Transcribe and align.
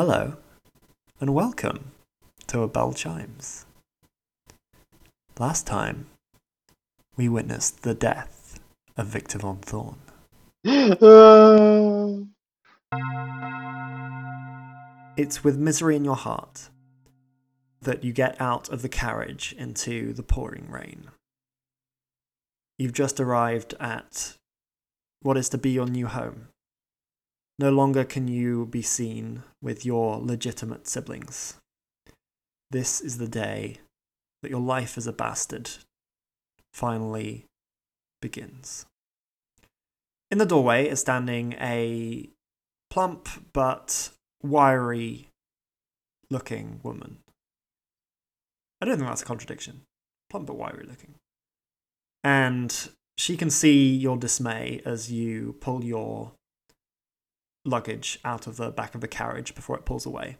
Hello, 0.00 0.36
and 1.20 1.34
welcome 1.34 1.90
to 2.46 2.60
A 2.60 2.68
Bell 2.68 2.92
Chimes. 2.92 3.66
Last 5.40 5.66
time, 5.66 6.06
we 7.16 7.28
witnessed 7.28 7.82
the 7.82 7.94
death 7.94 8.60
of 8.96 9.08
Victor 9.08 9.38
Von 9.38 9.56
Thorn. 9.56 9.96
It's 15.16 15.42
with 15.42 15.58
misery 15.58 15.96
in 15.96 16.04
your 16.04 16.14
heart 16.14 16.68
that 17.82 18.04
you 18.04 18.12
get 18.12 18.40
out 18.40 18.68
of 18.68 18.82
the 18.82 18.88
carriage 18.88 19.52
into 19.58 20.12
the 20.12 20.22
pouring 20.22 20.70
rain. 20.70 21.08
You've 22.78 22.92
just 22.92 23.18
arrived 23.18 23.74
at 23.80 24.36
what 25.22 25.36
is 25.36 25.48
to 25.48 25.58
be 25.58 25.70
your 25.70 25.86
new 25.86 26.06
home. 26.06 26.50
No 27.58 27.70
longer 27.70 28.04
can 28.04 28.28
you 28.28 28.66
be 28.66 28.82
seen 28.82 29.42
with 29.60 29.84
your 29.84 30.18
legitimate 30.18 30.86
siblings. 30.86 31.56
This 32.70 33.00
is 33.00 33.18
the 33.18 33.26
day 33.26 33.78
that 34.42 34.50
your 34.50 34.60
life 34.60 34.96
as 34.96 35.08
a 35.08 35.12
bastard 35.12 35.70
finally 36.72 37.46
begins. 38.22 38.86
In 40.30 40.38
the 40.38 40.46
doorway 40.46 40.88
is 40.88 41.00
standing 41.00 41.54
a 41.54 42.28
plump 42.90 43.28
but 43.52 44.10
wiry 44.42 45.28
looking 46.30 46.78
woman. 46.84 47.18
I 48.80 48.86
don't 48.86 48.98
think 48.98 49.08
that's 49.08 49.22
a 49.22 49.26
contradiction. 49.26 49.82
Plump 50.30 50.46
but 50.46 50.56
wiry 50.56 50.84
looking. 50.86 51.14
And 52.22 52.90
she 53.16 53.36
can 53.36 53.50
see 53.50 53.96
your 53.96 54.16
dismay 54.16 54.80
as 54.84 55.10
you 55.10 55.56
pull 55.60 55.82
your 55.82 56.32
luggage 57.68 58.18
out 58.24 58.46
of 58.46 58.56
the 58.56 58.70
back 58.70 58.94
of 58.94 59.00
the 59.00 59.08
carriage 59.08 59.54
before 59.54 59.76
it 59.76 59.84
pulls 59.84 60.06
away. 60.06 60.36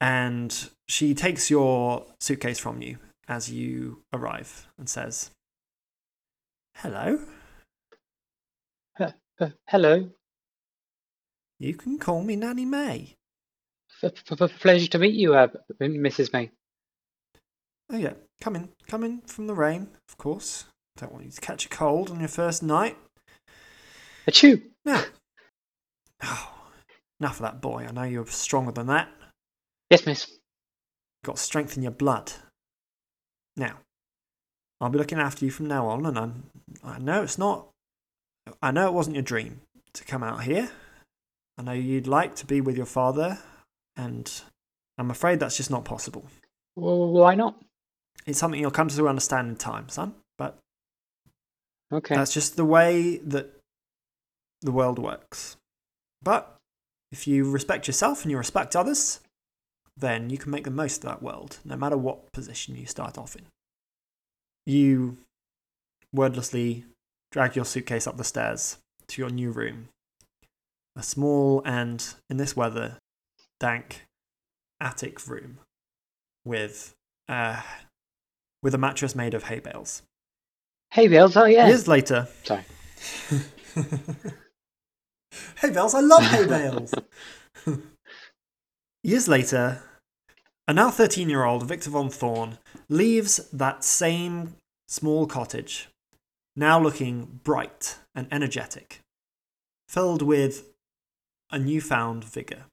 And 0.00 0.70
she 0.88 1.14
takes 1.14 1.50
your 1.50 2.06
suitcase 2.20 2.58
from 2.58 2.82
you 2.82 2.98
as 3.28 3.50
you 3.50 4.02
arrive 4.12 4.66
and 4.78 4.88
says, 4.88 5.30
Hello. 6.76 7.20
Uh, 8.98 9.10
uh, 9.38 9.50
hello. 9.68 10.10
You 11.58 11.74
can 11.74 11.98
call 11.98 12.22
me 12.22 12.36
Nanny 12.36 12.64
May. 12.64 13.16
Pleasure 14.60 14.88
to 14.88 14.98
meet 14.98 15.14
you, 15.14 15.34
uh, 15.34 15.48
Mrs. 15.80 16.32
May. 16.32 16.50
Oh, 17.92 17.98
yeah. 17.98 18.14
Come 18.40 18.56
in. 18.56 18.70
Come 18.88 19.04
in 19.04 19.20
from 19.22 19.46
the 19.46 19.54
rain, 19.54 19.88
of 20.08 20.16
course. 20.16 20.64
Don't 20.96 21.12
want 21.12 21.26
you 21.26 21.30
to 21.30 21.40
catch 21.40 21.66
a 21.66 21.68
cold 21.68 22.10
on 22.10 22.20
your 22.20 22.28
first 22.28 22.62
night. 22.62 22.96
Achoo! 24.26 24.62
Now. 24.84 25.04
Oh, 26.22 26.52
enough 27.20 27.36
of 27.36 27.42
that 27.42 27.60
boy. 27.60 27.86
I 27.88 27.92
know 27.92 28.02
you're 28.02 28.26
stronger 28.26 28.72
than 28.72 28.86
that. 28.88 29.08
Yes, 29.90 30.06
miss. 30.06 30.26
Got 31.24 31.38
strength 31.38 31.76
in 31.76 31.82
your 31.82 31.92
blood. 31.92 32.32
Now, 33.56 33.78
I'll 34.80 34.88
be 34.90 34.98
looking 34.98 35.18
after 35.18 35.44
you 35.44 35.50
from 35.50 35.66
now 35.66 35.86
on, 35.88 36.06
and 36.06 36.18
I'm, 36.18 36.44
I 36.82 36.98
know 36.98 37.22
it's 37.22 37.38
not. 37.38 37.68
I 38.62 38.70
know 38.70 38.86
it 38.88 38.94
wasn't 38.94 39.16
your 39.16 39.22
dream 39.22 39.60
to 39.92 40.04
come 40.04 40.22
out 40.22 40.44
here. 40.44 40.70
I 41.58 41.62
know 41.62 41.72
you'd 41.72 42.06
like 42.06 42.36
to 42.36 42.46
be 42.46 42.60
with 42.60 42.76
your 42.76 42.86
father, 42.86 43.38
and 43.96 44.30
I'm 44.96 45.10
afraid 45.10 45.40
that's 45.40 45.56
just 45.58 45.70
not 45.70 45.84
possible. 45.84 46.24
Well, 46.76 47.08
why 47.10 47.34
not? 47.34 47.60
It's 48.26 48.38
something 48.38 48.60
you'll 48.60 48.70
come 48.70 48.88
to 48.88 49.08
understand 49.08 49.48
in 49.48 49.56
time, 49.56 49.88
son, 49.88 50.14
but 50.38 50.58
Okay. 51.92 52.14
that's 52.14 52.32
just 52.32 52.56
the 52.56 52.64
way 52.64 53.18
that 53.18 53.50
the 54.62 54.72
world 54.72 54.98
works. 54.98 55.56
But 56.22 56.56
if 57.12 57.26
you 57.26 57.50
respect 57.50 57.86
yourself 57.86 58.22
and 58.22 58.30
you 58.30 58.38
respect 58.38 58.76
others, 58.76 59.20
then 59.96 60.30
you 60.30 60.38
can 60.38 60.50
make 60.50 60.64
the 60.64 60.70
most 60.70 61.04
of 61.04 61.10
that 61.10 61.22
world, 61.22 61.58
no 61.64 61.76
matter 61.76 61.96
what 61.96 62.32
position 62.32 62.76
you 62.76 62.86
start 62.86 63.18
off 63.18 63.36
in. 63.36 63.42
You 64.66 65.18
wordlessly 66.14 66.84
drag 67.32 67.56
your 67.56 67.64
suitcase 67.64 68.06
up 68.06 68.16
the 68.16 68.24
stairs 68.24 68.78
to 69.08 69.22
your 69.22 69.30
new 69.30 69.50
room. 69.50 69.88
A 70.96 71.02
small 71.02 71.62
and, 71.64 72.14
in 72.28 72.36
this 72.36 72.56
weather, 72.56 72.98
dank 73.58 74.04
attic 74.80 75.26
room 75.28 75.58
with, 76.44 76.94
uh, 77.28 77.62
with 78.62 78.74
a 78.74 78.78
mattress 78.78 79.14
made 79.14 79.34
of 79.34 79.44
hay 79.44 79.60
bales. 79.60 80.02
Hay 80.92 81.06
bales, 81.08 81.36
Oh, 81.36 81.44
yeah. 81.44 81.68
Years 81.68 81.86
later, 81.86 82.26
Sorry. 82.42 82.64
hay 85.60 85.70
bales, 85.70 85.94
I 85.94 86.00
love 86.00 86.22
hay 86.22 86.46
bales. 86.46 86.94
Years 89.02 89.28
later, 89.28 89.82
a 90.68 90.72
now 90.72 90.90
13 90.90 91.28
year 91.28 91.44
old 91.44 91.66
Victor 91.66 91.90
von 91.90 92.10
Thorn 92.10 92.58
leaves 92.88 93.48
that 93.52 93.82
same 93.82 94.56
small 94.88 95.26
cottage, 95.26 95.88
now 96.54 96.80
looking 96.80 97.40
bright 97.42 97.98
and 98.14 98.28
energetic, 98.30 99.00
filled 99.88 100.22
with 100.22 100.68
a 101.50 101.58
newfound 101.58 102.24
vigour. 102.24 102.66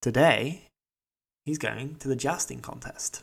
Today, 0.00 0.64
he's 1.44 1.58
going 1.58 1.96
to 1.96 2.08
the 2.08 2.16
jousting 2.16 2.60
contest. 2.60 3.22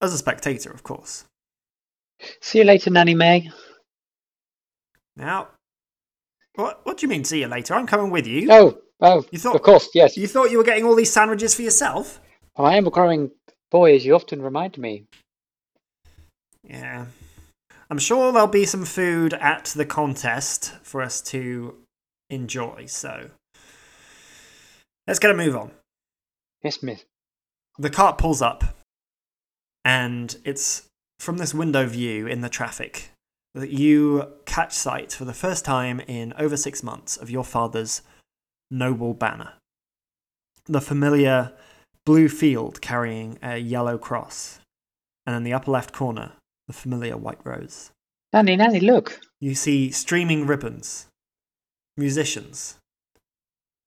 As 0.00 0.12
a 0.12 0.18
spectator, 0.18 0.70
of 0.70 0.82
course. 0.82 1.24
See 2.40 2.58
you 2.58 2.64
later, 2.64 2.90
Nanny 2.90 3.14
May. 3.14 3.50
Now, 5.16 5.48
what, 6.56 6.84
what 6.84 6.98
do 6.98 7.06
you 7.06 7.08
mean, 7.08 7.24
see 7.24 7.40
you 7.40 7.46
later? 7.48 7.74
I'm 7.74 7.86
coming 7.86 8.10
with 8.10 8.26
you. 8.26 8.48
Oh, 8.50 8.78
oh, 9.00 9.24
You 9.30 9.38
thought- 9.38 9.54
of 9.56 9.62
course, 9.62 9.88
yes. 9.94 10.16
You 10.16 10.26
thought 10.26 10.50
you 10.50 10.58
were 10.58 10.64
getting 10.64 10.84
all 10.84 10.94
these 10.94 11.12
sandwiches 11.12 11.54
for 11.54 11.62
yourself? 11.62 12.20
Well, 12.56 12.66
I 12.66 12.76
am 12.76 12.86
a 12.86 12.90
growing 12.90 13.30
boy, 13.70 13.94
as 13.94 14.04
you 14.04 14.14
often 14.14 14.42
remind 14.42 14.78
me. 14.78 15.04
Yeah. 16.62 17.06
I'm 17.90 17.98
sure 17.98 18.32
there'll 18.32 18.48
be 18.48 18.64
some 18.64 18.84
food 18.84 19.34
at 19.34 19.66
the 19.76 19.86
contest 19.86 20.72
for 20.82 21.02
us 21.02 21.20
to 21.22 21.76
enjoy, 22.30 22.86
so 22.86 23.30
let's 25.06 25.20
get 25.20 25.30
a 25.30 25.34
move 25.34 25.54
on. 25.54 25.70
Yes, 26.64 26.82
miss. 26.82 27.04
The 27.78 27.90
cart 27.90 28.18
pulls 28.18 28.42
up, 28.42 28.64
and 29.84 30.36
it's 30.44 30.88
from 31.20 31.36
this 31.36 31.54
window 31.54 31.86
view 31.86 32.26
in 32.26 32.40
the 32.40 32.48
traffic 32.48 33.10
that 33.60 33.70
you 33.70 34.32
catch 34.44 34.72
sight 34.72 35.12
for 35.12 35.24
the 35.24 35.32
first 35.32 35.64
time 35.64 36.00
in 36.00 36.34
over 36.38 36.56
six 36.56 36.82
months 36.82 37.16
of 37.16 37.30
your 37.30 37.44
father's 37.44 38.02
noble 38.70 39.14
banner. 39.14 39.54
The 40.66 40.80
familiar 40.80 41.52
blue 42.04 42.28
field 42.28 42.80
carrying 42.80 43.38
a 43.42 43.56
yellow 43.56 43.96
cross, 43.98 44.60
and 45.24 45.34
in 45.34 45.42
the 45.42 45.52
upper 45.52 45.70
left 45.70 45.92
corner, 45.92 46.32
the 46.66 46.72
familiar 46.72 47.16
white 47.16 47.38
rose. 47.44 47.90
Nanny, 48.32 48.56
Nanny, 48.56 48.80
look. 48.80 49.20
You 49.40 49.54
see 49.54 49.90
streaming 49.90 50.46
ribbons, 50.46 51.06
musicians, 51.96 52.76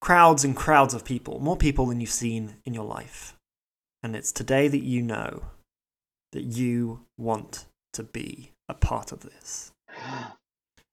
crowds 0.02 0.44
and 0.44 0.56
crowds 0.56 0.94
of 0.94 1.06
people, 1.06 1.40
more 1.40 1.58
people 1.58 1.86
than 1.86 2.02
you've 2.02 2.10
seen 2.10 2.56
in 2.66 2.74
your 2.74 2.86
life. 2.86 3.36
And 4.02 4.16
it's 4.16 4.32
today 4.32 4.68
that 4.68 4.84
you 4.84 5.04
know 5.04 5.44
that 6.32 6.44
you 6.44 7.02
want 7.18 7.66
to 7.94 8.04
be 8.04 8.54
a 8.70 8.74
part 8.74 9.12
of 9.12 9.22
this. 9.22 9.72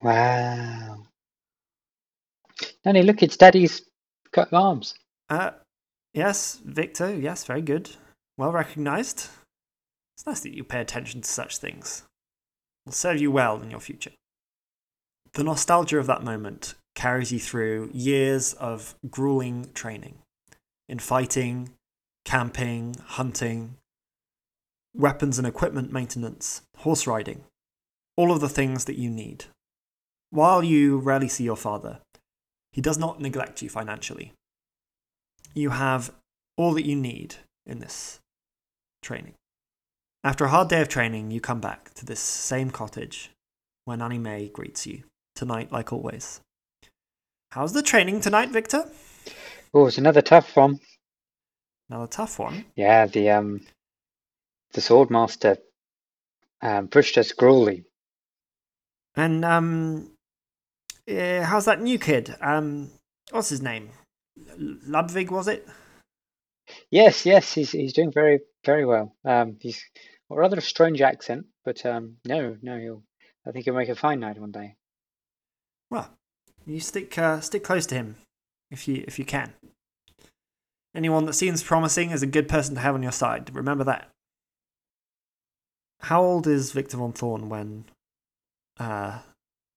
Wow. 0.02 0.98
Nanny, 2.84 3.02
look, 3.02 3.22
it's 3.22 3.38
Daddy's 3.38 3.82
of 4.36 4.52
arms. 4.52 4.94
Uh, 5.30 5.52
yes, 6.12 6.60
Victor, 6.64 7.16
yes, 7.16 7.44
very 7.44 7.62
good. 7.62 7.90
Well 8.36 8.52
recognized. 8.52 9.28
It's 10.16 10.26
nice 10.26 10.40
that 10.40 10.54
you 10.54 10.64
pay 10.64 10.80
attention 10.80 11.22
to 11.22 11.28
such 11.28 11.56
things. 11.56 12.02
Will 12.84 12.92
serve 12.92 13.20
you 13.20 13.30
well 13.30 13.60
in 13.62 13.70
your 13.70 13.80
future. 13.80 14.12
The 15.32 15.44
nostalgia 15.44 15.98
of 15.98 16.06
that 16.06 16.22
moment 16.22 16.74
carries 16.94 17.32
you 17.32 17.38
through 17.38 17.90
years 17.92 18.52
of 18.54 18.94
grueling 19.10 19.70
training 19.74 20.18
in 20.88 20.98
fighting, 20.98 21.70
camping, 22.24 22.94
hunting, 23.04 23.76
weapons 24.94 25.38
and 25.38 25.46
equipment 25.46 25.92
maintenance, 25.92 26.62
horse 26.78 27.06
riding, 27.06 27.44
all 28.16 28.32
of 28.32 28.40
the 28.40 28.48
things 28.48 28.86
that 28.86 28.98
you 28.98 29.10
need. 29.10 29.44
While 30.30 30.64
you 30.64 30.98
rarely 30.98 31.28
see 31.28 31.44
your 31.44 31.56
father, 31.56 32.00
he 32.72 32.80
does 32.80 32.98
not 32.98 33.20
neglect 33.20 33.62
you 33.62 33.68
financially. 33.68 34.32
You 35.54 35.70
have 35.70 36.12
all 36.56 36.72
that 36.74 36.86
you 36.86 36.96
need 36.96 37.36
in 37.64 37.78
this 37.78 38.18
training. 39.02 39.34
After 40.24 40.44
a 40.44 40.48
hard 40.48 40.68
day 40.68 40.80
of 40.80 40.88
training, 40.88 41.30
you 41.30 41.40
come 41.40 41.60
back 41.60 41.94
to 41.94 42.04
this 42.04 42.20
same 42.20 42.70
cottage 42.70 43.30
where 43.84 43.96
Nanny 43.96 44.18
May 44.18 44.48
greets 44.48 44.86
you, 44.86 45.04
tonight 45.34 45.70
like 45.70 45.92
always. 45.92 46.40
How's 47.52 47.72
the 47.72 47.82
training 47.82 48.20
tonight, 48.20 48.50
Victor? 48.50 48.90
Oh, 49.72 49.86
it's 49.86 49.98
another 49.98 50.22
tough 50.22 50.56
one. 50.56 50.80
Another 51.88 52.08
tough 52.08 52.38
one. 52.38 52.64
Yeah, 52.74 53.06
the 53.06 53.30
um, 53.30 53.60
the 54.72 54.80
swordmaster 54.80 55.58
um, 56.60 56.88
pushed 56.88 57.16
us 57.18 57.32
cruelly. 57.32 57.84
And 59.16 59.44
um, 59.44 60.10
eh, 61.08 61.42
how's 61.42 61.64
that 61.64 61.80
new 61.80 61.98
kid? 61.98 62.34
Um, 62.40 62.90
what's 63.30 63.48
his 63.48 63.62
name? 63.62 63.90
Ludwig 64.58 65.30
was 65.30 65.48
it? 65.48 65.66
Yes, 66.90 67.24
yes, 67.24 67.52
he's 67.52 67.72
he's 67.72 67.92
doing 67.92 68.12
very 68.12 68.40
very 68.64 68.84
well. 68.84 69.14
Um, 69.24 69.56
he's 69.60 69.82
a 70.30 70.34
rather 70.34 70.58
a 70.58 70.62
strange 70.62 71.00
accent, 71.00 71.46
but 71.64 71.84
um, 71.86 72.16
no, 72.24 72.56
no, 72.60 72.78
he'll. 72.78 73.02
I 73.46 73.52
think 73.52 73.64
he'll 73.64 73.74
make 73.74 73.88
a 73.88 73.94
fine 73.94 74.20
knight 74.20 74.40
one 74.40 74.50
day. 74.50 74.74
Well, 75.88 76.10
you 76.66 76.80
stick 76.80 77.16
uh, 77.16 77.40
stick 77.40 77.62
close 77.62 77.86
to 77.86 77.94
him 77.94 78.16
if 78.70 78.88
you 78.88 79.04
if 79.06 79.18
you 79.18 79.24
can. 79.24 79.54
Anyone 80.94 81.26
that 81.26 81.34
seems 81.34 81.62
promising 81.62 82.10
is 82.10 82.22
a 82.22 82.26
good 82.26 82.48
person 82.48 82.74
to 82.74 82.80
have 82.80 82.94
on 82.94 83.02
your 83.02 83.12
side. 83.12 83.54
Remember 83.54 83.84
that. 83.84 84.08
How 86.00 86.22
old 86.22 86.46
is 86.46 86.72
Victor 86.72 86.96
von 86.96 87.12
Thorn 87.12 87.48
when 87.48 87.84
uh, 88.78 89.18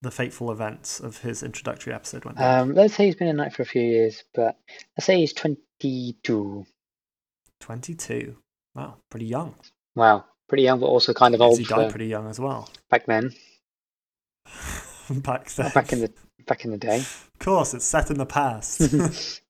the 0.01 0.11
fateful 0.11 0.51
events 0.51 0.99
of 0.99 1.17
his 1.19 1.43
introductory 1.43 1.93
episode 1.93 2.25
went? 2.25 2.39
Um, 2.39 2.73
let's 2.73 2.95
say 2.95 3.05
he's 3.05 3.15
been 3.15 3.27
a 3.27 3.33
knight 3.33 3.53
for 3.53 3.63
a 3.63 3.65
few 3.65 3.81
years, 3.81 4.23
but 4.33 4.57
let's 4.97 5.05
say 5.05 5.19
he's 5.19 5.33
twenty-two. 5.33 6.65
22. 7.61 8.37
Wow, 8.75 8.95
pretty 9.09 9.25
young. 9.25 9.53
Wow, 9.95 10.23
pretty 10.47 10.63
young, 10.63 10.79
but 10.79 10.85
also 10.85 11.13
kind 11.13 11.35
of 11.35 11.41
old 11.41 11.59
he 11.59 11.65
died 11.65 11.89
pretty 11.89 12.07
young 12.07 12.27
as 12.29 12.39
well. 12.39 12.69
back 12.89 13.05
then. 13.05 13.31
Back 15.09 15.49
then. 15.49 15.71
Back 15.73 15.91
in 15.91 16.01
the 16.01 16.13
back 16.45 16.65
in 16.65 16.71
the 16.71 16.77
day. 16.77 16.97
Of 16.97 17.39
course, 17.39 17.73
it's 17.73 17.85
set 17.85 18.11
in 18.11 18.17
the 18.17 18.27
past. 18.27 18.79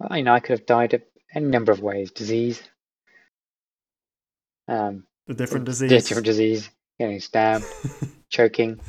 well, 0.00 0.16
you 0.16 0.24
know, 0.24 0.32
I 0.32 0.40
could 0.40 0.58
have 0.58 0.66
died 0.66 0.94
of 0.94 1.02
any 1.32 1.46
number 1.46 1.70
of 1.70 1.80
ways. 1.80 2.10
Disease. 2.10 2.62
Um, 4.66 5.04
a 5.28 5.34
different 5.34 5.66
disease. 5.66 5.90
different 5.90 6.26
disease. 6.26 6.70
Getting 6.98 7.20
stabbed, 7.20 7.64
choking, 8.34 8.80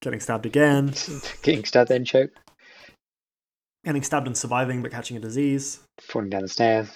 Getting 0.00 0.20
stabbed 0.20 0.46
again. 0.46 0.94
getting 1.42 1.64
stabbed 1.64 1.90
and 1.90 2.06
choked, 2.06 2.38
Getting 3.84 4.02
stabbed 4.02 4.26
and 4.26 4.36
surviving 4.36 4.82
but 4.82 4.92
catching 4.92 5.16
a 5.16 5.20
disease. 5.20 5.80
falling 6.00 6.30
down 6.30 6.42
the 6.42 6.48
stairs. 6.48 6.88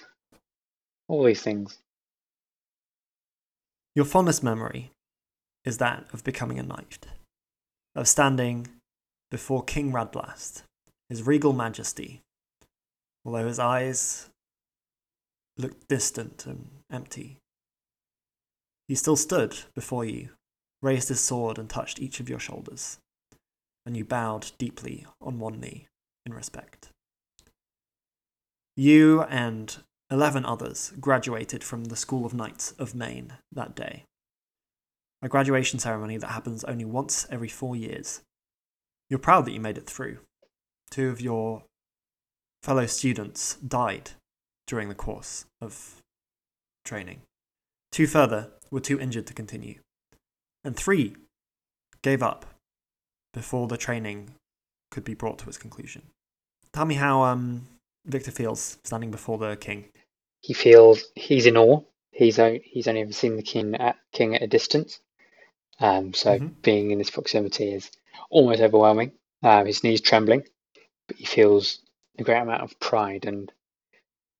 All 1.07 1.23
these 1.23 1.41
things. 1.41 1.77
Your 3.95 4.05
fondest 4.05 4.41
memory 4.41 4.91
is 5.65 5.77
that 5.79 6.05
of 6.13 6.23
becoming 6.23 6.57
a 6.57 6.63
knight, 6.63 7.05
of 7.93 8.07
standing 8.07 8.67
before 9.29 9.63
King 9.63 9.91
Radblast, 9.91 10.63
his 11.09 11.23
regal 11.23 11.51
majesty, 11.51 12.21
although 13.25 13.47
his 13.47 13.59
eyes 13.59 14.29
looked 15.57 15.89
distant 15.89 16.45
and 16.45 16.69
empty. 16.89 17.37
He 18.87 18.95
still 18.95 19.17
stood 19.17 19.57
before 19.75 20.05
you, 20.05 20.29
raised 20.81 21.09
his 21.09 21.19
sword 21.21 21.57
and 21.57 21.69
touched 21.69 21.99
each 21.99 22.19
of 22.19 22.29
your 22.29 22.39
shoulders, 22.39 22.97
and 23.85 23.95
you 23.95 24.03
bowed 24.03 24.51
deeply 24.57 25.05
on 25.21 25.39
one 25.39 25.59
knee 25.59 25.87
in 26.25 26.33
respect. 26.33 26.89
You 28.75 29.23
and 29.23 29.77
eleven 30.09 30.45
others 30.45 30.93
graduated 30.99 31.63
from 31.63 31.85
the 31.85 31.95
School 31.95 32.25
of 32.25 32.33
Knights 32.33 32.71
of 32.73 32.95
Maine 32.95 33.33
that 33.51 33.75
day. 33.75 34.05
A 35.21 35.29
graduation 35.29 35.77
ceremony 35.77 36.17
that 36.17 36.31
happens 36.31 36.63
only 36.63 36.85
once 36.85 37.27
every 37.29 37.47
four 37.47 37.75
years. 37.75 38.21
You're 39.09 39.19
proud 39.19 39.45
that 39.45 39.51
you 39.51 39.59
made 39.59 39.77
it 39.77 39.85
through. 39.85 40.17
Two 40.89 41.09
of 41.09 41.21
your 41.21 41.63
fellow 42.63 42.85
students 42.85 43.55
died 43.55 44.11
during 44.67 44.89
the 44.89 44.95
course 44.95 45.45
of 45.61 46.01
training. 46.85 47.21
Two 47.91 48.07
further 48.07 48.51
were 48.71 48.79
too 48.79 48.99
injured 48.99 49.27
to 49.27 49.33
continue. 49.33 49.79
And 50.63 50.75
three 50.75 51.15
gave 52.01 52.21
up 52.21 52.45
before 53.33 53.67
the 53.67 53.77
training 53.77 54.35
could 54.91 55.03
be 55.03 55.13
brought 55.13 55.39
to 55.39 55.47
its 55.47 55.57
conclusion. 55.57 56.03
Tell 56.73 56.85
me 56.85 56.95
how 56.95 57.23
um, 57.23 57.67
Victor 58.05 58.31
feels 58.31 58.77
standing 58.83 59.11
before 59.11 59.37
the 59.37 59.55
king. 59.55 59.85
He 60.41 60.53
feels 60.53 61.03
he's 61.15 61.45
in 61.45 61.57
awe. 61.57 61.81
He's 62.11 62.39
o- 62.39 62.59
he's 62.63 62.87
only 62.87 63.01
ever 63.01 63.13
seen 63.13 63.37
the 63.37 63.43
king 63.43 63.75
at 63.75 63.97
king 64.11 64.35
at 64.35 64.41
a 64.41 64.47
distance. 64.47 64.99
Um, 65.79 66.13
so 66.13 66.37
Mhm. 66.37 66.61
being 66.61 66.91
in 66.91 66.99
his 66.99 67.09
proximity 67.09 67.73
is 67.73 67.89
almost 68.29 68.61
overwhelming. 68.61 69.13
Um, 69.43 69.65
his 69.65 69.83
knees 69.83 70.01
trembling, 70.01 70.47
but 71.07 71.17
he 71.17 71.25
feels 71.25 71.79
a 72.19 72.23
great 72.23 72.37
amount 72.41 72.61
of 72.61 72.79
pride, 72.79 73.25
and 73.25 73.51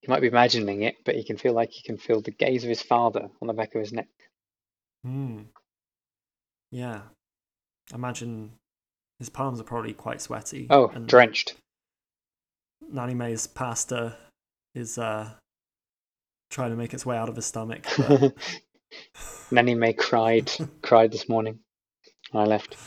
he 0.02 0.08
might 0.08 0.20
be 0.20 0.28
imagining 0.28 0.84
it, 0.84 0.98
but 1.04 1.16
he 1.16 1.24
can 1.24 1.38
feel 1.38 1.54
like 1.54 1.72
he 1.72 1.82
can 1.82 1.98
feel 1.98 2.22
the 2.22 2.32
gaze 2.32 2.64
of 2.64 2.70
his 2.70 2.82
father 2.84 3.32
on 3.42 3.48
the 3.48 3.54
back 3.54 3.74
of 3.74 3.82
his 3.82 3.94
neck. 3.94 4.10
Hmm. 5.04 5.44
Yeah. 6.72 7.02
Imagine 7.94 8.54
his 9.20 9.30
palms 9.30 9.60
are 9.60 9.66
probably 9.66 9.94
quite 9.94 10.22
sweaty. 10.22 10.68
Oh, 10.70 10.88
and 10.88 11.08
drenched. 11.08 11.56
Nanny 12.92 13.14
May's 13.14 13.48
pasta 13.48 14.18
is 14.74 14.98
uh, 14.98 15.30
trying 16.50 16.72
to 16.72 16.76
make 16.76 16.94
its 16.94 17.06
way 17.06 17.18
out 17.18 17.30
of 17.30 17.36
his 17.36 17.46
stomach. 17.46 17.86
But 17.98 18.34
Nanny 19.52 19.76
May 19.76 19.94
cried 19.94 20.52
cried 20.82 21.12
this 21.12 21.30
morning 21.30 21.60
when 22.32 22.44
I 22.44 22.48
left. 22.48 22.78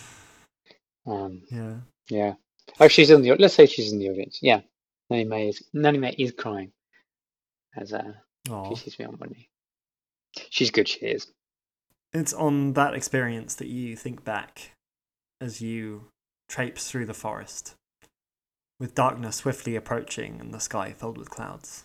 Um, 1.06 1.42
yeah. 1.50 1.76
yeah. 2.08 2.34
Oh, 2.80 2.88
she's 2.88 3.10
in 3.10 3.22
the. 3.22 3.36
Let's 3.36 3.54
say 3.54 3.66
she's 3.66 3.92
in 3.92 3.98
the 3.98 4.08
audience. 4.08 4.38
Yeah, 4.42 4.60
Nanny 5.10 5.24
May 5.24 5.48
is. 5.48 5.62
Nanny 5.72 5.98
May 5.98 6.14
is 6.18 6.32
crying 6.32 6.72
as 7.76 7.92
uh, 7.92 8.12
she 8.68 8.76
sees 8.76 8.98
me 8.98 9.04
on 9.04 9.18
knee. 9.30 9.48
She's 10.50 10.70
good. 10.70 10.88
She 10.88 11.00
is. 11.00 11.26
It's 12.14 12.32
on 12.32 12.74
that 12.74 12.94
experience 12.94 13.56
that 13.56 13.66
you 13.66 13.96
think 13.96 14.22
back 14.22 14.70
as 15.40 15.60
you 15.60 16.04
traipse 16.48 16.88
through 16.88 17.06
the 17.06 17.12
forest, 17.12 17.74
with 18.78 18.94
darkness 18.94 19.36
swiftly 19.36 19.74
approaching 19.74 20.40
and 20.40 20.54
the 20.54 20.60
sky 20.60 20.92
filled 20.92 21.18
with 21.18 21.28
clouds. 21.28 21.84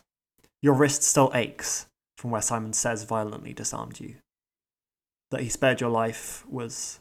Your 0.61 0.75
wrist 0.75 1.01
still 1.01 1.31
aches 1.33 1.87
from 2.15 2.29
where 2.29 2.43
Simon 2.43 2.73
Says 2.73 3.05
violently 3.05 3.53
disarmed 3.53 3.99
you. 3.99 4.15
That 5.31 5.41
he 5.41 5.49
spared 5.49 5.81
your 5.81 5.89
life 5.89 6.45
was 6.47 6.99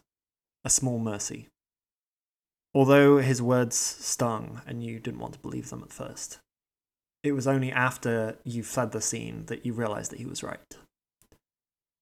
a 0.65 0.71
small 0.71 0.99
mercy. 0.99 1.49
Although 2.75 3.19
his 3.19 3.43
words 3.43 3.77
stung 3.77 4.63
and 4.67 4.83
you 4.83 5.01
didn't 5.01 5.21
want 5.21 5.35
to 5.35 5.41
believe 5.41 5.69
them 5.69 5.83
at 5.83 5.93
first, 5.93 6.39
it 7.23 7.33
was 7.33 7.47
only 7.47 7.73
after 7.73 8.39
you 8.45 8.63
fled 8.63 8.93
the 8.93 9.03
scene 9.03 9.45
that 9.47 9.67
you 9.67 9.75
realized 9.75 10.13
that 10.13 10.19
he 10.19 10.27
was 10.27 10.43
right. 10.43 10.79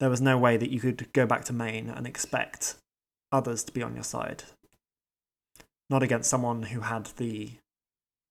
There 0.00 0.10
was 0.10 0.20
no 0.20 0.36
way 0.36 0.56
that 0.56 0.70
you 0.70 0.80
could 0.80 1.12
go 1.12 1.26
back 1.26 1.44
to 1.46 1.52
Maine 1.52 1.88
and 1.88 2.06
expect 2.06 2.76
others 3.32 3.64
to 3.64 3.72
be 3.72 3.82
on 3.82 3.94
your 3.94 4.04
side. 4.04 4.44
Not 5.88 6.02
against 6.02 6.28
someone 6.30 6.64
who 6.64 6.80
had 6.80 7.06
the 7.16 7.52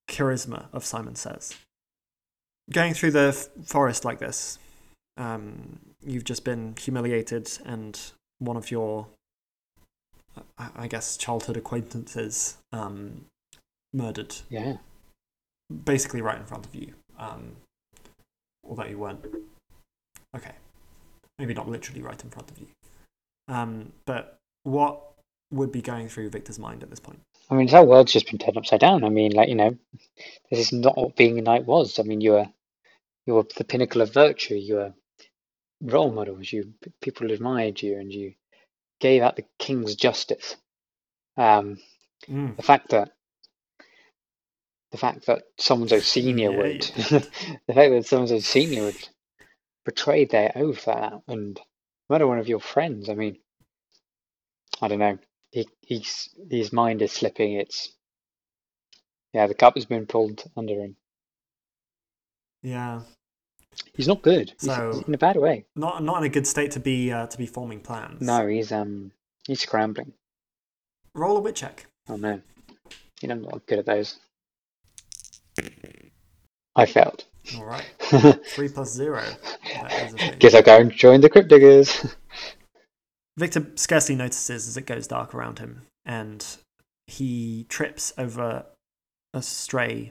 charisma 0.10 0.66
of 0.74 0.86
Simon 0.86 1.16
Says. 1.16 1.56
Going 2.72 2.94
through 2.94 3.12
the 3.12 3.30
f- 3.30 3.50
forest 3.68 4.06
like 4.06 4.20
this, 4.20 4.60
um, 5.18 5.80
you've 6.06 6.24
just 6.24 6.44
been 6.44 6.76
humiliated, 6.80 7.50
and 7.66 8.00
one 8.40 8.58
of 8.58 8.70
your, 8.72 9.08
I 10.58 10.70
I 10.76 10.88
guess, 10.88 11.16
childhood 11.18 11.58
acquaintances 11.58 12.58
um, 12.72 13.26
murdered 13.94 14.36
Yeah. 14.50 14.78
basically 15.86 16.22
right 16.22 16.38
in 16.38 16.46
front 16.46 16.66
of 16.66 16.76
you. 16.76 16.94
Um, 17.18 17.56
although 18.68 18.86
you 18.86 18.98
weren't. 18.98 19.26
Okay. 20.36 20.54
Maybe 21.40 21.54
not 21.54 21.68
literally 21.68 22.02
right 22.02 22.22
in 22.24 22.30
front 22.30 22.52
of 22.52 22.58
you. 22.60 22.68
Um, 23.48 23.92
but 24.06 24.38
what 24.64 25.02
would 25.52 25.72
be 25.72 25.82
going 25.82 26.10
through 26.10 26.30
Victor's 26.30 26.60
mind 26.60 26.84
at 26.84 26.90
this 26.90 27.00
point? 27.00 27.20
I 27.50 27.56
mean, 27.56 27.72
our 27.74 27.86
world's 27.86 28.14
just 28.14 28.28
been 28.28 28.40
turned 28.40 28.58
upside 28.58 28.80
down. 28.80 29.04
I 29.04 29.10
mean, 29.10 29.32
like 29.34 29.50
you 29.50 29.56
know, 29.56 29.78
this 30.50 30.60
is 30.60 30.72
not 30.74 30.98
what 30.98 31.16
being 31.16 31.38
a 31.38 31.42
knight 31.42 31.66
was. 31.66 32.00
I 32.00 32.04
mean, 32.04 32.22
you 32.22 32.32
were 32.32 32.48
you 33.26 33.34
were 33.36 33.46
the 33.56 33.64
pinnacle 33.64 34.02
of 34.02 34.14
virtue. 34.14 34.56
You 34.56 34.76
were 34.76 34.94
role 35.82 36.12
models. 36.12 36.52
You 36.52 36.74
people 37.02 37.32
admired 37.32 37.82
you, 37.82 38.00
and 38.00 38.12
you 38.12 38.34
gave 39.00 39.22
out 39.22 39.36
the 39.36 39.46
king's 39.60 39.96
justice. 39.96 40.56
Um, 41.38 41.80
Mm. 42.28 42.56
the 42.56 42.64
fact 42.64 42.90
that 42.90 43.12
the 44.92 44.98
fact 44.98 45.28
that 45.28 45.44
someone 45.60 45.90
so 45.90 46.00
senior 46.00 46.52
Yeah, 46.52 46.58
would 46.58 46.82
the 46.82 47.74
fact 47.74 47.92
that 47.92 48.06
someone 48.08 48.28
so 48.28 48.40
senior 48.40 48.86
would 48.86 49.08
betray 49.86 50.26
their 50.26 50.52
oath 50.56 50.88
and 51.28 51.60
murder 52.10 52.28
one 52.28 52.40
of 52.40 52.48
your 52.48 52.60
friends. 52.60 53.10
I 53.10 53.14
mean, 53.14 53.38
I 54.82 54.88
don't 54.88 55.00
know. 55.00 55.18
He 55.52 55.68
he's 55.82 56.30
his 56.50 56.74
mind 56.74 57.02
is 57.02 57.12
slipping. 57.12 57.54
It's 57.54 57.94
yeah, 59.34 59.48
the 59.48 59.54
cup 59.54 59.76
has 59.76 59.86
been 59.86 60.06
pulled 60.06 60.44
under 60.58 60.74
him. 60.76 60.96
Yeah, 62.62 63.02
He's 63.94 64.08
not 64.08 64.22
good. 64.22 64.54
So- 64.58 64.94
he's 64.94 65.08
in 65.08 65.14
a 65.14 65.18
bad 65.18 65.38
way. 65.38 65.66
not 65.76 66.04
not 66.04 66.18
in 66.18 66.24
a 66.24 66.30
good 66.30 66.48
state 66.48 66.72
to 66.72 66.80
be 66.80 67.12
uh, 67.12 67.28
to 67.28 67.38
be 67.38 67.46
forming 67.46 67.80
plans. 67.82 68.22
No, 68.22 68.48
he's 68.48 68.72
um 68.72 69.12
he's 69.48 69.62
scrambling. 69.62 70.14
Roll 71.14 71.38
a 71.38 71.42
wit 71.42 71.56
check. 71.56 71.86
Oh 72.10 72.18
no, 72.18 72.42
you 73.22 73.28
know 73.28 73.36
I'm 73.36 73.42
not 73.44 73.66
good 73.66 73.80
at 73.80 73.86
those. 73.86 74.18
I 76.76 76.86
failed. 76.86 77.24
All 77.58 77.66
right. 77.66 77.86
Three 78.48 78.70
plus 78.70 78.92
zero. 78.92 79.24
That 79.82 80.14
is. 80.14 80.36
Guess 80.40 80.54
I'll 80.56 80.64
go 80.64 80.78
and 80.78 80.92
join 80.92 81.22
the 81.22 81.30
Crypt 81.30 81.50
Diggers. 81.50 82.16
Victor 83.38 83.68
scarcely 83.76 84.16
notices 84.16 84.68
as 84.68 84.78
it 84.78 84.86
goes 84.86 85.08
dark 85.08 85.34
around 85.34 85.60
him, 85.60 85.82
and 86.06 86.46
he 87.08 87.66
trips 87.70 88.14
over 88.18 88.66
a 89.34 89.42
stray 89.42 90.10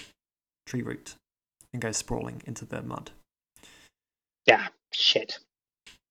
tree 0.66 0.82
root 0.82 1.14
and 1.72 1.80
goes 1.80 1.96
sprawling 1.96 2.42
into 2.46 2.64
the 2.64 2.82
mud. 2.82 3.10
Yeah, 4.46 4.68
shit. 4.92 5.38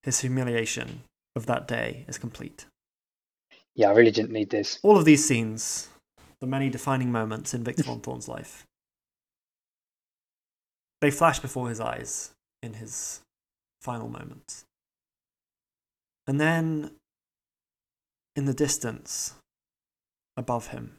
His 0.02 0.20
humiliation 0.20 1.04
of 1.36 1.46
that 1.46 1.68
day 1.68 2.06
is 2.08 2.18
complete. 2.18 2.66
Yeah, 3.76 3.90
I 3.90 3.94
really 3.94 4.12
didn't 4.12 4.32
need 4.32 4.50
this. 4.50 4.80
All 4.84 4.98
of 4.98 5.06
these 5.06 5.26
scenes, 5.26 5.88
the 6.42 6.48
many 6.48 6.70
defining 6.70 7.12
moments 7.12 7.54
in 7.54 7.64
Victor 7.64 7.84
Von 7.84 8.02
Thorn's 8.02 8.28
life, 8.28 8.66
they 11.04 11.12
flash 11.12 11.40
before 11.40 11.68
his 11.68 11.82
eyes 11.82 12.32
in 12.62 12.76
his 12.76 13.20
final 13.82 14.08
moments. 14.08 14.64
And 16.26 16.40
then, 16.40 16.92
in 18.38 18.46
the 18.46 18.54
distance, 18.54 19.34
above 20.38 20.68
him, 20.68 20.96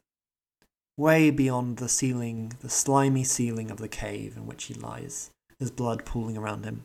way 0.98 1.30
beyond 1.30 1.78
the 1.78 1.88
ceiling, 1.88 2.52
the 2.60 2.68
slimy 2.68 3.24
ceiling 3.24 3.70
of 3.70 3.78
the 3.78 3.88
cave 3.88 4.36
in 4.36 4.46
which 4.46 4.64
he 4.64 4.74
lies, 4.74 5.30
his 5.58 5.70
blood 5.70 6.04
pooling 6.04 6.36
around 6.36 6.66
him, 6.66 6.84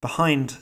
behind 0.00 0.58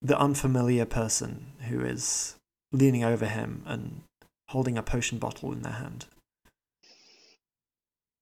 the 0.00 0.16
unfamiliar 0.16 0.84
person 0.84 1.46
who 1.68 1.80
is 1.80 2.36
leaning 2.70 3.02
over 3.02 3.26
him 3.26 3.64
and 3.66 4.02
holding 4.50 4.78
a 4.78 4.84
potion 4.84 5.18
bottle 5.18 5.50
in 5.50 5.62
their 5.62 5.72
hand. 5.72 6.06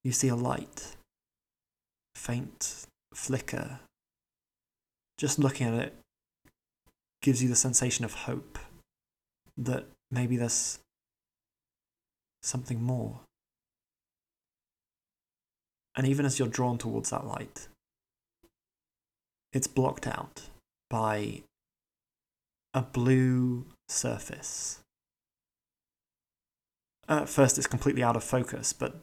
You 0.02 0.12
see 0.12 0.28
a 0.28 0.34
light, 0.34 0.96
faint 2.20 2.84
flicker. 3.14 3.80
Just 5.16 5.38
looking 5.38 5.66
at 5.68 5.74
it 5.74 5.94
gives 7.22 7.42
you 7.42 7.48
the 7.48 7.56
sensation 7.56 8.04
of 8.04 8.12
hope 8.12 8.58
that 9.56 9.86
maybe 10.10 10.36
there's 10.36 10.78
something 12.42 12.82
more. 12.82 13.20
And 15.96 16.06
even 16.06 16.26
as 16.26 16.38
you're 16.38 16.48
drawn 16.48 16.78
towards 16.78 17.10
that 17.10 17.26
light, 17.26 17.68
it's 19.52 19.66
blocked 19.66 20.06
out 20.06 20.42
by 20.88 21.42
a 22.74 22.82
blue 22.82 23.66
surface. 23.88 24.80
At 27.08 27.28
first, 27.28 27.58
it's 27.58 27.66
completely 27.66 28.02
out 28.02 28.16
of 28.16 28.22
focus, 28.22 28.72
but 28.72 29.02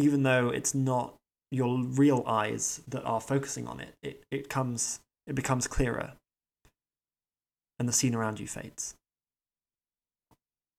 even 0.00 0.22
though 0.22 0.48
it's 0.48 0.74
not 0.74 1.14
your 1.50 1.82
real 1.82 2.24
eyes 2.26 2.80
that 2.88 3.04
are 3.04 3.20
focusing 3.20 3.66
on 3.66 3.80
it, 3.80 3.94
it, 4.02 4.22
it 4.30 4.48
comes 4.48 5.00
it 5.26 5.34
becomes 5.34 5.66
clearer 5.66 6.12
and 7.78 7.88
the 7.88 7.92
scene 7.92 8.14
around 8.14 8.40
you 8.40 8.46
fades. 8.46 8.94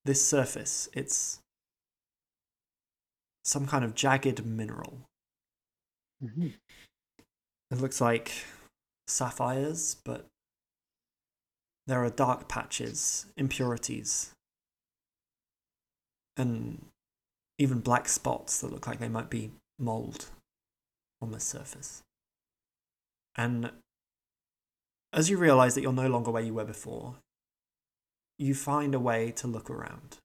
This 0.04 0.26
surface, 0.26 0.88
it's 0.92 1.40
some 3.44 3.66
kind 3.66 3.84
of 3.84 3.94
jagged 3.94 4.44
mineral. 4.44 5.00
Mm-hmm. 6.22 6.48
It 7.70 7.80
looks 7.80 8.00
like 8.00 8.32
sapphires, 9.06 9.96
but 10.04 10.26
there 11.86 12.04
are 12.04 12.10
dark 12.10 12.48
patches, 12.48 13.26
impurities, 13.36 14.32
and 16.36 16.84
even 17.62 17.80
black 17.80 18.08
spots 18.08 18.60
that 18.60 18.72
look 18.72 18.86
like 18.86 18.98
they 18.98 19.08
might 19.08 19.30
be 19.30 19.52
mold 19.78 20.26
on 21.20 21.30
the 21.30 21.40
surface. 21.40 22.02
And 23.36 23.70
as 25.12 25.30
you 25.30 25.38
realize 25.38 25.74
that 25.74 25.82
you're 25.82 25.92
no 25.92 26.08
longer 26.08 26.30
where 26.30 26.42
you 26.42 26.54
were 26.54 26.64
before, 26.64 27.16
you 28.38 28.54
find 28.54 28.94
a 28.94 29.00
way 29.00 29.30
to 29.32 29.46
look 29.46 29.70
around. 29.70 30.18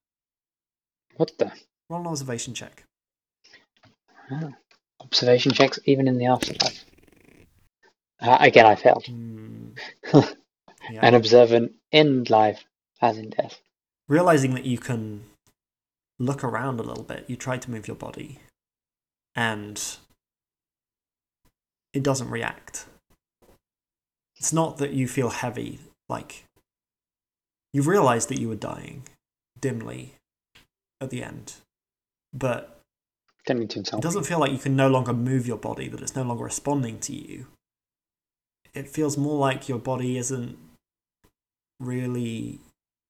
What 1.16 1.32
the? 1.38 1.52
Roll 1.88 2.00
an 2.00 2.06
observation 2.08 2.54
check. 2.54 2.84
Oh. 4.30 4.52
Observation 5.00 5.52
checks 5.52 5.78
even 5.84 6.08
in 6.08 6.18
the 6.18 6.26
afterlife. 6.26 6.84
Uh, 8.20 8.36
again, 8.40 8.66
I 8.66 8.74
failed. 8.74 9.06
Hmm, 9.06 9.68
yeah. 10.12 11.00
An 11.02 11.14
observant 11.14 11.72
in 11.92 12.24
life 12.24 12.64
as 13.00 13.16
in 13.16 13.30
death. 13.30 13.60
Realizing 14.08 14.54
that 14.54 14.64
you 14.64 14.78
can 14.78 15.22
look 16.18 16.42
around 16.42 16.80
a 16.80 16.82
little 16.82 17.04
bit, 17.04 17.24
you 17.28 17.36
try 17.36 17.56
to 17.58 17.70
move 17.70 17.86
your 17.86 17.96
body, 17.96 18.40
and 19.36 19.96
it 21.92 22.02
doesn't 22.02 22.30
react. 22.30 22.86
It's 24.36 24.52
not 24.52 24.78
that 24.78 24.92
you 24.92 25.08
feel 25.08 25.30
heavy, 25.30 25.80
like 26.08 26.44
you 27.72 27.82
realize 27.82 28.26
that 28.26 28.40
you 28.40 28.48
were 28.48 28.56
dying 28.56 29.02
dimly 29.60 30.14
at 31.00 31.10
the 31.10 31.22
end, 31.22 31.54
but 32.32 32.80
Don't 33.46 33.60
need 33.60 33.70
to 33.70 33.80
it 33.80 34.00
doesn't 34.00 34.24
feel 34.24 34.38
like 34.38 34.52
you 34.52 34.58
can 34.58 34.76
no 34.76 34.88
longer 34.88 35.12
move 35.12 35.46
your 35.46 35.56
body, 35.56 35.88
that 35.88 36.02
it's 36.02 36.14
no 36.14 36.22
longer 36.22 36.44
responding 36.44 36.98
to 37.00 37.14
you. 37.14 37.46
It 38.74 38.88
feels 38.88 39.16
more 39.16 39.38
like 39.38 39.68
your 39.68 39.78
body 39.78 40.18
isn't 40.18 40.58
really 41.80 42.60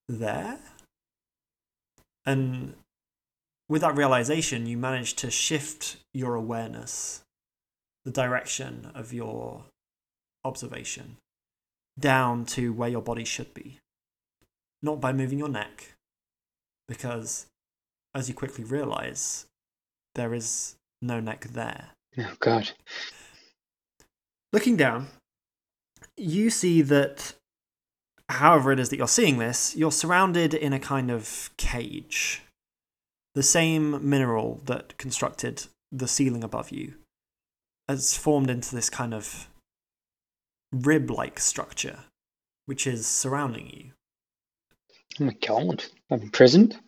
there. 0.08 0.58
And 2.24 2.74
with 3.68 3.82
that 3.82 3.96
realization, 3.96 4.66
you 4.66 4.76
manage 4.76 5.14
to 5.16 5.30
shift 5.30 5.96
your 6.14 6.34
awareness, 6.34 7.22
the 8.04 8.10
direction 8.10 8.90
of 8.94 9.12
your 9.12 9.64
observation, 10.44 11.16
down 11.98 12.46
to 12.46 12.72
where 12.72 12.88
your 12.88 13.02
body 13.02 13.24
should 13.24 13.52
be. 13.52 13.78
Not 14.82 15.00
by 15.00 15.12
moving 15.12 15.38
your 15.38 15.48
neck, 15.48 15.94
because 16.86 17.46
as 18.14 18.28
you 18.28 18.34
quickly 18.34 18.64
realize, 18.64 19.46
there 20.14 20.32
is 20.32 20.76
no 21.02 21.20
neck 21.20 21.48
there. 21.52 21.90
Oh 22.18 22.34
God. 22.40 22.70
Looking 24.52 24.76
down, 24.76 25.08
you 26.16 26.48
see 26.48 26.80
that, 26.82 27.34
however 28.28 28.72
it 28.72 28.80
is 28.80 28.88
that 28.88 28.96
you're 28.96 29.08
seeing 29.08 29.38
this, 29.38 29.76
you're 29.76 29.92
surrounded 29.92 30.54
in 30.54 30.72
a 30.72 30.80
kind 30.80 31.10
of 31.10 31.50
cage. 31.56 32.42
The 33.38 33.44
same 33.44 34.10
mineral 34.10 34.62
that 34.64 34.98
constructed 34.98 35.66
the 35.92 36.08
ceiling 36.08 36.42
above 36.42 36.72
you 36.72 36.94
has 37.88 38.16
formed 38.16 38.50
into 38.50 38.74
this 38.74 38.90
kind 38.90 39.14
of 39.14 39.48
rib 40.72 41.08
like 41.08 41.38
structure, 41.38 42.00
which 42.66 42.84
is 42.84 43.06
surrounding 43.06 43.70
you. 43.70 43.92
Oh 45.20 45.26
my 45.26 45.36
God. 45.46 45.84
I'm 46.10 46.22
imprisoned. 46.22 46.80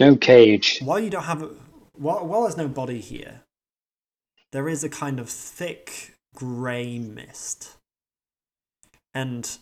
No 0.00 0.16
cage. 0.16 0.80
While 0.82 0.98
you 0.98 1.10
don't 1.10 1.22
have 1.22 1.42
a, 1.42 1.50
while, 1.92 2.26
while 2.26 2.42
there's 2.42 2.56
no 2.56 2.66
body 2.66 3.00
here, 3.00 3.42
there 4.50 4.68
is 4.68 4.82
a 4.82 4.88
kind 4.88 5.20
of 5.20 5.30
thick 5.30 6.16
grey 6.34 6.98
mist, 6.98 7.76
and 9.14 9.56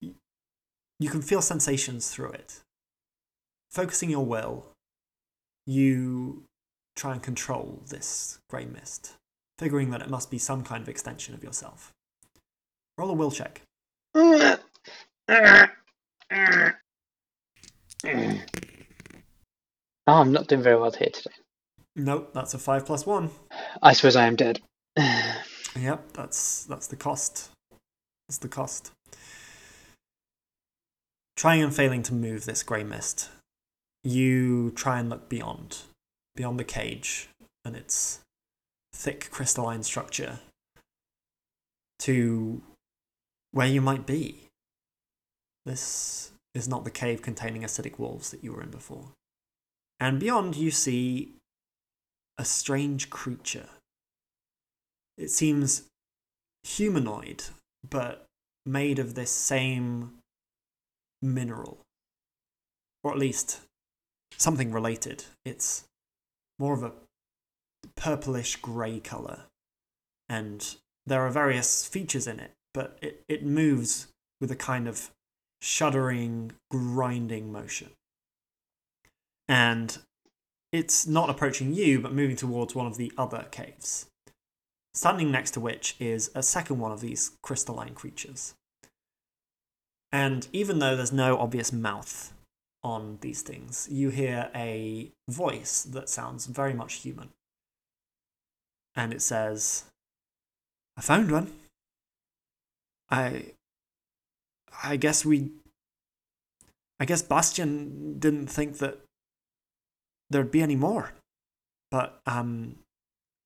you 0.00 1.08
can 1.08 1.22
feel 1.22 1.40
sensations 1.40 2.10
through 2.10 2.32
it. 2.32 2.61
Focusing 3.72 4.10
your 4.10 4.24
will, 4.24 4.66
you 5.66 6.44
try 6.94 7.12
and 7.12 7.22
control 7.22 7.82
this 7.88 8.38
grey 8.50 8.66
mist, 8.66 9.14
figuring 9.58 9.90
that 9.90 10.02
it 10.02 10.10
must 10.10 10.30
be 10.30 10.38
some 10.38 10.62
kind 10.62 10.82
of 10.82 10.88
extension 10.88 11.34
of 11.34 11.42
yourself. 11.42 11.92
Roll 12.98 13.10
a 13.10 13.14
will 13.14 13.30
check. 13.30 13.62
Oh, 14.14 14.58
I'm 20.06 20.32
not 20.32 20.48
doing 20.48 20.62
very 20.62 20.76
well 20.76 20.90
here 20.90 21.08
today. 21.12 21.34
Nope, 21.96 22.32
that's 22.34 22.54
a 22.54 22.58
five 22.58 22.84
plus 22.84 23.06
one. 23.06 23.30
I 23.80 23.92
suppose 23.92 24.16
I 24.16 24.26
am 24.26 24.36
dead. 24.36 24.60
Yep, 25.74 26.12
that's 26.12 26.64
that's 26.64 26.86
the 26.88 26.96
cost. 26.96 27.48
That's 28.28 28.36
the 28.36 28.48
cost. 28.48 28.92
Trying 31.34 31.62
and 31.62 31.74
failing 31.74 32.02
to 32.02 32.12
move 32.12 32.44
this 32.44 32.62
grey 32.62 32.84
mist, 32.84 33.30
you 34.04 34.70
try 34.72 34.98
and 34.98 35.08
look 35.08 35.28
beyond, 35.28 35.78
beyond 36.34 36.58
the 36.58 36.64
cage 36.64 37.28
and 37.64 37.76
its 37.76 38.20
thick 38.92 39.30
crystalline 39.30 39.82
structure, 39.82 40.40
to 42.00 42.62
where 43.52 43.68
you 43.68 43.80
might 43.80 44.06
be. 44.06 44.48
This 45.64 46.32
is 46.54 46.68
not 46.68 46.84
the 46.84 46.90
cave 46.90 47.22
containing 47.22 47.62
acidic 47.62 47.98
wolves 47.98 48.30
that 48.30 48.42
you 48.42 48.52
were 48.52 48.62
in 48.62 48.70
before. 48.70 49.10
And 50.00 50.18
beyond, 50.18 50.56
you 50.56 50.70
see 50.70 51.34
a 52.38 52.44
strange 52.44 53.08
creature 53.08 53.68
it 55.16 55.30
seems 55.30 55.84
humanoid, 56.64 57.44
but 57.88 58.26
made 58.64 58.98
of 58.98 59.14
this 59.14 59.30
same 59.30 60.18
mineral. 61.20 61.78
Or 63.04 63.12
at 63.12 63.18
least 63.18 63.60
something 64.36 64.72
related. 64.72 65.24
It's 65.44 65.84
more 66.58 66.74
of 66.74 66.82
a 66.82 66.92
purplish 67.96 68.56
grey 68.56 69.00
colour. 69.00 69.44
And 70.28 70.76
there 71.06 71.22
are 71.22 71.30
various 71.30 71.86
features 71.86 72.26
in 72.26 72.40
it, 72.40 72.52
but 72.72 72.98
it, 73.02 73.22
it 73.28 73.44
moves 73.44 74.08
with 74.40 74.50
a 74.50 74.56
kind 74.56 74.88
of 74.88 75.10
shuddering, 75.60 76.52
grinding 76.70 77.52
motion. 77.52 77.90
And 79.48 79.98
it's 80.72 81.06
not 81.06 81.28
approaching 81.28 81.74
you, 81.74 82.00
but 82.00 82.14
moving 82.14 82.36
towards 82.36 82.74
one 82.74 82.86
of 82.86 82.96
the 82.96 83.12
other 83.18 83.46
caves. 83.50 84.06
Standing 84.94 85.30
next 85.30 85.52
to 85.52 85.60
which 85.60 85.96
is 85.98 86.30
a 86.34 86.42
second 86.42 86.78
one 86.78 86.92
of 86.92 87.00
these 87.00 87.32
crystalline 87.42 87.94
creatures. 87.94 88.54
And 90.10 90.46
even 90.52 90.78
though 90.78 90.96
there's 90.96 91.12
no 91.12 91.38
obvious 91.38 91.72
mouth 91.72 92.32
on 92.84 93.18
these 93.20 93.42
things, 93.42 93.88
you 93.90 94.10
hear 94.10 94.50
a 94.54 95.12
voice 95.28 95.82
that 95.84 96.08
sounds 96.08 96.46
very 96.46 96.74
much 96.74 96.94
human. 96.94 97.30
And 98.94 99.12
it 99.12 99.22
says, 99.22 99.84
I 100.96 101.00
found 101.00 101.30
one. 101.30 101.52
I. 103.10 103.52
I 104.84 104.96
guess 104.96 105.24
we. 105.24 105.50
I 106.98 107.04
guess 107.04 107.22
Bastian 107.22 108.18
didn't 108.18 108.48
think 108.48 108.78
that 108.78 109.00
there'd 110.30 110.50
be 110.50 110.62
any 110.62 110.76
more. 110.76 111.12
But, 111.90 112.20
um. 112.26 112.76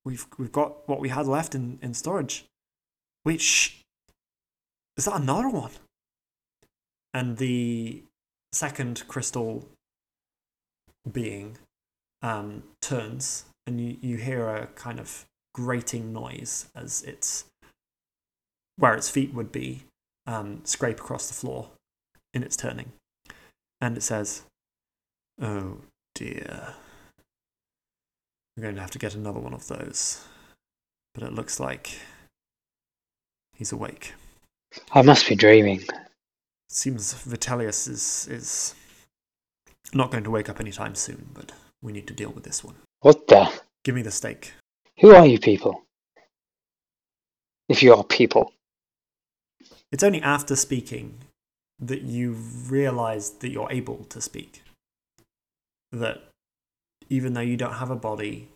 We've, 0.04 0.24
we've 0.38 0.52
got 0.52 0.88
what 0.88 1.00
we 1.00 1.08
had 1.08 1.26
left 1.26 1.56
in, 1.56 1.80
in 1.82 1.92
storage. 1.92 2.44
Wait, 3.24 3.40
shh. 3.40 3.80
Is 4.96 5.06
that 5.06 5.20
another 5.20 5.48
one? 5.48 5.72
and 7.16 7.38
the 7.38 8.02
second 8.56 9.06
crystal 9.06 9.68
being 11.10 11.58
um, 12.22 12.62
turns, 12.80 13.44
and 13.66 13.80
you, 13.80 13.96
you 14.00 14.16
hear 14.16 14.48
a 14.48 14.66
kind 14.68 14.98
of 14.98 15.26
grating 15.54 16.12
noise 16.12 16.66
as 16.75 17.02
it's 17.02 17.44
where 18.76 18.94
its 18.94 19.10
feet 19.10 19.32
would 19.34 19.52
be 19.52 19.82
um, 20.26 20.60
scrape 20.64 21.00
across 21.00 21.28
the 21.28 21.34
floor 21.34 21.68
in 22.34 22.42
its 22.42 22.56
turning. 22.56 22.92
And 23.80 23.96
it 23.96 24.02
says, 24.02 24.42
Oh 25.40 25.78
dear. 26.14 26.75
We're 28.56 28.62
going 28.62 28.75
to 28.75 28.80
have 28.80 28.90
to 28.92 28.98
get 28.98 29.14
another 29.14 29.40
one 29.40 29.52
of 29.52 29.68
those. 29.68 30.25
But 31.14 31.25
it 31.25 31.34
looks 31.34 31.60
like 31.60 31.98
he's 33.54 33.72
awake. 33.72 34.14
I 34.92 35.02
must 35.02 35.28
be 35.28 35.34
dreaming. 35.34 35.82
Seems 36.68 37.14
Vitellius 37.14 37.88
is 37.88 38.28
is 38.30 38.75
not 39.94 40.11
going 40.11 40.25
to 40.25 40.30
wake 40.30 40.49
up 40.49 40.61
anytime 40.61 40.94
soon, 40.94 41.28
but 41.32 41.52
we 41.82 41.92
need 41.92 42.06
to 42.08 42.14
deal 42.14 42.30
with 42.30 42.44
this 42.44 42.64
one. 42.64 42.76
What 43.00 43.28
the? 43.28 43.52
Give 43.85 43.94
me 43.94 44.02
the 44.02 44.11
stake. 44.11 44.52
Who 45.00 45.14
are 45.14 45.26
you 45.26 45.38
people? 45.38 45.85
If 47.68 47.82
you 47.82 47.94
are 47.94 48.04
people. 48.04 48.52
It's 49.92 50.02
only 50.02 50.20
after 50.20 50.56
speaking 50.56 51.18
that 51.78 52.02
you 52.02 52.32
realize 52.32 53.30
that 53.30 53.50
you're 53.50 53.70
able 53.70 54.04
to 54.08 54.20
speak. 54.20 54.62
That 55.92 56.25
even 57.08 57.35
though 57.35 57.40
you 57.40 57.56
don't 57.56 57.75
have 57.75 57.90
a 57.90 57.96
body, 57.96 58.49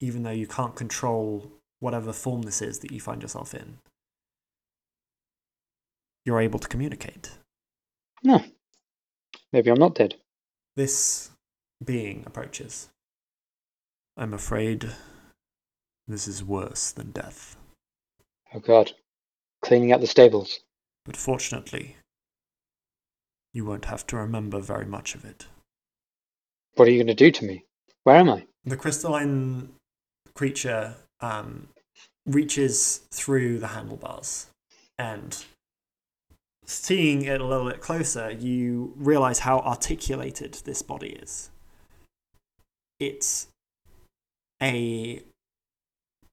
even 0.00 0.22
though 0.22 0.30
you 0.30 0.46
can't 0.46 0.76
control 0.76 1.50
whatever 1.80 2.12
form 2.12 2.42
this 2.42 2.62
is 2.62 2.80
that 2.80 2.92
you 2.92 3.00
find 3.00 3.22
yourself 3.22 3.54
in, 3.54 3.78
you're 6.30 6.40
able 6.40 6.60
to 6.60 6.68
communicate. 6.68 7.32
No. 8.22 8.44
Maybe 9.52 9.68
I'm 9.68 9.80
not 9.80 9.96
dead. 9.96 10.14
This 10.76 11.30
being 11.84 12.22
approaches. 12.24 12.88
I'm 14.16 14.32
afraid 14.32 14.92
this 16.06 16.28
is 16.28 16.44
worse 16.44 16.92
than 16.92 17.10
death. 17.10 17.56
Oh 18.54 18.60
god. 18.60 18.92
Cleaning 19.60 19.90
out 19.90 20.00
the 20.00 20.06
stables. 20.06 20.60
But 21.04 21.16
fortunately, 21.16 21.96
you 23.52 23.64
won't 23.64 23.86
have 23.86 24.06
to 24.08 24.16
remember 24.16 24.60
very 24.60 24.86
much 24.86 25.16
of 25.16 25.24
it. 25.24 25.46
What 26.76 26.86
are 26.86 26.92
you 26.92 26.98
going 26.98 27.08
to 27.08 27.24
do 27.24 27.32
to 27.32 27.44
me? 27.44 27.64
Where 28.04 28.18
am 28.18 28.30
I? 28.30 28.46
The 28.64 28.76
crystalline 28.76 29.70
creature 30.34 30.94
um, 31.20 31.70
reaches 32.24 32.98
through 33.10 33.58
the 33.58 33.68
handlebars 33.68 34.46
and 34.96 35.44
seeing 36.70 37.22
it 37.24 37.40
a 37.40 37.44
little 37.44 37.68
bit 37.68 37.80
closer, 37.80 38.30
you 38.30 38.94
realize 38.96 39.40
how 39.40 39.58
articulated 39.60 40.54
this 40.64 40.82
body 40.82 41.18
is. 41.20 41.50
It's 43.00 43.48
a 44.62 45.22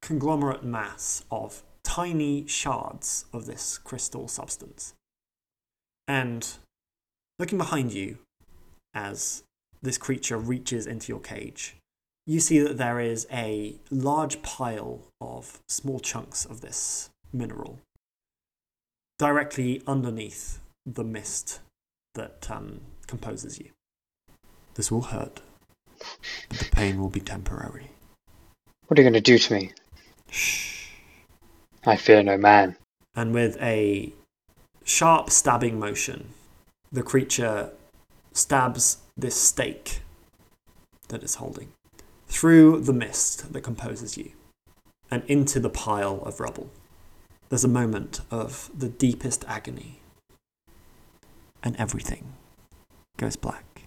conglomerate 0.01 0.63
mass 0.63 1.23
of 1.31 1.63
tiny 1.83 2.45
shards 2.45 3.25
of 3.33 3.45
this 3.45 3.77
crystal 3.79 4.27
substance. 4.27 4.93
And 6.07 6.47
looking 7.39 7.57
behind 7.57 7.93
you, 7.93 8.19
as 8.93 9.43
this 9.81 9.97
creature 9.97 10.37
reaches 10.37 10.85
into 10.85 11.11
your 11.11 11.19
cage, 11.19 11.77
you 12.27 12.39
see 12.39 12.59
that 12.59 12.77
there 12.77 12.99
is 12.99 13.25
a 13.31 13.75
large 13.89 14.41
pile 14.43 15.07
of 15.19 15.59
small 15.67 15.99
chunks 15.99 16.45
of 16.45 16.61
this 16.61 17.09
mineral 17.33 17.79
directly 19.17 19.81
underneath 19.87 20.59
the 20.85 21.03
mist 21.03 21.59
that 22.15 22.47
um, 22.49 22.81
composes 23.07 23.59
you. 23.59 23.69
This 24.75 24.91
will 24.91 25.01
hurt, 25.01 25.41
but 26.49 26.59
the 26.59 26.69
pain 26.71 26.99
will 26.99 27.09
be 27.09 27.19
temporary. 27.19 27.91
What 28.87 28.97
are 28.97 29.01
you 29.01 29.09
going 29.09 29.21
to 29.21 29.21
do 29.21 29.37
to 29.37 29.53
me? 29.53 29.71
Shh. 30.29 30.89
I 31.85 31.95
fear 31.95 32.21
no 32.21 32.37
man. 32.37 32.77
And 33.15 33.33
with 33.33 33.57
a 33.61 34.13
sharp 34.83 35.29
stabbing 35.29 35.79
motion, 35.79 36.29
the 36.91 37.03
creature 37.03 37.71
stabs 38.33 38.99
this 39.17 39.35
stake 39.35 40.01
that 41.09 41.23
it's 41.23 41.35
holding 41.35 41.71
through 42.27 42.81
the 42.81 42.93
mist 42.93 43.51
that 43.53 43.61
composes 43.61 44.17
you 44.17 44.31
and 45.09 45.23
into 45.27 45.59
the 45.59 45.69
pile 45.69 46.21
of 46.25 46.39
rubble. 46.39 46.69
There's 47.49 47.63
a 47.63 47.69
moment 47.69 48.19
of 48.29 48.69
the 48.77 48.89
deepest 48.89 49.45
agony, 49.47 50.01
and 51.63 51.77
everything 51.77 52.33
goes 53.15 53.37
black. 53.37 53.83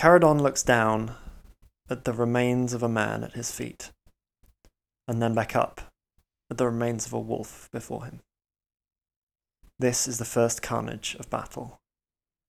Caradon 0.00 0.40
looks 0.40 0.62
down 0.62 1.14
at 1.90 2.06
the 2.06 2.14
remains 2.14 2.72
of 2.72 2.82
a 2.82 2.88
man 2.88 3.22
at 3.22 3.34
his 3.34 3.52
feet, 3.52 3.90
and 5.06 5.20
then 5.20 5.34
back 5.34 5.54
up 5.54 5.82
at 6.50 6.56
the 6.56 6.64
remains 6.64 7.04
of 7.04 7.12
a 7.12 7.20
wolf 7.20 7.68
before 7.70 8.06
him. 8.06 8.20
This 9.78 10.08
is 10.08 10.16
the 10.16 10.24
first 10.24 10.62
carnage 10.62 11.16
of 11.20 11.28
battle, 11.28 11.80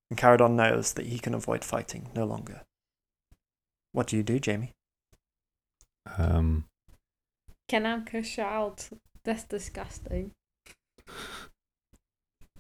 and 0.10 0.18
Caradon 0.18 0.54
knows 0.54 0.94
that 0.94 1.08
he 1.08 1.20
can 1.20 1.34
avoid 1.34 1.66
fighting 1.66 2.10
no 2.16 2.24
longer. 2.24 2.62
What 3.92 4.08
do 4.08 4.16
you 4.16 4.24
do, 4.24 4.40
Jamie? 4.40 4.72
Um, 6.18 6.64
Can 7.68 7.84
Anka 7.84 8.24
shout? 8.24 8.88
That's 9.26 9.44
disgusting. 9.44 10.32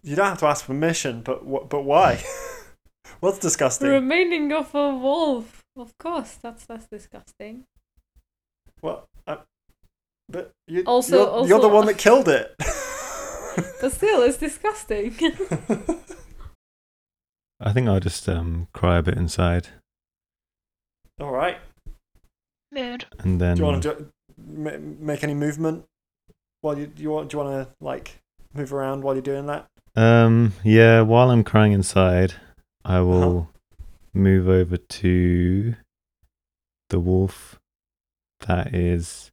You 0.04 0.18
don't 0.18 0.28
have 0.28 0.40
to 0.40 0.48
ask 0.48 0.66
permission, 0.66 1.22
but 1.22 1.44
wh- 1.44 1.70
but 1.70 1.86
why? 1.86 2.22
What's 3.20 3.40
disgusting? 3.40 3.90
Remaining 3.90 4.52
of 4.54 4.74
a 4.74 4.96
wolf. 4.96 5.64
Of 5.76 5.98
course, 5.98 6.38
that's 6.42 6.66
that's 6.66 6.88
disgusting. 6.88 7.66
Well, 8.82 9.08
uh, 9.28 9.38
but 10.30 10.52
you, 10.68 10.84
Also- 10.86 11.40
you're, 11.42 11.48
you're 11.50 11.60
the 11.62 11.70
one 11.70 11.86
that 11.88 11.98
killed 11.98 12.28
it. 12.28 12.56
But 13.82 13.92
still, 13.92 14.22
it's 14.24 14.38
disgusting. 14.38 15.14
I 17.60 17.74
think 17.74 17.88
I'll 17.88 18.00
just 18.00 18.28
um 18.30 18.68
cry 18.74 18.98
a 18.98 19.04
bit 19.04 19.18
inside, 19.18 19.68
All 21.20 21.32
right. 21.32 21.58
Mood. 22.72 23.06
and 23.20 23.42
then 23.42 23.58
Do 23.58 23.62
you 23.64 23.66
want 23.68 23.84
to 23.84 24.08
make 25.00 25.24
any 25.24 25.34
movement 25.34 25.84
while 26.62 26.78
you 26.78 26.88
do 26.88 27.04
you 27.04 27.12
want 27.12 27.30
do 27.30 27.38
you 27.38 27.44
want 27.44 27.68
to 27.68 27.74
like 27.84 28.20
move 28.54 28.74
around 28.74 29.04
while 29.04 29.16
you're 29.16 29.22
doing 29.22 29.48
that? 29.48 29.68
um 29.96 30.54
yeah, 30.64 31.02
while 31.02 31.30
I'm 31.30 31.44
crying 31.44 31.74
inside, 31.74 32.34
I 32.84 33.02
will 33.02 33.50
move 34.14 34.48
over 34.50 34.78
to 34.78 35.76
the 36.90 37.00
wolf 37.00 37.60
that 38.42 38.74
is 38.74 39.32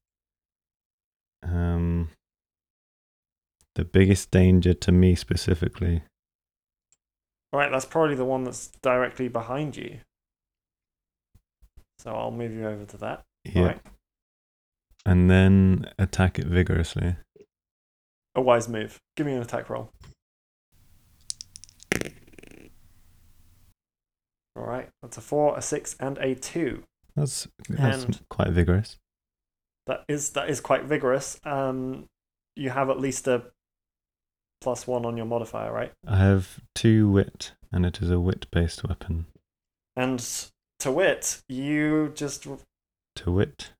Um, 1.42 2.10
the 3.74 3.84
biggest 3.84 4.30
danger 4.30 4.74
to 4.74 4.92
me 4.92 5.14
specifically. 5.14 6.02
Right, 7.52 7.70
that's 7.70 7.86
probably 7.86 8.16
the 8.16 8.24
one 8.24 8.44
that's 8.44 8.70
directly 8.82 9.28
behind 9.28 9.76
you. 9.76 10.00
So 12.00 12.12
I'll 12.12 12.30
move 12.30 12.52
you 12.52 12.66
over 12.66 12.84
to 12.84 12.96
that. 12.98 13.24
Yeah. 13.44 13.66
Right. 13.66 13.80
And 15.06 15.30
then 15.30 15.86
attack 15.98 16.38
it 16.38 16.46
vigorously. 16.46 17.16
A 18.34 18.42
wise 18.42 18.68
move. 18.68 18.98
Give 19.16 19.26
me 19.26 19.32
an 19.34 19.42
attack 19.42 19.70
roll. 19.70 19.90
Alright, 24.58 24.88
that's 25.02 25.16
a 25.16 25.20
four, 25.20 25.56
a 25.56 25.62
six, 25.62 25.94
and 26.00 26.18
a 26.18 26.34
two. 26.34 26.82
That's 27.14 27.46
that's 27.68 28.04
And- 28.04 28.20
quite 28.28 28.48
vigorous. 28.50 28.98
That 29.86 30.04
is 30.08 30.30
that 30.30 30.50
is 30.50 30.60
quite 30.60 30.84
vigorous. 30.84 31.40
Um 31.44 32.08
you 32.56 32.70
have 32.70 32.90
at 32.90 32.98
least 32.98 33.28
a 33.28 33.44
plus 34.60 34.86
one 34.86 35.06
on 35.06 35.16
your 35.16 35.26
modifier, 35.26 35.72
right? 35.72 35.92
I 36.06 36.16
have 36.18 36.58
two 36.74 37.08
wit, 37.08 37.52
and 37.70 37.86
it 37.86 38.02
is 38.02 38.10
a 38.10 38.18
wit-based 38.18 38.82
weapon. 38.88 39.26
And 39.96 40.18
to 40.80 40.90
wit, 40.90 41.42
you 41.48 42.10
just 42.16 42.42
To 43.16 43.30
wit, 43.30 43.70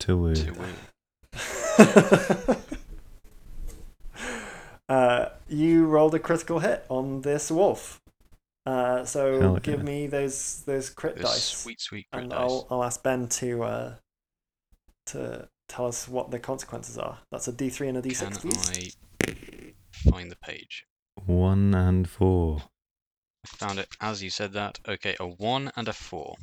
to 0.00 0.16
woo. 0.16 0.34
To 0.34 0.52
win. 0.52 0.74
uh, 4.88 5.28
you 5.48 5.86
rolled 5.86 6.14
a 6.14 6.18
critical 6.18 6.58
hit 6.58 6.84
on 6.88 7.20
this 7.22 7.50
wolf. 7.50 8.00
Uh, 8.66 9.04
so 9.04 9.40
Hell 9.40 9.56
give 9.56 9.80
yeah. 9.80 9.84
me 9.84 10.06
those 10.06 10.62
those 10.62 10.88
crit 10.90 11.16
This 11.16 11.24
dice, 11.24 11.44
sweet, 11.44 11.80
sweet 11.80 12.06
crit 12.10 12.22
and 12.22 12.30
dice. 12.30 12.40
I'll 12.40 12.66
I'll 12.70 12.84
ask 12.84 13.02
Ben 13.02 13.28
to 13.28 13.62
uh, 13.62 13.94
to 15.06 15.48
tell 15.68 15.86
us 15.86 16.08
what 16.08 16.30
the 16.30 16.38
consequences 16.38 16.96
are. 16.96 17.18
That's 17.30 17.48
a 17.48 17.52
D 17.52 17.68
three 17.68 17.88
and 17.88 17.98
a 17.98 18.02
D 18.02 18.10
Can 18.14 18.32
six, 18.32 18.38
please. 18.38 18.96
I 19.22 19.74
find 20.10 20.30
the 20.30 20.36
page? 20.36 20.84
One 21.26 21.74
and 21.74 22.08
four. 22.08 22.62
I 23.44 23.56
found 23.56 23.78
it 23.78 23.88
as 24.00 24.22
you 24.22 24.30
said 24.30 24.54
that. 24.54 24.78
Okay, 24.88 25.14
a 25.20 25.26
1 25.26 25.72
and 25.76 25.88
a 25.88 25.92
4. 25.92 26.34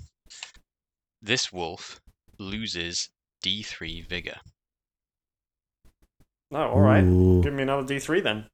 This 1.22 1.52
wolf 1.52 2.00
loses 2.38 3.10
D3 3.44 4.08
vigor. 4.08 4.38
Oh, 6.52 6.58
all 6.58 6.80
right. 6.82 7.04
Ooh. 7.04 7.42
Give 7.42 7.54
me 7.54 7.64
another 7.64 7.88
D 7.88 7.98
three 7.98 8.22
then. 8.22 8.46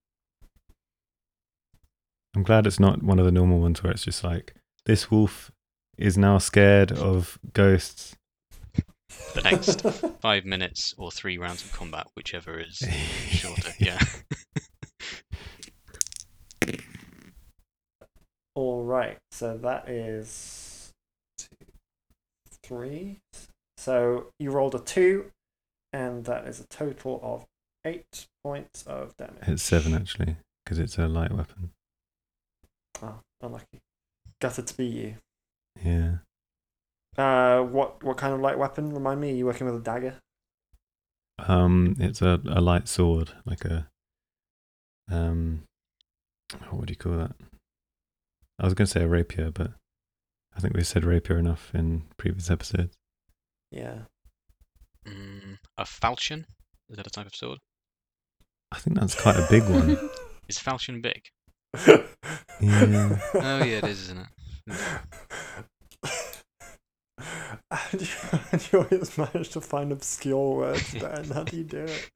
I'm 2.37 2.43
glad 2.43 2.67
it's 2.67 2.79
not 2.79 3.01
one 3.01 3.17
of 3.17 3.25
the 3.25 3.31
normal 3.31 3.59
ones 3.59 3.81
where 3.81 3.91
it's 3.91 4.03
just 4.03 4.23
like 4.23 4.53
this 4.85 5.09
wolf 5.09 5.51
is 5.97 6.19
now 6.19 6.37
scared 6.37 6.91
of 6.91 7.39
ghosts. 7.51 8.15
The 9.33 9.41
next 9.41 9.81
5 10.21 10.45
minutes 10.45 10.93
or 10.99 11.09
3 11.09 11.39
rounds 11.39 11.65
of 11.65 11.71
combat, 11.71 12.05
whichever 12.15 12.59
is 12.59 12.75
shorter. 13.27 13.71
Yeah. 13.79 13.99
All 18.53 18.83
right. 18.83 19.17
So 19.31 19.57
that 19.57 19.89
is 19.89 20.91
two, 21.39 21.47
three. 22.61 23.17
So 23.77 24.27
you 24.37 24.51
rolled 24.51 24.75
a 24.75 24.79
two, 24.79 25.31
and 25.91 26.23
that 26.25 26.45
is 26.45 26.59
a 26.59 26.67
total 26.67 27.19
of 27.23 27.47
eight 27.83 28.27
points 28.43 28.83
of 28.83 29.17
damage. 29.17 29.47
It's 29.47 29.63
seven 29.63 29.95
actually, 29.95 30.35
because 30.63 30.77
it's 30.77 30.99
a 30.99 31.07
light 31.07 31.31
weapon. 31.31 31.71
Oh, 33.01 33.19
unlucky. 33.41 33.79
Gutted 34.41 34.67
to 34.67 34.77
be 34.77 34.85
you. 34.85 35.15
Yeah. 35.83 36.17
Uh, 37.17 37.61
what 37.61 38.03
what 38.03 38.17
kind 38.17 38.33
of 38.33 38.39
light 38.39 38.57
weapon? 38.57 38.93
Remind 38.93 39.21
me. 39.21 39.31
Are 39.31 39.35
you 39.35 39.45
working 39.45 39.65
with 39.65 39.75
a 39.75 39.83
dagger? 39.83 40.15
Um, 41.39 41.95
it's 41.99 42.21
a, 42.21 42.41
a 42.47 42.61
light 42.61 42.87
sword, 42.87 43.31
like 43.45 43.63
a 43.65 43.87
um, 45.11 45.63
what 46.69 46.79
would 46.79 46.89
you 46.89 46.95
call 46.95 47.17
that? 47.17 47.35
I 48.59 48.65
was 48.65 48.73
going 48.73 48.87
to 48.87 48.91
say 48.91 49.03
a 49.03 49.07
rapier, 49.07 49.51
but 49.51 49.73
I 50.55 50.59
think 50.59 50.75
we 50.75 50.83
said 50.83 51.05
rapier 51.05 51.37
enough 51.37 51.71
in 51.73 52.03
previous 52.17 52.49
episodes. 52.49 52.95
Yeah. 53.71 53.99
Mm, 55.07 55.57
a 55.77 55.85
falchion? 55.85 56.45
Is 56.89 56.97
that 56.97 57.07
a 57.07 57.09
type 57.09 57.27
of 57.27 57.35
sword? 57.35 57.59
I 58.71 58.79
think 58.79 58.99
that's 58.99 59.19
quite 59.19 59.37
a 59.37 59.47
big 59.49 59.63
one. 59.63 59.97
Is 60.49 60.57
falchion 60.57 61.01
big? 61.01 61.21
Yeah. 62.59 63.19
Oh, 63.35 63.63
yeah, 63.63 63.77
it 63.79 63.83
is, 63.85 64.01
isn't 64.09 64.19
it? 64.19 64.27
How 67.71 67.89
do 67.91 67.97
you, 67.99 68.05
how 68.31 68.57
do 68.57 68.65
you 68.73 68.79
always 68.79 69.17
manage 69.17 69.49
to 69.49 69.61
find 69.61 69.91
obscure 69.91 70.55
words, 70.55 70.93
Ben? 70.95 71.25
How 71.25 71.43
do 71.43 71.57
you 71.57 71.63
do 71.63 71.79
it? 71.83 72.11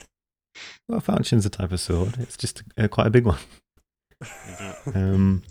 Well, 0.88 1.00
falchion's 1.00 1.46
a 1.46 1.50
type 1.50 1.72
of 1.72 1.80
sword. 1.80 2.18
It's 2.20 2.38
just 2.38 2.64
uh, 2.78 2.88
quite 2.88 3.08
a 3.08 3.12
big 3.12 3.26
one. 3.26 3.40
Um, 4.94 5.44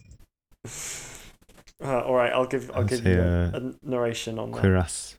Uh, 1.82 2.00
all 2.02 2.14
right, 2.14 2.32
I'll 2.32 2.46
give 2.46 2.70
I'll 2.74 2.82
I'd 2.82 2.88
give 2.88 2.98
say, 3.02 3.12
you 3.14 3.20
a, 3.20 3.46
uh, 3.46 3.50
a 3.54 3.72
narration 3.88 4.38
on 4.38 4.50
that. 4.52 4.60
cuirass. 4.60 5.16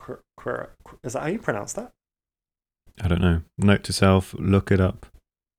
Quir- 0.00 0.22
quir- 0.36 0.70
is 1.04 1.12
that 1.12 1.20
how 1.22 1.28
you 1.28 1.38
pronounce 1.38 1.72
that? 1.74 1.92
I 3.00 3.08
don't 3.08 3.20
know. 3.20 3.42
Note 3.56 3.84
to 3.84 3.92
self: 3.92 4.34
look 4.34 4.70
it 4.72 4.80
up. 4.80 5.06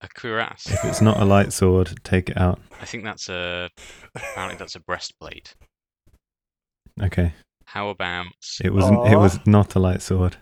A 0.01 0.07
cuirass. 0.07 0.71
If 0.71 0.83
it's 0.83 1.01
not 1.01 1.19
a 1.19 1.25
light 1.25 1.53
sword, 1.53 1.99
take 2.03 2.29
it 2.29 2.37
out. 2.37 2.59
I 2.81 2.85
think 2.85 3.03
that's 3.03 3.29
a. 3.29 3.69
Apparently, 4.15 4.57
that's 4.57 4.75
a 4.75 4.79
breastplate. 4.79 5.53
Okay. 7.01 7.33
How 7.65 7.89
about. 7.89 8.27
It 8.63 8.73
was. 8.73 8.85
It 8.85 9.17
was 9.17 9.39
not 9.45 9.75
a 9.75 9.79
light 9.79 10.01
sword. 10.01 10.37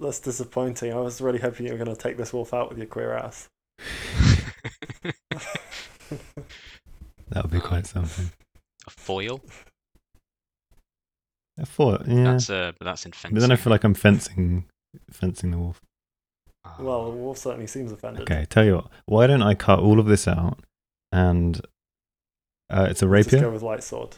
That's 0.00 0.20
disappointing. 0.20 0.92
I 0.92 1.00
was 1.00 1.20
really 1.20 1.38
hoping 1.38 1.66
you 1.66 1.72
were 1.72 1.78
going 1.78 1.94
to 1.94 2.00
take 2.00 2.16
this 2.16 2.32
wolf 2.32 2.52
out 2.52 2.68
with 2.68 2.78
your 2.78 2.86
queer 2.86 3.12
ass. 3.12 3.48
That 7.30 7.42
would 7.42 7.52
be 7.52 7.60
quite 7.60 7.86
something. 7.86 8.30
a 8.86 8.90
foil? 8.90 9.40
A 11.58 11.66
foil. 11.66 12.02
Yeah. 12.06 12.24
That's 12.24 12.50
uh, 12.50 12.72
but 12.78 12.84
that's 12.84 13.04
in 13.04 13.12
fencing. 13.12 13.34
But 13.34 13.40
then 13.40 13.50
I 13.50 13.56
feel 13.56 13.70
like 13.70 13.84
I'm 13.84 13.94
fencing, 13.94 14.66
fencing 15.10 15.50
the 15.50 15.58
wolf. 15.58 15.80
Well, 16.78 17.10
the 17.10 17.16
wolf 17.16 17.38
certainly 17.38 17.66
seems 17.66 17.92
offended. 17.92 18.22
Okay. 18.22 18.46
Tell 18.48 18.64
you 18.64 18.76
what. 18.76 18.86
Why 19.06 19.26
don't 19.26 19.42
I 19.42 19.54
cut 19.54 19.78
all 19.80 19.98
of 19.98 20.06
this 20.06 20.26
out? 20.28 20.58
And 21.12 21.60
uh, 22.70 22.88
it's 22.90 23.02
a 23.02 23.08
rapier? 23.08 23.30
Just 23.30 23.42
go 23.42 23.48
rapier. 23.48 23.52
with 23.52 23.62
light 23.62 23.82
sword. 23.82 24.16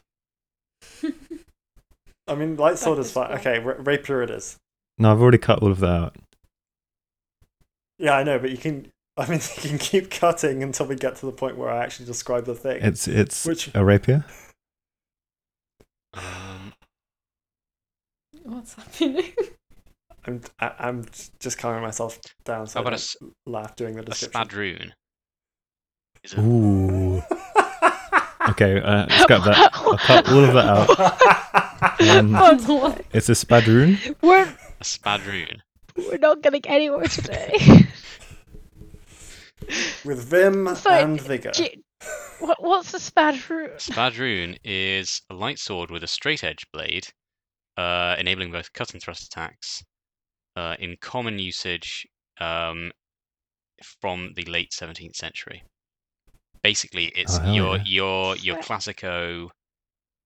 I 2.27 2.35
mean, 2.35 2.57
light 2.57 2.79
sword 2.79 2.99
is 2.99 3.07
is 3.07 3.13
fine. 3.13 3.29
fine. 3.29 3.39
Okay, 3.39 3.59
ra- 3.59 3.77
rapier 3.79 4.23
it 4.23 4.31
is. 4.31 4.57
No, 4.99 5.13
I've 5.13 5.21
already 5.21 5.39
cut 5.39 5.63
all 5.63 5.71
of 5.71 5.81
that 5.81 5.89
out. 5.89 6.17
Yeah, 7.99 8.13
I 8.13 8.23
know, 8.23 8.39
but 8.39 8.51
you 8.51 8.57
can. 8.59 8.91
I 9.17 9.29
mean, 9.29 9.41
you 9.63 9.69
can 9.71 9.79
keep 9.79 10.11
cutting 10.11 10.63
until 10.63 10.87
we 10.87 10.95
get 10.97 11.17
to 11.17 11.27
the 11.27 11.33
point 11.33 11.57
where 11.57 11.71
I 11.71 11.83
actually 11.83 12.07
describe 12.07 12.45
the 12.45 12.55
thing. 12.55 12.81
It's 12.83 13.09
it's 13.09 13.45
Which 13.47 13.71
a 13.75 13.85
rapier. 13.85 14.25
Um, 16.15 16.73
What's 18.43 18.75
happening? 18.75 19.33
I'm 20.29 20.41
I, 20.61 20.73
I'm 20.79 21.05
just 21.41 21.57
calming 21.59 21.81
myself 21.83 22.21
down 22.45 22.67
so 22.67 22.75
How 22.79 22.81
I 22.81 22.89
about 22.89 22.93
a 22.93 22.97
don't 22.97 23.01
s- 23.01 23.17
laugh 23.47 23.75
during 23.77 23.95
the 23.97 24.03
a 24.03 24.05
description. 24.05 24.31
spadroon. 24.43 24.93
Is 26.23 26.35
it? 26.35 26.39
Ooh. 26.41 27.23
Okay. 28.51 28.81
Uh, 28.81 29.07
scrap 29.23 29.45
that. 29.45 29.71
I'll 29.75 29.97
cut 29.99 30.29
all 30.29 30.45
of 30.45 30.53
that 30.55 30.67
out. 30.67 31.35
Um, 32.01 32.33
What? 32.33 33.05
It's 33.13 33.29
a 33.29 33.35
spadroon. 33.35 33.99
We're 34.21 34.43
A 34.81 34.85
spadroon. 34.85 35.61
we're 35.97 36.19
not 36.19 36.43
getting 36.43 36.65
anywhere 36.67 37.07
today. 37.07 37.57
With 40.05 40.25
vim 40.29 40.75
Sorry, 40.77 41.03
and 41.03 41.21
vigor. 41.21 41.51
Gee, 41.53 41.83
what, 42.41 42.63
what's 42.63 42.95
a 42.95 42.99
spadroon? 42.99 43.71
Spadroon 43.79 44.57
is 44.65 45.21
a 45.31 45.35
light 45.35 45.59
sword 45.59 45.91
with 45.91 46.03
a 46.05 46.07
straight 46.09 46.43
edge 46.45 46.65
blade, 46.73 47.07
uh, 47.77 48.15
enabling 48.19 48.51
both 48.51 48.73
cut 48.73 48.93
and 48.93 49.03
thrust 49.03 49.25
attacks. 49.25 49.83
Uh, 50.59 50.75
in 50.81 50.97
common 51.01 51.39
usage 51.39 52.05
um, 52.41 52.91
from 54.01 54.33
the 54.35 54.43
late 54.57 54.73
17th 54.73 55.15
century. 55.15 55.63
Basically, 56.65 57.07
it's 57.21 57.39
Oh, 57.41 57.55
your 57.55 57.77
yeah. 57.77 57.83
your 57.87 58.37
your 58.47 58.57
classico 58.67 59.51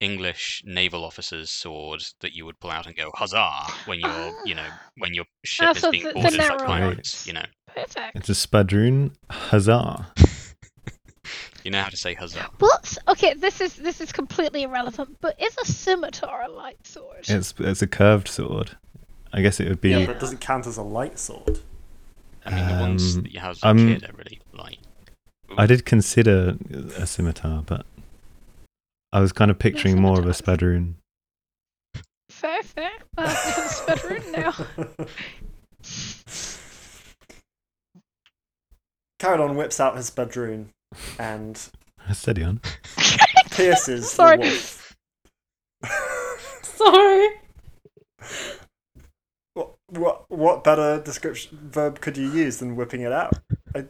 English 0.00 0.62
naval 0.64 1.04
officer's 1.04 1.50
sword 1.50 2.00
that 2.22 2.32
you 2.32 2.46
would 2.46 2.58
pull 2.60 2.70
out 2.70 2.86
and 2.86 2.96
go 2.96 3.10
huzzah 3.14 3.66
when 3.86 4.00
your 4.00 4.32
you 4.46 4.54
know 4.54 4.68
when 5.02 5.12
your 5.12 5.26
ship 5.44 5.68
Ah, 5.68 5.72
is 5.76 5.82
so 5.82 5.90
being 5.90 6.04
the- 6.04 6.14
the 6.14 6.20
boarded 6.20 6.38
by 6.48 6.56
pirates. 6.66 7.14
ones. 7.14 7.26
You 7.26 7.34
know, 7.34 7.46
Perfect. 7.74 8.16
It's 8.16 8.28
a 8.30 8.34
spadroon. 8.34 9.14
Huzzah! 9.30 10.06
you 11.64 11.70
know 11.72 11.82
how 11.82 11.90
to 11.90 11.96
say 11.96 12.14
huzzah. 12.14 12.48
What's 12.58 12.98
okay? 13.08 13.34
This 13.34 13.60
is 13.60 13.76
this 13.76 14.00
is 14.00 14.12
completely 14.12 14.62
irrelevant. 14.62 15.18
But 15.20 15.38
is 15.40 15.54
a 15.58 15.66
scimitar 15.66 16.42
a 16.42 16.48
light 16.48 16.86
sword? 16.86 17.28
It's 17.28 17.52
it's 17.58 17.82
a 17.82 17.86
curved 17.86 18.28
sword. 18.28 18.78
I 19.32 19.40
guess 19.40 19.60
it 19.60 19.68
would 19.68 19.80
be. 19.80 19.90
Yeah, 19.90 20.06
that 20.06 20.20
doesn't 20.20 20.40
count 20.40 20.66
as 20.66 20.76
a 20.76 20.82
light 20.82 21.18
sword. 21.18 21.60
I 22.44 22.54
mean, 22.54 22.66
the 22.66 22.82
ones 22.82 23.16
um, 23.16 23.22
that 23.22 23.32
you 23.32 23.40
have 23.40 23.52
as 23.52 23.62
a 23.62 23.74
kid 23.74 24.04
are 24.04 24.12
really 24.16 24.40
light. 24.52 24.80
I 25.56 25.66
did 25.66 25.86
consider 25.86 26.56
a 26.96 27.06
scimitar, 27.06 27.62
but 27.64 27.86
I 29.12 29.20
was 29.20 29.32
kind 29.32 29.50
of 29.50 29.58
picturing 29.58 30.00
more 30.00 30.18
of 30.18 30.26
a 30.26 30.30
spadoon. 30.30 30.94
Fair, 32.30 32.62
fair. 32.62 32.90
Well, 33.16 33.28
it's 33.30 33.80
a 33.80 33.92
spadoon 33.92 34.32
now. 34.32 34.52
Caradon 39.20 39.54
whips 39.54 39.78
out 39.78 39.96
his 39.96 40.10
spadoon 40.10 40.68
and. 41.18 41.68
Steady 42.12 42.42
on. 42.42 42.60
Pierces 43.52 44.10
Sorry. 44.10 44.38
the 44.38 44.42
wolf. 44.44 44.96
Sorry. 46.62 47.28
What, 49.92 50.24
what 50.30 50.38
what 50.38 50.64
better 50.64 51.00
description 51.02 51.58
verb 51.70 52.00
could 52.00 52.16
you 52.16 52.30
use 52.32 52.58
than 52.58 52.76
whipping 52.76 53.02
it 53.02 53.12
out? 53.12 53.34
I 53.74 53.84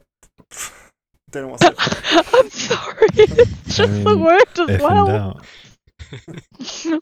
don't 1.31 1.43
know 1.45 1.49
what's. 1.49 1.63
I'm 2.35 2.51
sorry. 2.51 3.09
It's 3.17 3.77
just 3.77 4.05
the 4.05 4.11
mean, 4.11 4.21
word 4.21 4.43
as 4.59 4.69
If 4.69 4.81
in 4.81 4.83
well. 4.83 5.07
doubt. 5.07 5.45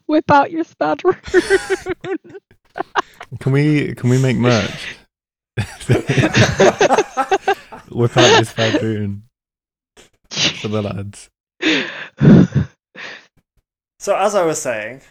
Whip 0.05 0.31
out 0.31 0.51
your 0.51 0.63
spadroon. 0.63 1.17
Can 3.39 3.51
we 3.51 3.93
can 3.95 4.09
we 4.09 4.21
make 4.21 4.37
merch? 4.37 4.95
Whip 7.89 8.15
out 8.17 8.39
this 8.39 8.53
baboon 8.53 9.23
for 10.29 10.67
the 10.69 10.81
lads. 10.81 11.29
So 13.99 14.15
as 14.15 14.33
I 14.35 14.45
was 14.45 14.61
saying, 14.61 15.01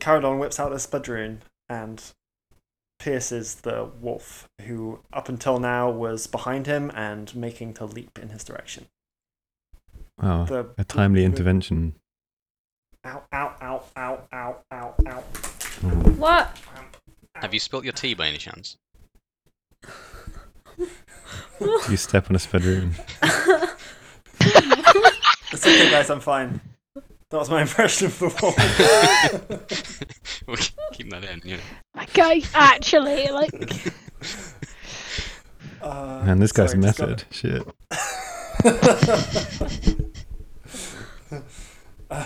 Caradon 0.00 0.38
whips 0.38 0.60
out 0.60 0.72
his 0.72 0.82
spadroon 0.86 1.40
and 1.68 2.02
pierces 2.98 3.56
the 3.56 3.88
wolf, 4.00 4.48
who 4.66 5.00
up 5.12 5.28
until 5.28 5.58
now 5.58 5.88
was 5.90 6.26
behind 6.26 6.66
him 6.66 6.90
and 6.94 7.34
making 7.34 7.74
to 7.74 7.84
leap 7.84 8.18
in 8.20 8.28
his 8.30 8.44
direction. 8.44 8.86
Wow, 10.20 10.44
The, 10.44 10.70
a 10.78 10.84
timely 10.84 11.20
the- 11.20 11.26
intervention. 11.26 11.94
Ow! 13.04 13.22
Ow! 13.32 13.54
Ow! 13.62 13.82
Ow! 13.96 14.20
Ow! 14.32 14.56
Ow! 14.72 14.94
Ow! 15.06 15.24
Oh. 15.84 15.88
What? 16.18 16.58
Have 17.36 17.54
you 17.54 17.60
spilt 17.60 17.84
your 17.84 17.92
tea 17.92 18.14
by 18.14 18.26
any 18.26 18.38
chance? 18.38 18.76
You 21.88 21.96
step 21.96 22.28
on 22.30 22.36
a 22.36 22.38
spadroon. 22.38 22.94
It's 25.50 25.66
okay, 25.66 25.90
guys. 25.90 26.10
I'm 26.10 26.20
fine. 26.20 26.60
That 27.30 27.38
was 27.38 27.50
my 27.50 27.60
impression 27.62 28.06
of 28.06 28.18
the 28.18 28.26
wolf. 28.42 28.56
we'll 30.46 30.56
keep- 30.56 30.74
keep 30.92 31.10
that 31.10 31.24
in. 31.24 31.42
Yeah. 31.44 31.58
Okay, 32.02 32.42
actually, 32.54 33.28
like, 33.28 33.50
Uh, 35.80 36.22
Man, 36.24 36.40
this 36.40 36.50
guy's 36.52 36.70
sorry, 36.72 36.82
just 36.82 36.98
got- 36.98 37.08
method. 37.08 37.24
Shit. 37.30 37.62
Uh, 42.10 42.24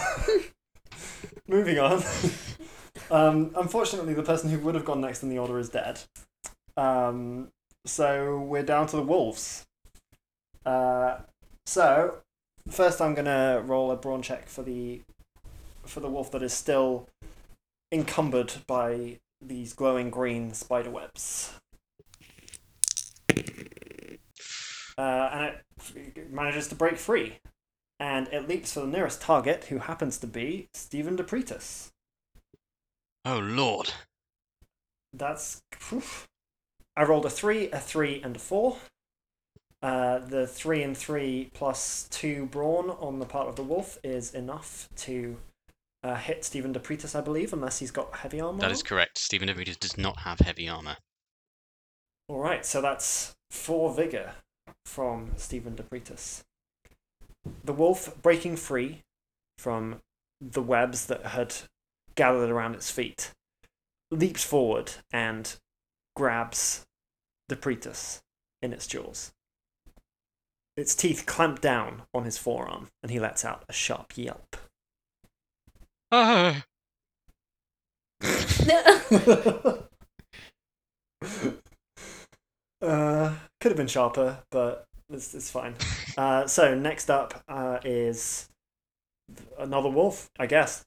moving 1.49 1.79
on. 1.79 2.03
Um, 3.11 3.51
unfortunately, 3.57 4.15
the 4.15 4.23
person 4.23 4.49
who 4.51 4.59
would 4.61 4.75
have 4.75 4.85
gone 4.85 5.01
next 5.01 5.23
in 5.23 5.29
the 5.29 5.39
order 5.39 5.59
is 5.59 5.69
dead. 5.69 6.01
Um, 6.77 7.49
so 7.85 8.39
we're 8.41 8.63
down 8.63 8.87
to 8.89 8.97
the 8.97 9.03
wolves. 9.03 9.65
Uh, 10.65 11.19
so 11.67 12.19
first, 12.69 13.01
I'm 13.01 13.15
gonna 13.15 13.63
roll 13.65 13.91
a 13.91 13.97
brawn 13.97 14.23
check 14.23 14.49
for 14.49 14.63
the 14.63 15.03
for 15.85 16.01
the 16.01 16.09
wolf 16.09 16.31
that 16.31 16.43
is 16.43 16.53
still 16.53 17.09
encumbered 17.91 18.55
by 18.67 19.19
these 19.41 19.73
glowing 19.73 20.11
green 20.11 20.55
spider 20.55 20.91
webs. 20.91 21.53
Uh, 24.99 25.29
and 25.33 25.57
it 25.97 26.33
manages 26.33 26.69
to 26.69 26.75
break 26.75 26.97
free 26.97 27.39
and 28.03 28.27
it 28.33 28.49
leaps 28.49 28.73
for 28.73 28.81
the 28.81 28.87
nearest 28.89 29.23
target, 29.23 29.67
who 29.67 29.79
happens 29.79 30.19
to 30.19 30.27
be 30.27 30.69
Stephen 30.75 31.17
Depretis. 31.17 31.91
Oh 33.25 33.39
lord. 33.39 33.93
That's. 35.13 35.63
phew. 35.73 36.03
I 36.97 37.05
rolled 37.05 37.27
a 37.27 37.31
three, 37.31 37.71
a 37.71 37.79
three, 37.79 38.21
and 38.25 38.35
a 38.35 38.41
four. 38.41 38.79
Uh, 39.83 40.21
the 40.21 40.47
three 40.47 40.83
and 40.85 40.97
three 40.97 41.51
plus 41.55 42.07
two 42.11 42.47
brawn 42.47 42.91
on 42.91 43.19
the 43.19 43.27
part 43.27 43.49
of 43.49 43.57
the 43.57 43.63
wolf 43.63 43.99
is 44.05 44.33
enough 44.33 44.89
to 44.95 45.37
uh, 46.05 46.15
hit 46.15 46.45
Stephen 46.45 46.73
Depretis, 46.73 47.17
I 47.17 47.21
believe, 47.21 47.53
unless 47.53 47.79
he's 47.79 47.91
got 47.91 48.15
heavy 48.17 48.41
armor. 48.41 48.61
That 48.61 48.71
is 48.71 48.83
correct. 48.83 49.19
Stephen 49.19 49.49
Depretis 49.49 49.79
does 49.79 49.99
not 49.99 50.21
have 50.21 50.39
heavy 50.39 50.69
armor. 50.69 50.97
All 52.29 52.39
right, 52.39 52.65
so 52.65 52.81
that's 52.81 53.35
four 53.51 53.93
vigor 53.93 54.33
from 54.87 55.33
Stephen 55.37 55.75
Depretis. 55.75 56.43
The 57.65 57.73
wolf 57.73 58.15
breaking 58.23 58.57
free 58.57 59.01
from 59.59 60.01
the 60.41 60.63
webs 60.63 61.07
that 61.07 61.27
had 61.27 61.55
gathered 62.15 62.51
around 62.51 62.75
its 62.75 62.91
feet 62.91 63.33
leaps 64.11 64.45
forward 64.45 64.93
and 65.13 65.57
grabs 66.15 66.85
Depretis 67.51 68.21
in 68.61 68.73
its 68.73 68.87
jaws. 68.87 69.33
Its 70.77 70.95
teeth 70.95 71.25
clamp 71.27 71.61
down 71.61 72.03
on 72.15 72.25
his 72.25 72.39
forearm, 72.39 72.89
and 73.03 73.11
he 73.13 73.21
lets 73.21 73.45
out 73.45 73.65
a 73.69 73.73
sharp 73.73 74.13
yelp. 74.17 74.57
Ah. 76.11 76.65
uh, 82.83 83.35
could 83.61 83.71
have 83.71 83.77
been 83.77 83.87
sharper, 83.87 84.39
but 84.51 84.87
it's, 85.11 85.35
it's 85.35 85.51
fine. 85.51 85.75
Uh, 86.17 86.47
so 86.47 86.75
next 86.75 87.11
up 87.11 87.43
uh, 87.49 87.79
is 87.85 88.49
another 89.59 89.91
wolf, 89.91 90.31
I 90.39 90.47
guess. 90.47 90.85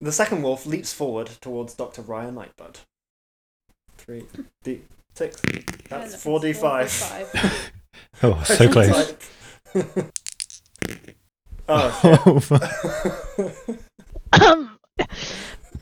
The 0.00 0.12
second 0.12 0.42
wolf 0.42 0.66
leaps 0.66 0.92
forward 0.92 1.30
towards 1.40 1.74
Dr. 1.74 2.02
Ryan 2.02 2.34
Nightbud. 2.34 2.76
Three, 3.96 4.26
D, 4.62 4.82
six. 5.14 5.40
That's 5.88 6.22
four 6.22 6.40
D 6.40 6.52
five. 6.52 6.92
five. 8.14 8.32
Oh, 8.38 8.42
so 8.44 8.68
close. 8.70 9.14
oh, 11.68 12.22
Oh, 12.26 12.40
fuck. 12.40 12.72
shit. 13.36 13.80
um, 14.42 14.78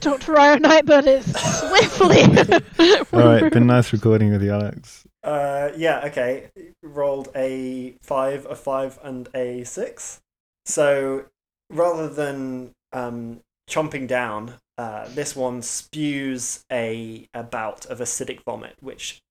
Dr. 0.00 0.33
Ryan 0.33 0.62
Nightbird 0.62 1.07
is 1.07 1.24
swiftly. 1.24 2.22
All 3.12 3.27
right, 3.27 3.53
been 3.53 3.66
nice 3.66 3.92
recording 3.92 4.33
with 4.33 4.42
you, 4.42 4.53
Alex. 4.53 5.05
Uh, 5.22 5.70
yeah, 5.77 6.03
okay. 6.05 6.50
Rolled 6.83 7.29
a 7.35 7.94
five, 8.03 8.46
a 8.46 8.55
five, 8.55 8.98
and 9.03 9.29
a 9.35 9.64
six. 9.64 10.20
So 10.66 11.24
rather 11.70 12.09
than 12.09 12.72
um, 12.92 13.40
chomping 13.70 14.07
down, 14.07 14.55
uh, 14.77 15.09
this 15.09 15.35
one 15.35 15.62
spews 15.62 16.64
a, 16.70 17.27
a 17.33 17.42
bout 17.42 17.87
of 17.87 18.00
acidic 18.00 18.40
vomit, 18.44 18.74
which 18.81 19.22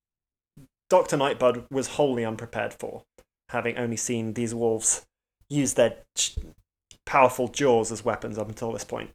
Dr. 0.90 1.16
Nightbud 1.16 1.66
was 1.70 1.88
wholly 1.88 2.24
unprepared 2.24 2.74
for, 2.74 3.02
having 3.48 3.76
only 3.76 3.96
seen 3.96 4.34
these 4.34 4.54
wolves 4.54 5.06
use 5.48 5.74
their 5.74 5.96
ch- 6.16 6.36
powerful 7.06 7.48
jaws 7.48 7.90
as 7.90 8.04
weapons 8.04 8.38
up 8.38 8.48
until 8.48 8.72
this 8.72 8.84
point. 8.84 9.10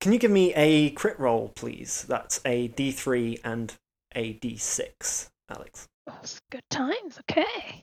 Can 0.00 0.12
you 0.12 0.18
give 0.18 0.30
me 0.30 0.54
a 0.54 0.90
crit 0.90 1.18
roll, 1.18 1.48
please? 1.56 2.04
That's 2.08 2.40
a 2.44 2.68
d3 2.68 3.40
and 3.44 3.74
a 4.14 4.34
d6, 4.34 5.28
Alex. 5.50 5.88
That's 6.06 6.40
good 6.50 6.62
times, 6.70 7.18
okay. 7.20 7.82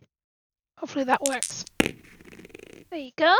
Hopefully 0.80 1.06
that 1.06 1.22
works. 1.28 1.66
There 1.80 3.00
you 3.00 3.12
go. 3.18 3.36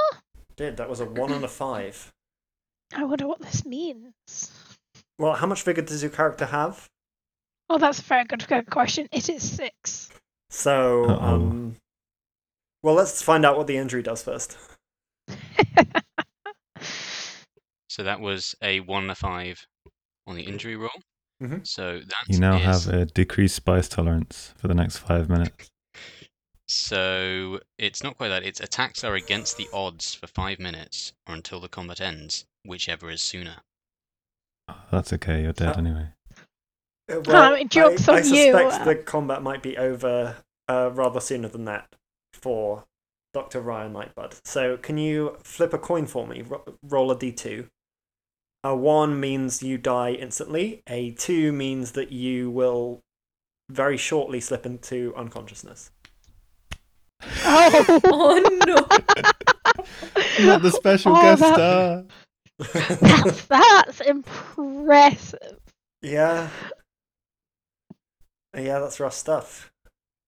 Did 0.56 0.78
that 0.78 0.90
was 0.90 1.00
a 1.00 1.06
one 1.06 1.32
and 1.32 1.44
a 1.44 1.48
five. 1.48 2.12
I 2.96 3.04
wonder 3.04 3.28
what 3.28 3.42
this 3.42 3.66
means. 3.66 4.14
Well, 5.18 5.34
how 5.34 5.48
much 5.48 5.64
vigor 5.64 5.82
does 5.82 6.04
your 6.04 6.12
character 6.12 6.46
have? 6.46 6.90
Oh, 7.70 7.78
that's 7.78 8.00
a 8.00 8.04
very 8.04 8.24
good 8.26 8.48
good 8.48 8.70
question. 8.70 9.08
It 9.12 9.30
is 9.30 9.42
six. 9.56 10.10
So, 10.50 11.06
Uh-oh. 11.06 11.20
um, 11.36 11.76
well, 12.84 12.96
let's 12.96 13.22
find 13.22 13.46
out 13.46 13.58
what 13.58 13.68
the 13.68 13.78
injury 13.78 14.04
does 14.04 14.22
first. 14.24 14.58
So 17.90 18.04
that 18.04 18.20
was 18.20 18.54
a 18.62 18.82
one 18.82 19.04
and 19.04 19.12
a 19.12 19.16
five 19.16 19.66
on 20.28 20.36
the 20.36 20.44
injury 20.44 20.76
roll. 20.76 20.90
Mhm. 21.42 21.66
So 21.66 22.00
that 22.00 22.24
You 22.28 22.40
now 22.40 22.58
is- 22.58 22.86
have 22.86 22.94
a 22.94 23.06
decreased 23.06 23.56
spice 23.56 23.88
tolerance 23.88 24.54
for 24.58 24.68
the 24.68 24.74
next 24.74 24.98
five 24.98 25.30
minutes. 25.30 25.70
So 26.68 27.62
it's 27.78 28.04
not 28.04 28.18
quite 28.18 28.28
that. 28.30 28.44
Its 28.44 28.60
attacks 28.60 29.06
are 29.06 29.16
against 29.16 29.56
the 29.56 29.70
odds 29.72 30.14
for 30.14 30.28
five 30.28 30.60
minutes 30.60 31.14
or 31.26 31.36
until 31.36 31.62
the 31.62 31.70
combat 31.70 32.02
ends, 32.02 32.44
whichever 32.66 33.10
is 33.10 33.22
sooner. 33.22 33.62
Oh, 34.68 34.84
that's 34.92 35.14
okay, 35.14 35.44
you're 35.44 35.54
dead 35.54 35.76
Uh, 35.76 35.80
anyway. 35.80 36.08
Uh, 37.10 37.22
I 37.28 37.64
joke's 37.66 38.08
I, 38.10 38.14
on 38.14 38.18
I 38.20 38.22
you, 38.26 38.52
suspect 38.52 38.82
uh. 38.82 38.84
the 38.86 38.96
combat 38.96 39.44
might 39.44 39.62
be 39.62 39.78
over 39.78 40.36
uh, 40.68 40.90
rather 40.94 41.20
sooner 41.20 41.48
than 41.48 41.66
that 41.66 41.88
for 42.34 42.84
Dr. 43.34 43.62
Ryan 43.62 43.94
Nightbud. 43.94 44.40
So, 44.46 44.78
can 44.78 44.98
you 44.98 45.38
flip 45.44 45.74
a 45.74 45.78
coin 45.78 46.08
for 46.08 46.26
me? 46.26 46.42
Ro- 46.42 46.64
roll 46.84 47.12
a 47.12 47.16
d2. 47.16 47.68
A 48.64 48.76
1 48.76 49.20
means 49.20 49.62
you 49.62 49.78
die 49.78 50.14
instantly, 50.14 50.82
a 50.90 51.12
2 51.12 51.52
means 51.52 51.92
that 51.92 52.12
you 52.12 52.50
will 52.50 53.02
very 53.70 53.98
shortly 53.98 54.40
slip 54.40 54.66
into 54.66 55.14
unconsciousness. 55.16 55.92
Oh, 57.44 58.00
oh 58.06 58.58
no. 58.66 60.46
Not 60.46 60.62
the 60.64 60.72
special 60.72 61.16
Oh, 61.16 61.22
guest 61.22 61.42
that- 61.42 61.54
star. 61.54 62.04
that's, 63.02 63.46
that's 63.48 64.02
impressive. 64.02 65.60
Yeah. 66.02 66.50
Yeah, 68.56 68.80
that's 68.80 69.00
rough 69.00 69.14
stuff. 69.14 69.72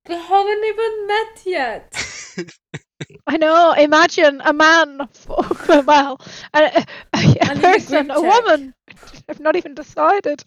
We 0.08 0.16
haven't 0.16 0.64
even 0.64 1.08
met 1.08 1.46
yet. 1.46 2.54
I 3.28 3.38
know. 3.38 3.74
Imagine 3.74 4.42
a 4.44 4.54
man, 4.54 5.08
well, 5.86 6.20
a, 6.54 6.86
a, 7.14 7.36
a 7.42 7.56
person, 7.60 8.10
a 8.12 8.16
check. 8.16 8.24
woman. 8.24 8.74
I've 9.30 9.40
not 9.40 9.56
even 9.56 9.76
decided. 9.76 10.44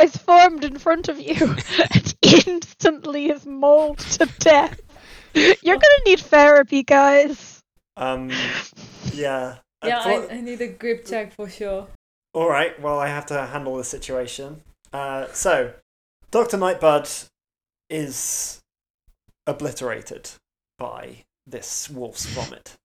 Is 0.00 0.16
formed 0.16 0.64
in 0.64 0.78
front 0.78 1.08
of 1.08 1.20
you 1.20 1.56
and 1.94 2.14
instantly 2.22 3.26
is 3.30 3.46
mauled 3.46 3.98
to 3.98 4.26
death. 4.38 4.80
You're 5.34 5.76
gonna 5.76 6.04
need 6.06 6.20
therapy, 6.20 6.82
guys. 6.82 7.62
Um, 7.96 8.30
yeah. 9.12 9.56
I 9.82 9.88
yeah, 9.88 10.02
I, 10.04 10.34
I 10.36 10.40
need 10.40 10.60
a 10.62 10.68
grip 10.68 11.04
check 11.04 11.34
for 11.34 11.48
sure. 11.48 11.88
All 12.32 12.48
right. 12.48 12.80
Well, 12.80 12.98
I 12.98 13.08
have 13.08 13.26
to 13.26 13.46
handle 13.46 13.76
the 13.76 13.84
situation. 13.84 14.62
Uh, 14.92 15.26
so, 15.32 15.74
Doctor 16.32 16.56
Nightbud 16.56 17.28
is 17.88 18.60
obliterated 19.46 20.30
by 20.76 21.24
this 21.46 21.88
wolf's 21.88 22.26
vomit. 22.26 22.76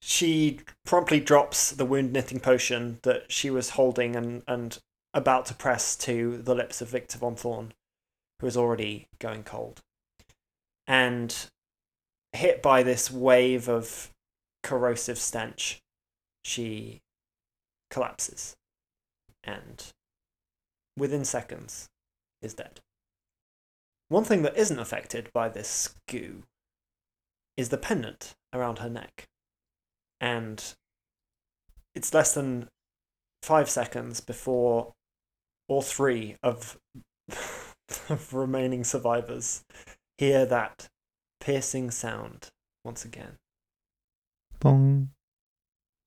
She 0.00 0.60
promptly 0.86 1.20
drops 1.20 1.70
the 1.70 1.84
wound 1.84 2.12
knitting 2.12 2.40
potion 2.40 3.00
that 3.02 3.30
she 3.30 3.50
was 3.50 3.70
holding 3.70 4.16
and, 4.16 4.42
and 4.48 4.78
about 5.12 5.44
to 5.46 5.54
press 5.54 5.94
to 5.96 6.38
the 6.38 6.54
lips 6.54 6.80
of 6.80 6.88
Victor 6.88 7.18
von 7.18 7.36
Thorn, 7.36 7.74
who 8.40 8.46
is 8.46 8.56
already 8.56 9.08
going 9.18 9.42
cold. 9.42 9.80
And 10.86 11.36
hit 12.32 12.62
by 12.62 12.82
this 12.82 13.10
wave 13.10 13.68
of 13.68 14.10
corrosive 14.62 15.18
stench, 15.18 15.80
she 16.42 17.02
collapses 17.90 18.56
and 19.44 19.92
within 20.96 21.26
seconds 21.26 21.88
is 22.42 22.54
dead. 22.54 22.80
One 24.08 24.24
thing 24.24 24.42
that 24.42 24.56
isn't 24.56 24.78
affected 24.78 25.30
by 25.34 25.48
this 25.48 25.94
goo 26.08 26.44
is 27.56 27.68
the 27.68 27.76
pendant 27.76 28.34
around 28.54 28.78
her 28.78 28.88
neck. 28.88 29.28
And 30.20 30.74
it's 31.94 32.14
less 32.14 32.34
than 32.34 32.68
five 33.42 33.68
seconds 33.68 34.20
before 34.20 34.94
all 35.68 35.82
three 35.82 36.36
of 36.42 36.78
the 37.28 38.18
remaining 38.32 38.84
survivors 38.84 39.64
hear 40.16 40.46
that 40.46 40.88
piercing 41.40 41.90
sound 41.90 42.48
once 42.84 43.04
again. 43.04 43.36
Bong. 44.60 45.10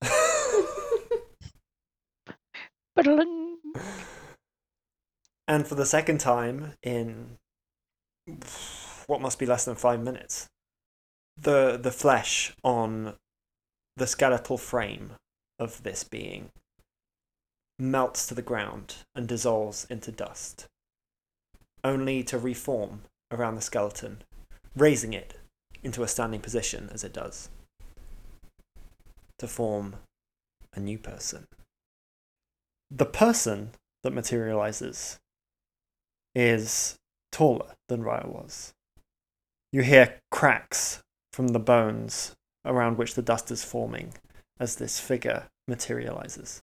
Ba-da-ling. 2.94 3.56
and 5.48 5.66
for 5.66 5.74
the 5.74 5.86
second 5.86 6.18
time 6.18 6.74
in 6.82 7.38
what 9.06 9.20
must 9.20 9.38
be 9.38 9.46
less 9.46 9.64
than 9.64 9.74
five 9.74 10.02
minutes, 10.02 10.48
the 11.36 11.78
the 11.80 11.90
flesh 11.90 12.52
on 12.62 13.14
the 13.96 14.06
skeletal 14.06 14.56
frame 14.56 15.12
of 15.58 15.82
this 15.82 16.04
being 16.04 16.50
melts 17.78 18.26
to 18.26 18.34
the 18.34 18.42
ground 18.42 18.96
and 19.14 19.26
dissolves 19.26 19.86
into 19.90 20.12
dust, 20.12 20.66
only 21.82 22.22
to 22.22 22.38
reform 22.38 23.02
around 23.30 23.56
the 23.56 23.60
skeleton, 23.60 24.22
raising 24.76 25.12
it 25.12 25.38
into 25.82 26.02
a 26.02 26.08
standing 26.08 26.40
position 26.40 26.88
as 26.92 27.02
it 27.02 27.12
does, 27.12 27.48
to 29.38 29.48
form 29.48 29.96
a 30.74 30.80
new 30.80 30.98
person. 30.98 31.44
The 32.90 33.06
person 33.06 33.70
that 34.04 34.12
materializes 34.12 35.18
is 36.34 36.96
taller 37.30 37.74
than 37.88 38.02
Raya 38.02 38.28
was. 38.28 38.72
You 39.72 39.82
hear 39.82 40.20
cracks 40.30 41.02
from 41.32 41.48
the 41.48 41.58
bones 41.58 42.34
around 42.64 42.98
which 42.98 43.14
the 43.14 43.22
dust 43.22 43.50
is 43.50 43.64
forming 43.64 44.14
as 44.60 44.76
this 44.76 45.00
figure 45.00 45.48
materializes. 45.66 46.60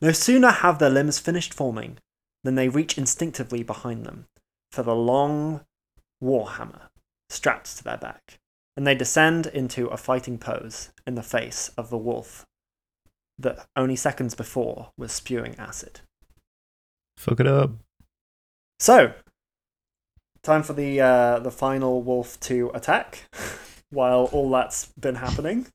No 0.00 0.12
sooner 0.12 0.50
have 0.50 0.78
their 0.78 0.90
limbs 0.90 1.18
finished 1.18 1.54
forming 1.54 1.98
than 2.44 2.54
they 2.54 2.68
reach 2.68 2.98
instinctively 2.98 3.62
behind 3.62 4.04
them 4.04 4.26
for 4.70 4.82
the 4.82 4.94
long 4.94 5.62
warhammer 6.22 6.88
strapped 7.28 7.76
to 7.76 7.84
their 7.84 7.96
back, 7.96 8.38
and 8.76 8.86
they 8.86 8.94
descend 8.94 9.46
into 9.46 9.86
a 9.88 9.96
fighting 9.96 10.38
pose 10.38 10.90
in 11.06 11.14
the 11.14 11.22
face 11.22 11.70
of 11.76 11.90
the 11.90 11.98
wolf 11.98 12.46
that 13.38 13.66
only 13.76 13.96
seconds 13.96 14.34
before 14.34 14.90
was 14.96 15.12
spewing 15.12 15.54
acid. 15.58 16.00
Fuck 17.16 17.40
it 17.40 17.46
up. 17.46 17.70
So, 18.80 19.12
time 20.42 20.62
for 20.62 20.72
the 20.72 21.00
uh, 21.00 21.38
the 21.40 21.50
final 21.50 22.02
wolf 22.02 22.38
to 22.40 22.70
attack. 22.74 23.24
While 23.90 24.24
all 24.32 24.50
that's 24.50 24.86
been 25.00 25.14
happening, 25.14 25.66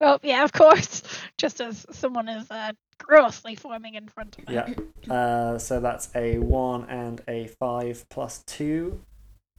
Well, 0.00 0.18
yeah, 0.22 0.42
of 0.42 0.52
course. 0.52 1.02
Just 1.38 1.60
as 1.60 1.86
someone 1.92 2.28
is 2.28 2.50
uh, 2.50 2.72
grossly 2.98 3.54
forming 3.54 3.94
in 3.94 4.08
front 4.08 4.36
of 4.38 4.48
me. 4.48 4.54
yeah. 4.54 5.14
Uh, 5.14 5.58
so 5.58 5.78
that's 5.78 6.08
a 6.16 6.38
one 6.38 6.84
and 6.88 7.22
a 7.28 7.46
five 7.60 8.04
plus 8.10 8.42
two. 8.46 9.00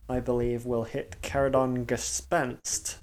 I 0.10 0.20
believe 0.20 0.66
will 0.66 0.84
hit 0.84 1.16
Caradon 1.22 1.86
Gespenst 1.86 2.98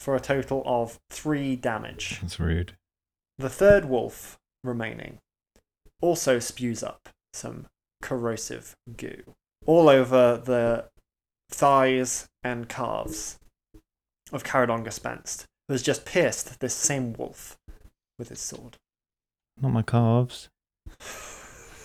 for 0.00 0.16
a 0.16 0.20
total 0.20 0.62
of 0.64 0.98
three 1.10 1.56
damage. 1.56 2.20
That's 2.22 2.40
rude. 2.40 2.72
The 3.36 3.50
third 3.50 3.84
wolf 3.84 4.38
remaining 4.64 5.18
also 6.00 6.38
spews 6.38 6.82
up 6.82 7.08
some 7.32 7.66
corrosive 8.02 8.74
goo 8.96 9.22
all 9.66 9.88
over 9.88 10.36
the 10.36 10.88
thighs 11.50 12.26
and 12.42 12.68
calves 12.68 13.38
of 14.32 14.44
Caradon 14.44 14.84
Gespenst, 14.84 15.44
who 15.66 15.74
has 15.74 15.82
just 15.82 16.04
pierced 16.04 16.60
this 16.60 16.74
same 16.74 17.12
wolf 17.14 17.56
with 18.18 18.28
his 18.28 18.40
sword. 18.40 18.76
Not 19.60 19.72
my 19.72 19.82
calves. 19.82 20.48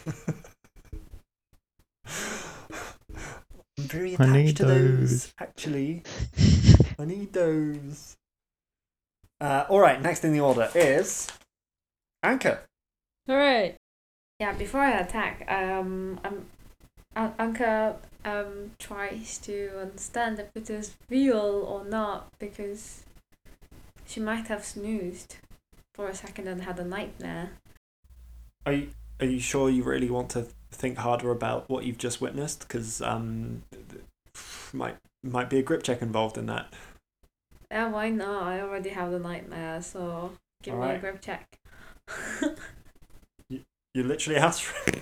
I'm 0.06 0.13
very 3.78 4.12
I 4.12 4.13
attached 4.15 4.32
need 4.34 4.58
to 4.58 4.65
those, 4.65 5.10
those. 5.10 5.34
actually. 5.39 6.04
I 6.99 7.06
need 7.06 7.34
those. 7.34 8.15
Uh, 9.41 9.65
all 9.69 9.80
right, 9.80 10.02
next 10.02 10.23
in 10.23 10.32
the 10.34 10.39
order 10.39 10.69
is 10.76 11.28
Anka. 12.23 12.60
Alright. 13.30 13.76
Yeah, 14.43 14.51
before 14.51 14.82
I 14.82 14.99
attack, 14.99 15.49
um, 15.49 16.19
um, 16.25 16.47
An- 17.15 17.34
Anka 17.39 17.95
um 18.25 18.71
tries 18.77 19.38
to 19.38 19.71
understand 19.79 20.38
if 20.38 20.47
it 20.53 20.69
is 20.69 20.95
real 21.10 21.63
or 21.65 21.86
not 21.86 22.27
because 22.39 23.06
she 24.06 24.19
might 24.19 24.47
have 24.47 24.65
snoozed 24.65 25.38
for 25.95 26.10
a 26.10 26.13
second 26.13 26.49
and 26.49 26.63
had 26.63 26.77
a 26.77 26.84
nightmare. 26.84 27.51
Are 28.65 28.73
you, 28.73 28.89
are 29.21 29.27
you 29.27 29.39
sure 29.39 29.69
you 29.69 29.82
really 29.82 30.10
want 30.10 30.32
to 30.32 30.47
think 30.71 30.97
harder 30.97 31.32
about 31.32 31.69
what 31.69 31.86
you've 31.86 31.97
just 31.97 32.19
witnessed? 32.19 32.67
Because 32.67 33.01
um, 33.01 33.63
might 34.73 34.97
might 35.23 35.49
be 35.49 35.60
a 35.60 35.63
grip 35.63 35.84
check 35.84 36.01
involved 36.01 36.38
in 36.38 36.47
that. 36.47 36.67
Yeah, 37.71 37.88
why 37.88 38.10
not? 38.10 38.43
I 38.43 38.60
already 38.60 38.89
have 38.89 39.10
the 39.10 39.19
nightmare, 39.19 39.82
so 39.82 40.34
give 40.62 40.77
me 40.77 40.89
a 40.89 40.99
grip 40.99 41.21
check. 41.21 41.47
You 43.93 44.03
literally 44.03 44.39
asked 44.39 44.63
for 44.63 44.91
it. 44.91 45.01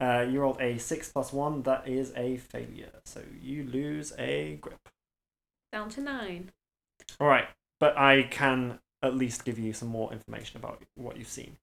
Uh, 0.00 0.24
you 0.30 0.40
rolled 0.40 0.60
a 0.60 0.78
six 0.78 1.08
plus 1.08 1.32
one. 1.32 1.62
That 1.62 1.88
is 1.88 2.12
a 2.16 2.36
failure, 2.36 2.92
so 3.04 3.22
you 3.42 3.64
lose 3.64 4.12
a 4.18 4.58
grip. 4.60 4.88
Down 5.72 5.88
to 5.90 6.00
nine. 6.00 6.50
All 7.20 7.26
right, 7.26 7.46
but 7.80 7.96
I 7.98 8.22
can 8.22 8.78
at 9.02 9.16
least 9.16 9.44
give 9.44 9.58
you 9.58 9.72
some 9.72 9.88
more 9.88 10.12
information 10.12 10.58
about 10.58 10.82
what 10.94 11.16
you've 11.16 11.28
seen. 11.28 11.56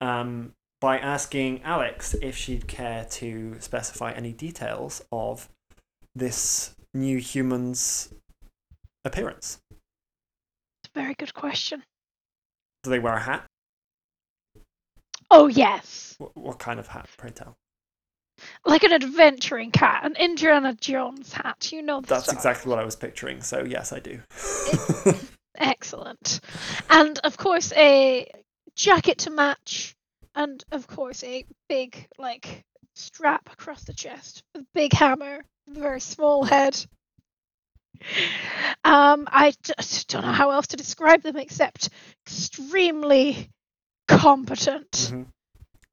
Um, 0.00 0.54
by 0.80 0.98
asking 0.98 1.62
Alex 1.62 2.14
if 2.22 2.36
she'd 2.36 2.66
care 2.66 3.04
to 3.04 3.56
specify 3.60 4.12
any 4.12 4.32
details 4.32 5.02
of 5.12 5.48
this 6.14 6.74
new 6.94 7.18
human's 7.18 8.14
appearance. 9.04 9.60
It's 9.70 10.90
a 10.94 11.00
very 11.00 11.14
good 11.14 11.34
question. 11.34 11.82
Do 12.82 12.90
they 12.90 12.98
wear 12.98 13.14
a 13.14 13.20
hat? 13.20 13.49
Oh, 15.30 15.46
yes. 15.46 16.14
What, 16.18 16.36
what 16.36 16.58
kind 16.58 16.80
of 16.80 16.86
hat, 16.88 17.08
pray 17.16 17.30
tell? 17.30 17.56
Like 18.64 18.84
an 18.84 18.92
adventuring 18.92 19.70
cat, 19.70 20.04
an 20.04 20.16
Indiana 20.16 20.74
Jones 20.74 21.32
hat. 21.32 21.72
You 21.72 21.82
know 21.82 22.00
the 22.00 22.06
That's 22.08 22.24
style. 22.24 22.36
exactly 22.36 22.70
what 22.70 22.78
I 22.78 22.84
was 22.84 22.96
picturing, 22.96 23.42
so 23.42 23.64
yes, 23.64 23.92
I 23.92 24.00
do. 24.00 24.20
Excellent. 25.56 26.40
And 26.88 27.18
of 27.22 27.36
course, 27.36 27.72
a 27.74 28.30
jacket 28.76 29.18
to 29.18 29.30
match, 29.30 29.94
and 30.34 30.64
of 30.72 30.86
course, 30.86 31.22
a 31.22 31.44
big, 31.68 32.06
like, 32.18 32.64
strap 32.94 33.50
across 33.52 33.84
the 33.84 33.92
chest 33.92 34.42
with 34.54 34.62
a 34.62 34.66
big 34.72 34.92
hammer, 34.94 35.44
very 35.68 36.00
small 36.00 36.44
head. 36.44 36.82
Um, 38.84 39.28
I 39.30 39.52
just 39.62 40.08
don't 40.08 40.22
know 40.22 40.32
how 40.32 40.50
else 40.50 40.68
to 40.68 40.76
describe 40.76 41.22
them 41.22 41.36
except 41.36 41.90
extremely 42.26 43.50
competent. 44.18 44.90
Mhm. 44.90 45.26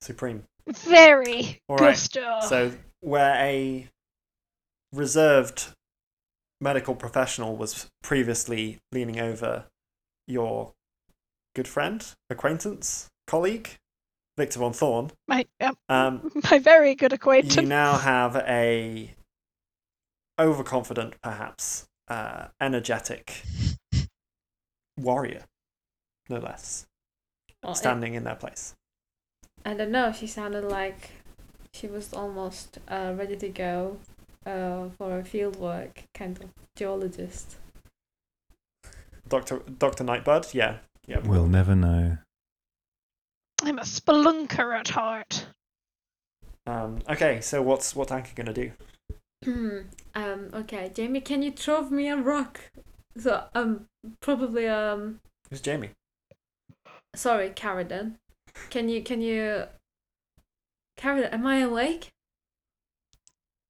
Supreme. 0.02 0.44
Very 0.68 1.62
All 1.70 1.78
right, 1.78 1.92
gusto. 1.92 2.40
So, 2.42 2.74
where 3.02 3.36
a 3.36 3.88
reserved 4.92 5.70
medical 6.60 6.96
professional 6.96 7.56
was 7.56 7.88
previously 8.04 8.80
leaning 8.92 9.20
over 9.20 9.66
your 10.28 10.74
good 11.56 11.68
friend, 11.68 12.06
acquaintance, 12.30 13.08
colleague, 13.28 13.78
Victor 14.38 14.60
von 14.60 14.74
Thorn, 14.74 15.12
my 15.28 15.46
um, 15.62 15.78
um, 15.90 16.32
my 16.52 16.60
very 16.60 16.96
good 16.96 17.14
acquaintance. 17.14 17.56
you 17.56 17.64
now 17.64 17.98
have 17.98 18.36
a 18.36 19.12
overconfident, 20.40 21.16
perhaps 21.22 21.88
uh, 22.08 22.48
energetic 22.62 23.44
warrior, 24.98 25.46
no 26.30 26.38
less, 26.40 26.86
Well, 27.64 27.74
it- 27.74 27.78
standing 27.78 28.14
in 28.14 28.24
that 28.26 28.40
place. 28.40 28.76
I 29.66 29.74
don't 29.74 29.92
know. 29.92 30.12
She 30.14 30.28
sounded 30.28 30.64
like 30.64 31.10
she 31.74 31.88
was 31.88 32.14
almost 32.14 32.78
uh, 32.88 33.14
ready 33.18 33.36
to 33.36 33.50
go 33.50 33.98
uh, 34.46 34.90
for 34.98 35.20
a 35.20 35.24
field 35.24 35.58
work, 35.58 36.04
kind 36.14 36.38
of 36.42 36.50
geologist. 36.76 37.58
Doctor 39.28 39.62
Doctor 39.78 40.04
Nightbird, 40.06 40.48
yeah, 40.54 40.78
yeah. 41.06 41.20
We'll 41.20 41.48
never 41.48 41.76
know. 41.76 42.18
I'm 43.62 43.80
a 43.80 43.84
spelunker 43.84 44.78
at 44.80 44.88
heart. 44.90 45.48
Um, 46.66 47.00
okay, 47.10 47.42
so 47.42 47.62
what's 47.62 47.96
what's 47.96 48.12
Anka 48.12 48.36
gonna 48.36 48.54
do? 48.54 48.72
Hmm. 49.44 49.80
um. 50.16 50.50
Okay, 50.54 50.92
Jamie, 50.94 51.22
can 51.22 51.42
you 51.44 51.52
throw 51.52 51.82
me 51.90 52.08
a 52.08 52.16
rock? 52.16 52.62
So 53.18 53.44
um, 53.54 53.88
probably 54.22 54.68
um. 54.68 55.20
Who's 55.50 55.62
Jamie? 55.62 55.90
Sorry, 57.16 57.50
Caradon. 57.52 58.16
Can 58.70 58.90
you 58.90 59.02
can 59.02 59.22
you? 59.22 59.66
Caradon, 61.00 61.34
am 61.34 61.46
I 61.48 61.58
awake? 61.60 62.10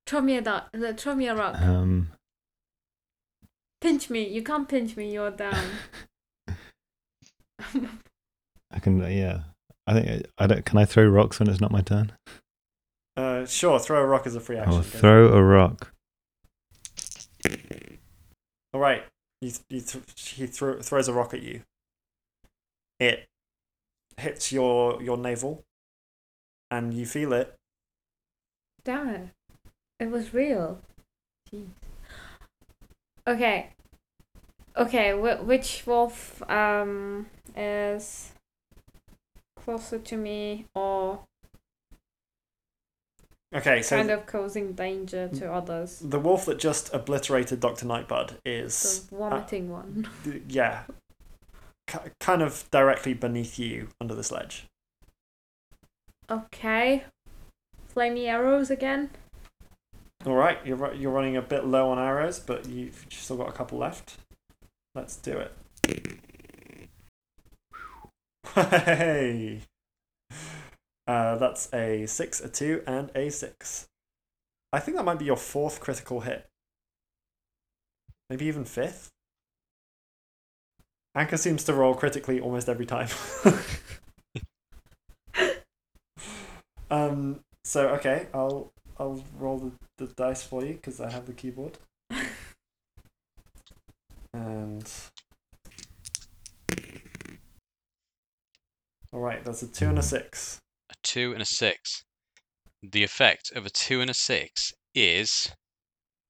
Throw 0.05 0.21
me 0.21 0.38
a 0.38 0.41
dot. 0.41 0.69
uh, 0.73 0.93
Throw 0.93 1.15
me 1.15 1.27
a 1.27 1.35
rock. 1.35 1.59
Um, 1.61 2.09
Pinch 3.81 4.09
me. 4.09 4.27
You 4.27 4.41
can't 4.41 4.67
pinch 4.67 4.95
me. 4.97 5.11
You're 5.13 5.31
down. 5.31 5.63
I 8.71 8.79
can. 8.79 8.99
Yeah, 9.11 9.41
I 9.85 9.93
think 9.93 10.25
I 10.38 10.47
don't. 10.47 10.65
Can 10.65 10.77
I 10.77 10.85
throw 10.85 11.05
rocks 11.07 11.39
when 11.39 11.49
it's 11.49 11.61
not 11.61 11.71
my 11.71 11.81
turn? 11.81 12.11
Uh, 13.15 13.45
sure. 13.45 13.79
Throw 13.79 14.01
a 14.01 14.05
rock 14.05 14.25
as 14.27 14.35
a 14.35 14.39
free 14.39 14.57
action. 14.57 14.73
I'll 14.73 14.81
throw 14.83 15.33
a 15.33 15.41
rock. 15.43 15.91
All 18.73 18.79
right. 18.81 19.03
You, 19.41 19.51
th- 19.51 19.61
you 19.69 19.81
th- 19.81 20.29
he 20.35 20.47
thro- 20.47 20.81
throws 20.81 21.07
a 21.07 21.13
rock 21.13 21.33
at 21.33 21.41
you. 21.43 21.61
It 23.00 23.28
hits 24.18 24.52
your 24.52 25.02
your 25.04 25.18
navel, 25.18 25.64
and 26.72 26.93
you 26.93 27.06
feel 27.06 27.34
it. 27.34 27.54
Damn 28.84 29.10
it. 29.10 29.30
It 30.00 30.10
was 30.12 30.34
real. 30.34 30.80
Jeez. 31.52 31.68
Okay. 33.28 33.70
Okay, 34.76 35.12
wh- 35.12 35.45
which 35.45 35.84
wolf 35.86 36.41
um 36.50 37.28
is 37.56 38.32
closer 39.56 40.00
to 40.00 40.16
me 40.18 40.66
or 40.76 41.20
Okay, 43.56 43.82
so 43.82 43.95
kind 43.95 44.12
of 44.12 44.26
causing 44.26 44.74
danger 44.74 45.30
to 45.30 45.52
others? 45.52 46.00
the 46.00 46.20
wolf 46.20 46.45
that 46.45 46.60
just 46.60 46.93
obliterated 46.93 47.60
Doctor 47.60 47.86
Nightbud 47.86 48.36
is 48.45 49.08
The 49.08 49.16
vomiting 49.16 49.70
one. 49.72 50.08
yeah, 50.48 50.84
kind 52.19 52.41
of 52.41 52.69
directly 52.71 53.13
beneath 53.13 53.57
you 53.57 53.89
under 54.01 54.13
the 54.13 54.23
sledge. 54.23 54.67
Okay. 56.29 57.05
Flamey 57.93 58.27
arrows 58.27 58.69
again. 58.69 59.09
All 60.25 60.35
right, 60.35 60.57
you're 60.65 60.93
you're 60.93 61.11
running 61.11 61.38
a 61.38 61.41
bit 61.41 61.65
low 61.65 61.89
on 61.89 61.99
arrows, 61.99 62.39
but 62.39 62.67
you've 62.67 63.05
still 63.09 63.38
got 63.38 63.49
a 63.49 63.53
couple 63.53 63.77
left. 63.77 64.17
Let's 64.93 65.15
do 65.15 65.38
it. 65.38 65.53
Hey, 68.55 69.61
uh, 71.05 71.38
that's 71.38 71.71
a 71.73 72.07
six, 72.07 72.41
a 72.41 72.49
two, 72.49 72.81
and 72.88 73.11
a 73.15 73.29
six. 73.29 73.88
I 74.73 74.79
think 74.79 74.97
that 74.97 75.03
might 75.05 75.19
be 75.19 75.25
your 75.25 75.38
fourth 75.38 75.79
critical 75.79 76.21
hit. 76.21 76.47
Maybe 78.29 78.45
even 78.45 78.65
fifth. 78.65 79.11
Anka 81.18 81.39
seems 81.39 81.63
to 81.63 81.74
roll 81.74 81.95
critically 81.95 82.39
almost 82.39 82.70
every 82.70 82.86
time. 82.86 83.07
um. 86.91 87.39
So 87.63 87.88
okay, 87.89 88.28
I'll 88.36 88.72
I'll 88.99 89.24
roll 89.39 89.57
the, 89.57 89.72
the 90.05 90.13
dice 90.13 90.43
for 90.43 90.63
you 90.63 90.74
because 90.74 91.01
I 91.01 91.09
have 91.09 91.26
the 91.26 91.34
keyboard. 91.34 91.80
And 94.34 94.88
all 99.11 99.20
right, 99.20 99.43
that's 99.43 99.63
a 99.63 99.68
two 99.68 99.88
and 99.88 99.97
a 99.97 100.03
six. 100.03 100.59
A 100.91 100.95
two 101.01 101.34
and 101.34 101.41
a 101.41 101.45
six. 101.45 102.03
The 102.84 103.03
effect 103.03 103.51
of 103.55 103.65
a 103.65 103.72
two 103.72 104.01
and 104.01 104.09
a 104.11 104.13
six 104.13 104.72
is 104.93 105.51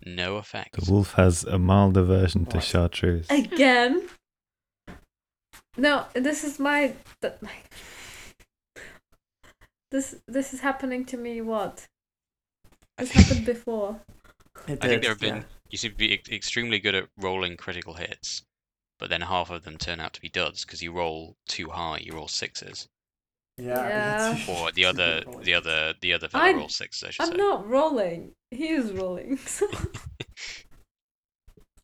no 0.05 0.38
effect. 0.38 0.79
The 0.79 0.89
wolf 0.91 1.13
has 1.15 1.43
a 1.43 1.59
mild 1.59 1.97
aversion 1.97 2.45
to 2.45 2.57
Right. 2.57 2.63
chartreuse. 2.63 3.27
Again? 3.29 4.07
No, 5.78 6.05
this 6.13 6.43
is 6.43 6.59
my. 6.59 6.93
This 9.91 10.15
this 10.28 10.53
is 10.53 10.59
happening 10.61 11.05
to 11.05 11.17
me. 11.17 11.41
What? 11.41 11.86
I 12.97 13.03
This 13.03 13.11
happened 13.11 13.45
before. 13.45 13.99
It 14.67 14.80
I 14.84 14.88
think 14.88 15.03
there 15.03 15.11
have 15.11 15.19
been. 15.19 15.36
yeah. 15.38 15.43
You 15.69 15.78
seem 15.78 15.91
to 15.91 15.97
be 15.97 16.13
ex- 16.13 16.30
extremely 16.30 16.80
good 16.80 16.95
at 16.95 17.07
rolling 17.19 17.57
critical 17.57 17.93
hits, 17.93 18.41
but 18.97 19.09
then 19.11 19.21
half 19.21 19.51
of 19.51 19.63
them 19.63 19.78
turn 19.78 19.99
out 19.99 20.13
to 20.13 20.21
be 20.21 20.30
duds 20.30 20.65
because 20.65 20.82
you 20.82 20.91
roll 20.91 21.36
too 21.47 21.69
high. 21.69 21.99
You 21.99 22.13
roll 22.13 22.28
sixes, 22.28 22.88
Yeah. 23.59 23.88
Yeah. 23.88 24.38
or 24.49 24.71
the 24.71 24.86
other, 24.86 25.23
the 25.43 25.53
other, 25.53 25.93
the 26.01 26.11
other 26.11 26.28
fellow 26.28 26.43
I- 26.43 26.53
rolls 26.53 26.75
sixes. 26.75 27.03
I 27.07 27.11
should 27.11 27.21
I'm 27.28 27.32
say. 27.34 27.38
not 27.38 27.69
rolling. 27.69 28.32
He 28.49 28.69
is 28.69 28.91
rolling. 28.93 29.38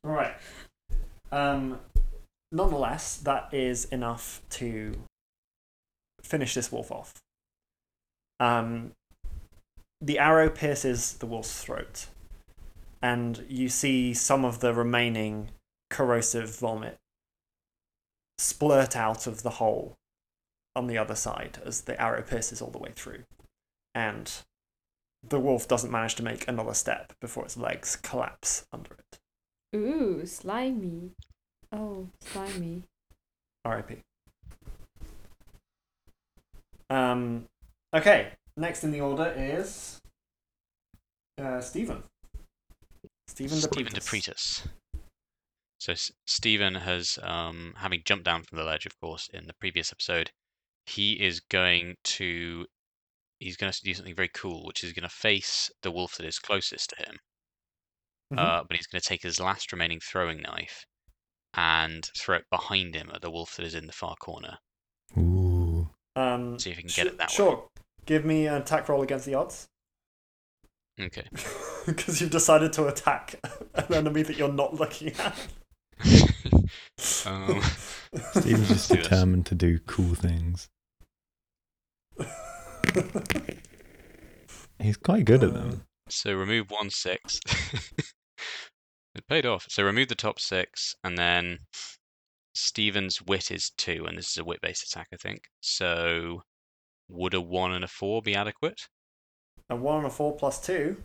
All 0.04 0.12
right. 0.12 0.34
Um, 1.32 1.80
nonetheless, 2.54 3.18
that 3.18 3.54
is 3.54 3.86
enough 3.86 4.42
to 4.52 4.94
finish 6.22 6.54
this 6.54 6.72
wolf 6.72 6.92
off. 6.92 7.20
Um, 8.40 8.92
the 10.00 10.20
arrow 10.20 10.50
pierces 10.50 11.14
the 11.14 11.26
wolf's 11.26 11.64
throat, 11.64 12.08
and 13.02 13.44
you 13.50 13.70
see 13.70 14.14
some 14.14 14.46
of 14.46 14.60
the 14.60 14.74
remaining 14.74 15.50
corrosive 15.90 16.58
vomit 16.60 16.98
splurt 18.40 18.96
out 18.96 19.28
of 19.28 19.44
the 19.44 19.52
hole 19.52 19.96
on 20.76 20.88
the 20.88 20.98
other 20.98 21.16
side 21.16 21.60
as 21.66 21.82
the 21.82 22.00
arrow 22.02 22.22
pierces 22.22 22.62
all 22.62 22.72
the 22.72 22.80
way 22.80 22.92
through. 22.96 23.24
And 23.96 24.32
the 25.28 25.40
wolf 25.40 25.68
doesn't 25.68 25.92
manage 25.92 26.16
to 26.16 26.24
make 26.24 26.48
another 26.48 26.74
step 26.74 27.14
before 27.22 27.46
its 27.46 27.58
legs 27.58 27.96
collapse 27.96 28.66
under 28.74 28.96
it. 28.96 29.20
Ooh, 29.76 30.26
slimy. 30.26 31.12
Oh, 31.74 32.08
slimy. 32.22 32.84
R.I.P. 33.66 33.98
Um, 36.90 37.46
okay, 37.96 38.34
next 38.56 38.84
in 38.84 38.92
the 38.92 39.02
order 39.02 39.34
is 39.36 40.00
uh, 41.42 41.60
Stephen. 41.62 42.04
Stephen 43.28 43.58
Stephen 43.58 43.94
Depretis. 43.94 44.62
Depretis. 44.64 44.68
So 45.80 45.94
S- 45.94 46.12
Stephen 46.28 46.76
has, 46.76 47.18
um, 47.24 47.74
having 47.78 48.04
jumped 48.06 48.26
down 48.26 48.44
from 48.44 48.60
the 48.60 48.64
ledge, 48.64 48.86
of 48.86 49.00
course, 49.00 49.28
in 49.34 49.48
the 49.48 49.56
previous 49.60 49.92
episode, 49.92 50.30
he 50.86 51.14
is 51.14 51.40
going 51.40 51.96
to, 52.04 52.68
he's 53.40 53.58
going 53.58 53.72
to 53.72 53.82
do 53.84 53.94
something 53.96 54.16
very 54.16 54.30
cool, 54.30 54.64
which 54.66 54.84
is 54.84 54.94
going 54.94 55.10
to 55.10 55.10
face 55.10 55.72
the 55.82 55.92
wolf 55.92 56.18
that 56.18 56.28
is 56.28 56.38
closest 56.38 56.92
to 56.92 56.96
him. 56.98 57.18
Mhm. 58.34 58.40
Uh, 58.40 58.64
but 58.68 58.78
he's 58.78 58.88
going 58.88 59.02
to 59.02 59.08
take 59.08 59.24
his 59.24 59.40
last 59.40 59.72
remaining 59.72 60.00
throwing 60.00 60.42
knife 60.42 60.86
and 61.56 62.10
throw 62.18 62.38
it 62.38 62.46
behind 62.50 62.96
him 62.96 63.12
at 63.14 63.22
the 63.22 63.30
wolf 63.32 63.56
that 63.58 63.66
is 63.66 63.76
in 63.76 63.86
the 63.88 63.94
far 63.94 64.16
corner. 64.16 64.58
Ooh. 65.18 65.90
Um, 66.16 66.58
See 66.60 66.72
if 66.72 66.78
you 66.78 66.84
can 66.84 66.90
sh- 66.90 66.96
get 66.96 67.08
it 67.08 67.18
that 67.18 67.30
way. 67.30 67.36
Sure. 67.36 67.68
Give 68.06 68.26
me 68.26 68.48
an 68.48 68.56
attack 68.56 68.90
roll 68.90 69.02
against 69.02 69.26
the 69.26 69.36
odds. 69.36 69.68
Okay. 71.00 71.28
Because 71.86 72.22
you've 72.22 72.30
decided 72.32 72.72
to 72.74 72.88
attack 72.88 73.36
an 73.76 73.94
enemy 73.94 74.22
that 74.22 74.38
you're 74.38 74.48
not 74.48 74.74
looking 74.76 75.12
at. 75.20 75.38
um, 77.26 77.62
Stephen's 78.32 78.70
just 78.70 78.90
determined 78.90 79.46
to 79.48 79.54
do 79.56 79.80
cool 79.80 80.16
things. 80.16 80.70
He's 84.80 84.96
quite 84.96 85.26
good 85.26 85.44
at 85.44 85.54
them. 85.54 85.84
so 86.08 86.34
remove 86.34 86.72
one 86.72 86.90
six. 86.90 87.38
It 89.16 89.28
paid 89.28 89.46
off. 89.46 89.66
So 89.70 89.84
remove 89.84 90.08
the 90.10 90.16
top 90.16 90.40
six, 90.40 90.96
and 91.04 91.18
then 91.18 91.60
Stephen's 92.56 93.22
wit 93.22 93.52
is 93.52 93.72
two, 93.78 94.06
and 94.08 94.18
this 94.18 94.30
is 94.32 94.38
a 94.38 94.44
wit 94.46 94.60
based 94.62 94.84
attack, 94.84 95.08
I 95.14 95.18
think. 95.18 95.42
So 95.62 96.42
would 97.10 97.34
a 97.34 97.42
one 97.42 97.74
and 97.74 97.84
a 97.84 97.88
four 97.88 98.22
be 98.22 98.36
adequate? 98.36 98.82
A 99.70 99.76
one 99.76 99.98
and 99.98 100.08
a 100.08 100.10
four 100.10 100.36
plus 100.36 100.60
two 100.66 101.04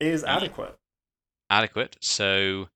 is 0.00 0.22
Yeah. 0.22 0.36
adequate. 0.36 0.76
Adequate. 1.50 1.96
So, 2.00 2.68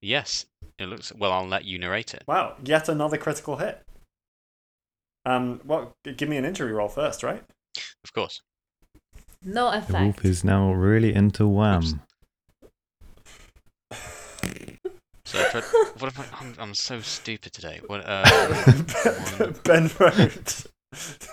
yes, 0.00 0.46
it 0.78 0.86
looks. 0.86 1.12
Well, 1.14 1.32
I'll 1.32 1.46
let 1.46 1.64
you 1.64 1.78
narrate 1.78 2.14
it. 2.14 2.24
Wow, 2.26 2.56
yet 2.64 2.88
another 2.88 3.18
critical 3.18 3.56
hit. 3.56 3.82
Um, 5.26 5.60
well, 5.64 5.94
give 6.02 6.28
me 6.28 6.36
an 6.36 6.44
injury 6.44 6.72
roll 6.72 6.88
first, 6.88 7.22
right? 7.22 7.42
Of 8.04 8.12
course. 8.12 8.40
No 9.42 9.68
effect. 9.68 9.88
The 9.88 9.92
effect. 9.96 10.02
wolf 10.04 10.24
is 10.24 10.44
now 10.44 10.72
really 10.72 11.14
into 11.14 11.46
wham. 11.46 12.02
So 15.34 15.40
I 15.40 15.50
tried. 15.50 15.64
what 15.98 16.08
if 16.08 16.20
I? 16.20 16.24
I'm, 16.40 16.54
I'm 16.58 16.74
so 16.74 17.00
stupid 17.00 17.52
today. 17.52 17.80
What? 17.86 18.04
Uh, 18.14 19.52
ben 19.64 19.90
wrote. 19.98 20.66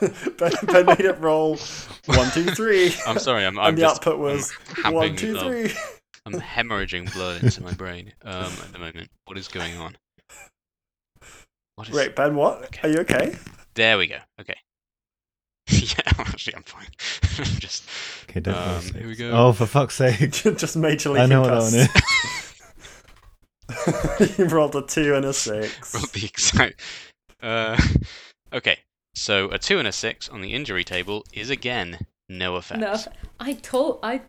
ben, 0.38 0.52
ben 0.64 0.86
made 0.86 1.02
it 1.02 1.20
roll 1.20 1.58
one, 2.06 2.32
two, 2.32 2.46
three. 2.46 2.94
I'm 3.06 3.20
sorry. 3.20 3.46
I'm. 3.46 3.60
I'm 3.60 3.70
and 3.70 3.78
the 3.78 3.82
just, 3.82 3.98
output 3.98 4.18
was 4.20 4.52
I'm 4.84 4.94
one, 4.94 5.10
having, 5.10 5.18
two, 5.18 5.38
uh. 5.38 5.70
I'm 6.26 6.34
hemorrhaging 6.34 7.14
blood 7.14 7.44
into 7.44 7.62
my 7.62 7.74
brain 7.74 8.14
um, 8.24 8.46
at 8.46 8.74
the 8.74 8.80
moment. 8.80 9.10
What 9.26 9.38
is 9.38 9.48
going 9.48 9.78
on? 9.78 9.98
What 11.76 11.90
is? 11.90 11.96
Wait, 11.96 12.16
Ben, 12.16 12.36
what? 12.36 12.64
Okay. 12.66 12.88
Are 12.88 12.92
you 12.92 13.00
okay? 13.00 13.36
There 13.76 13.98
we 13.98 14.08
go. 14.08 14.18
Okay. 14.40 14.56
yeah, 15.70 16.14
actually, 16.18 16.56
I'm 16.56 16.64
fine. 16.64 16.88
just. 17.60 17.84
Okay, 18.30 18.40
don't 18.40 18.56
roll 18.56 18.76
Um, 18.76 18.82
here 18.82 19.08
we 19.08 19.16
go. 19.16 19.32
Oh, 19.32 19.54
for 19.54 19.68
fuck's 19.68 19.96
sake. 19.96 20.32
Just 20.32 20.78
majorly 20.78 21.20
I 21.20 21.26
know 21.28 21.42
what 21.42 21.50
that 21.50 21.62
one 21.62 21.74
is. 21.74 21.90
Is. 23.88 24.38
you 24.40 24.46
rolled 24.46 24.76
a 24.76 24.82
two 24.84 25.16
and 25.16 25.26
a 25.26 25.34
six. 25.34 25.94
Rolled 25.94 26.10
the 26.14 26.26
exact. 26.26 26.80
Uh, 27.42 27.80
okay, 28.54 28.80
so 29.16 29.50
a 29.50 29.58
two 29.58 29.80
and 29.80 29.88
a 29.88 29.92
six 29.92 30.30
on 30.30 30.42
the 30.42 30.54
injury 30.54 30.84
table 30.84 31.26
is 31.34 31.50
again 31.50 32.00
no 32.30 32.56
effect. 32.56 32.80
No, 32.82 32.96
I 33.40 33.54
told 33.54 34.00
I, 34.04 34.22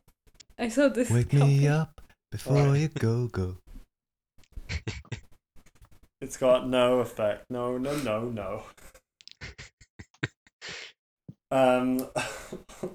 I 0.59 0.69
saw 0.69 0.89
this. 0.89 1.11
Wake 1.11 1.33
me 1.33 1.69
up 1.69 2.01
before 2.31 2.57
Right. 2.69 2.81
you 2.81 2.89
go, 2.89 3.27
go. 3.29 3.57
It's 6.21 6.37
got 6.37 6.69
no 6.69 7.01
effect. 7.01 7.47
No, 7.51 7.77
no, 7.79 7.97
no, 7.97 8.27
no. 8.27 8.63
Um. 11.51 12.09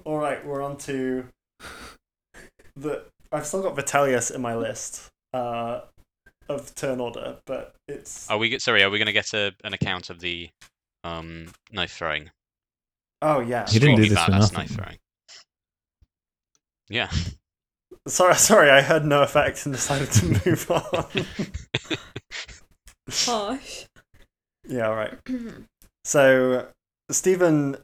all 0.04 0.18
right, 0.18 0.44
we're 0.44 0.62
on 0.62 0.78
to 0.78 1.26
the. 2.74 3.04
I've 3.30 3.46
still 3.46 3.62
got 3.62 3.76
Vitellius 3.76 4.34
in 4.34 4.40
my 4.40 4.56
list. 4.56 5.08
Uh, 5.32 5.82
of 6.48 6.74
turn 6.74 7.00
order, 7.00 7.36
but 7.46 7.74
it's. 7.86 8.28
Are 8.30 8.38
we 8.38 8.48
get 8.48 8.62
sorry? 8.62 8.82
Are 8.82 8.90
we 8.90 8.98
going 8.98 9.06
to 9.06 9.12
get 9.12 9.32
a, 9.34 9.52
an 9.64 9.72
account 9.74 10.10
of 10.10 10.20
the 10.20 10.48
um 11.04 11.52
knife 11.72 11.92
throwing? 11.92 12.30
Oh 13.22 13.40
yeah. 13.40 13.66
You 13.70 13.80
didn't 13.80 13.96
do 13.96 14.08
this 14.08 14.22
for 14.24 14.30
nothing. 14.30 14.58
knife 14.58 14.70
throwing. 14.70 14.98
Yeah. 16.88 17.10
Sorry, 18.06 18.34
sorry. 18.36 18.70
I 18.70 18.80
heard 18.80 19.04
no 19.04 19.20
effect 19.22 19.66
and 19.66 19.74
decided 19.74 20.10
to 20.12 20.24
move 20.26 20.70
on. 20.70 21.26
Harsh. 23.10 23.84
yeah. 24.66 24.88
All 24.88 24.94
right. 24.94 25.18
So 26.04 26.68
Stephen 27.10 27.76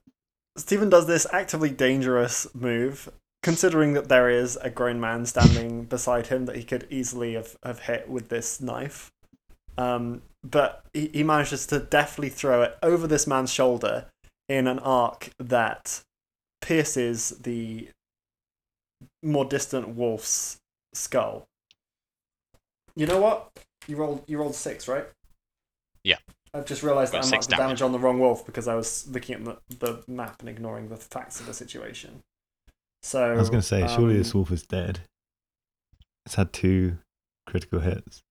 Stephen 0.56 0.88
does 0.88 1.06
this 1.06 1.26
actively 1.30 1.68
dangerous 1.68 2.46
move, 2.54 3.10
considering 3.44 3.92
that 3.92 4.08
there 4.08 4.30
is 4.30 4.56
a 4.62 4.70
grown 4.70 4.98
man 4.98 5.26
standing 5.26 5.84
beside 5.84 6.28
him 6.28 6.46
that 6.46 6.56
he 6.56 6.64
could 6.64 6.86
easily 6.88 7.34
have, 7.34 7.56
have 7.62 7.80
hit 7.80 8.08
with 8.08 8.30
this 8.30 8.58
knife. 8.58 9.12
Um, 9.76 10.22
but 10.42 10.82
he, 10.94 11.08
he 11.08 11.22
manages 11.22 11.66
to 11.66 11.78
deftly 11.78 12.30
throw 12.30 12.62
it 12.62 12.78
over 12.82 13.06
this 13.06 13.26
man's 13.26 13.52
shoulder 13.52 14.06
in 14.48 14.66
an 14.66 14.78
arc 14.78 15.28
that 15.38 16.02
pierces 16.62 17.30
the 17.42 17.90
more 19.22 19.44
distant 19.44 19.88
wolf's 19.88 20.56
skull. 20.94 21.44
You 22.96 23.06
know 23.06 23.20
what? 23.20 23.50
You 23.86 23.96
rolled 23.96 24.24
you 24.26 24.38
rolled 24.38 24.54
six, 24.54 24.88
right? 24.88 25.04
Yeah. 26.02 26.16
I've 26.54 26.64
just 26.64 26.82
realised 26.82 27.12
that 27.12 27.26
I 27.26 27.30
marked 27.30 27.50
the 27.50 27.56
damage 27.56 27.80
damage. 27.80 27.82
on 27.82 27.92
the 27.92 27.98
wrong 27.98 28.18
wolf 28.18 28.46
because 28.46 28.68
I 28.68 28.74
was 28.74 29.06
looking 29.10 29.34
at 29.34 29.44
the, 29.44 29.58
the 29.80 30.04
map 30.06 30.40
and 30.40 30.48
ignoring 30.48 30.88
the 30.88 30.96
facts 30.96 31.40
of 31.40 31.46
the 31.46 31.52
situation. 31.52 32.22
So 33.04 33.22
I 33.22 33.36
was 33.36 33.50
going 33.50 33.60
to 33.60 33.66
say, 33.66 33.86
surely 33.86 34.14
um, 34.14 34.18
this 34.18 34.34
wolf 34.34 34.50
is 34.50 34.62
dead. 34.62 35.00
It's 36.24 36.36
had 36.36 36.54
two 36.54 36.96
critical 37.46 37.80
hits. 37.80 38.22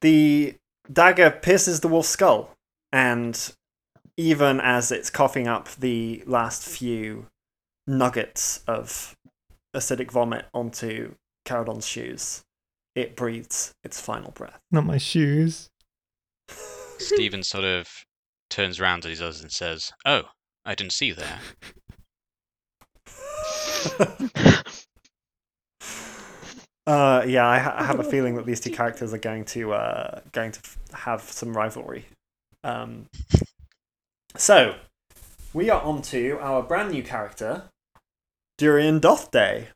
the 0.00 0.54
dagger 0.92 1.28
pierces 1.28 1.80
the 1.80 1.88
wolf's 1.88 2.08
skull, 2.08 2.54
and 2.92 3.52
even 4.16 4.60
as 4.60 4.92
it's 4.92 5.10
coughing 5.10 5.48
up 5.48 5.68
the 5.74 6.22
last 6.24 6.62
few 6.62 7.26
nuggets 7.88 8.62
of 8.68 9.16
acidic 9.74 10.12
vomit 10.12 10.46
onto 10.54 11.14
Caradon's 11.44 11.86
shoes, 11.86 12.44
it 12.94 13.16
breathes 13.16 13.72
its 13.82 14.00
final 14.00 14.30
breath. 14.30 14.60
Not 14.70 14.86
my 14.86 14.98
shoes. 14.98 15.68
Stephen 16.98 17.42
sort 17.42 17.64
of 17.64 17.88
turns 18.50 18.78
around 18.78 19.02
to 19.02 19.08
these 19.08 19.20
others 19.20 19.40
and 19.40 19.50
says, 19.50 19.90
"Oh, 20.06 20.28
I 20.64 20.76
didn't 20.76 20.92
see 20.92 21.06
you 21.06 21.14
there." 21.14 21.40
Uh, 26.86 27.24
yeah, 27.24 27.46
I, 27.46 27.58
ha- 27.58 27.74
I 27.76 27.84
have 27.84 28.00
a 28.00 28.04
feeling 28.10 28.34
that 28.34 28.46
these 28.46 28.58
two 28.58 28.70
characters 28.72 29.14
are 29.14 29.18
going 29.18 29.44
to 29.46 29.74
uh, 29.74 30.20
going 30.32 30.50
to 30.50 30.58
f- 30.58 30.78
have 30.92 31.22
some 31.22 31.56
rivalry. 31.56 32.06
Um, 32.64 33.06
so, 34.36 34.74
we 35.52 35.70
are 35.70 35.80
on 35.82 36.02
to 36.02 36.38
our 36.40 36.62
brand 36.62 36.90
new 36.90 37.04
character, 37.04 37.64
Durian 38.58 38.98
Dothday. 38.98 39.68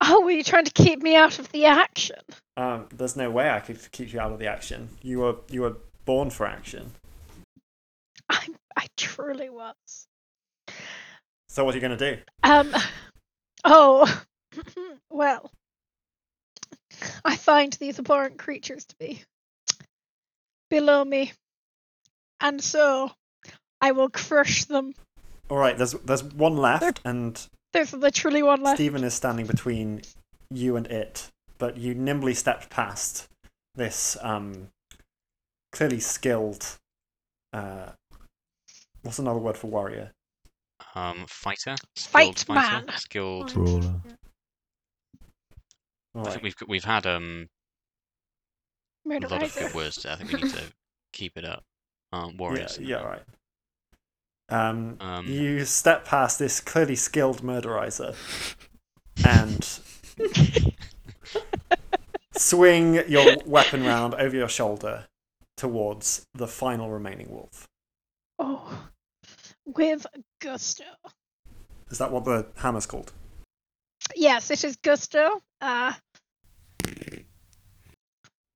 Oh, 0.00 0.22
were 0.22 0.30
you 0.30 0.42
trying 0.44 0.64
to 0.64 0.72
keep 0.72 1.02
me 1.02 1.14
out 1.14 1.38
of 1.38 1.52
the 1.52 1.66
action? 1.66 2.20
Um, 2.56 2.86
there's 2.94 3.16
no 3.16 3.30
way 3.30 3.50
I 3.50 3.60
could 3.60 3.78
keep 3.92 4.14
you 4.14 4.20
out 4.20 4.32
of 4.32 4.38
the 4.38 4.46
action. 4.46 4.88
You 5.02 5.18
were 5.20 5.36
you 5.50 5.60
were 5.62 5.76
born 6.06 6.30
for 6.30 6.46
action. 6.46 6.92
I 8.30 8.46
I 8.76 8.86
truly 8.96 9.50
was. 9.50 10.06
So 11.50 11.64
what 11.64 11.74
are 11.74 11.78
you 11.78 11.80
going 11.80 11.98
to 11.98 12.14
do? 12.14 12.22
Um. 12.44 12.72
Oh. 13.64 14.22
well. 15.10 15.50
I 17.24 17.36
find 17.36 17.72
these 17.72 17.98
abhorrent 17.98 18.38
creatures 18.38 18.84
to 18.84 18.94
be 19.00 19.22
below 20.68 21.04
me, 21.04 21.32
and 22.40 22.62
so 22.62 23.10
I 23.80 23.90
will 23.90 24.10
crush 24.10 24.64
them. 24.66 24.94
All 25.48 25.58
right, 25.58 25.76
there's 25.76 25.92
there's 25.92 26.22
one 26.22 26.56
left, 26.56 27.00
and 27.04 27.44
There's 27.72 27.92
literally 27.92 28.44
one 28.44 28.62
left. 28.62 28.76
Stephen 28.76 29.02
is 29.02 29.14
standing 29.14 29.46
between 29.46 30.02
you 30.50 30.76
and 30.76 30.86
it, 30.86 31.30
but 31.58 31.76
you 31.76 31.94
nimbly 31.94 32.34
stepped 32.34 32.70
past 32.70 33.26
this 33.74 34.16
um, 34.22 34.68
clearly 35.72 35.98
skilled. 36.00 36.78
Uh, 37.52 37.88
what's 39.02 39.18
another 39.18 39.40
word 39.40 39.56
for 39.56 39.66
warrior? 39.66 40.12
Um, 40.94 41.24
fighter, 41.28 41.76
Fight 41.96 42.38
skilled 42.38 42.58
fighter, 42.58 42.86
man. 42.86 42.98
skilled. 42.98 43.54
Brawler. 43.54 44.00
All 46.14 46.26
I 46.26 46.30
think 46.30 46.42
we've 46.42 46.54
we've 46.66 46.84
had 46.84 47.06
um 47.06 47.48
a 49.10 49.18
lot 49.28 49.42
of 49.42 49.54
good 49.54 49.74
words. 49.74 49.96
Today. 49.96 50.12
I 50.12 50.16
think 50.16 50.32
we 50.32 50.42
need 50.42 50.52
to 50.54 50.62
keep 51.12 51.36
it 51.36 51.44
up. 51.44 51.62
Um, 52.12 52.36
warriors. 52.36 52.78
Yeah, 52.80 52.98
yeah, 53.00 53.04
right. 53.04 53.22
Um, 54.48 54.96
Um, 55.00 55.26
you 55.28 55.64
step 55.64 56.04
past 56.04 56.40
this 56.40 56.58
clearly 56.60 56.96
skilled 56.96 57.42
murderizer 57.42 58.16
and 59.24 59.64
swing 62.36 62.94
your 63.08 63.36
weapon 63.46 63.84
round 63.84 64.14
over 64.14 64.34
your 64.36 64.48
shoulder 64.48 65.06
towards 65.56 66.26
the 66.34 66.48
final 66.48 66.90
remaining 66.90 67.30
wolf. 67.30 67.68
Oh, 68.40 68.88
with 69.66 70.04
gusto. 70.40 70.84
Is 71.90 71.98
that 71.98 72.10
what 72.10 72.24
the 72.24 72.46
hammer's 72.56 72.86
called? 72.86 73.12
Yes, 74.16 74.50
it 74.50 74.64
is 74.64 74.76
gusto. 74.76 75.42
Uh, 75.60 75.92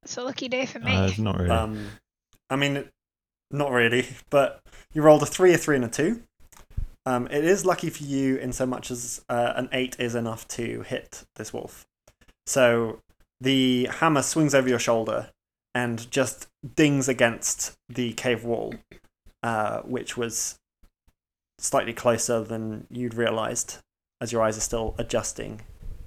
it's 0.03 0.17
a 0.17 0.23
lucky 0.23 0.49
day 0.49 0.67
for 0.67 0.79
me. 0.79 0.95
Uh, 0.95 1.07
it's 1.07 1.19
not 1.19 1.39
really. 1.39 1.51
Um, 1.51 1.87
I 2.51 2.57
mean, 2.57 2.89
not 3.51 3.71
really, 3.71 4.07
but 4.31 4.61
you 4.93 5.03
rolled 5.03 5.23
a 5.23 5.27
three, 5.27 5.55
a 5.55 5.59
three, 5.59 5.77
and 5.77 5.85
a 5.85 5.89
two. 5.89 6.23
Um, 7.07 7.27
it 7.27 7.45
is 7.45 7.67
lucky 7.67 7.91
for 7.91 8.05
you 8.05 8.37
in 8.37 8.53
so 8.53 8.65
much 8.65 8.91
as 8.91 9.23
uh, 9.29 9.53
an 9.57 9.69
eight 9.73 9.97
is 9.99 10.15
enough 10.15 10.49
to 10.49 10.83
hit 10.83 11.25
this 11.37 11.53
wolf. 11.53 11.87
So 12.47 13.01
the 13.41 13.89
hammer 13.91 14.23
swings 14.23 14.55
over 14.55 14.69
your 14.69 14.79
shoulder 14.79 15.31
and 15.75 16.11
just 16.11 16.47
dings 16.77 17.09
against 17.09 17.75
the 17.89 18.13
cave 18.15 18.45
wall, 18.45 18.75
uh, 19.43 19.81
which 19.81 20.17
was 20.17 20.57
slightly 21.65 21.93
closer 21.95 22.43
than 22.43 22.87
you'd 22.91 23.15
realized 23.15 23.79
as 24.21 24.33
your 24.33 24.43
eyes 24.43 24.57
are 24.57 24.61
still 24.61 24.95
adjusting. 24.99 25.63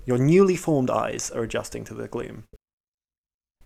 Your 0.05 0.17
newly 0.17 0.55
formed 0.55 0.89
eyes 0.89 1.31
are 1.31 1.43
adjusting 1.43 1.83
to 1.85 1.93
the 1.93 2.07
gloom 2.07 2.43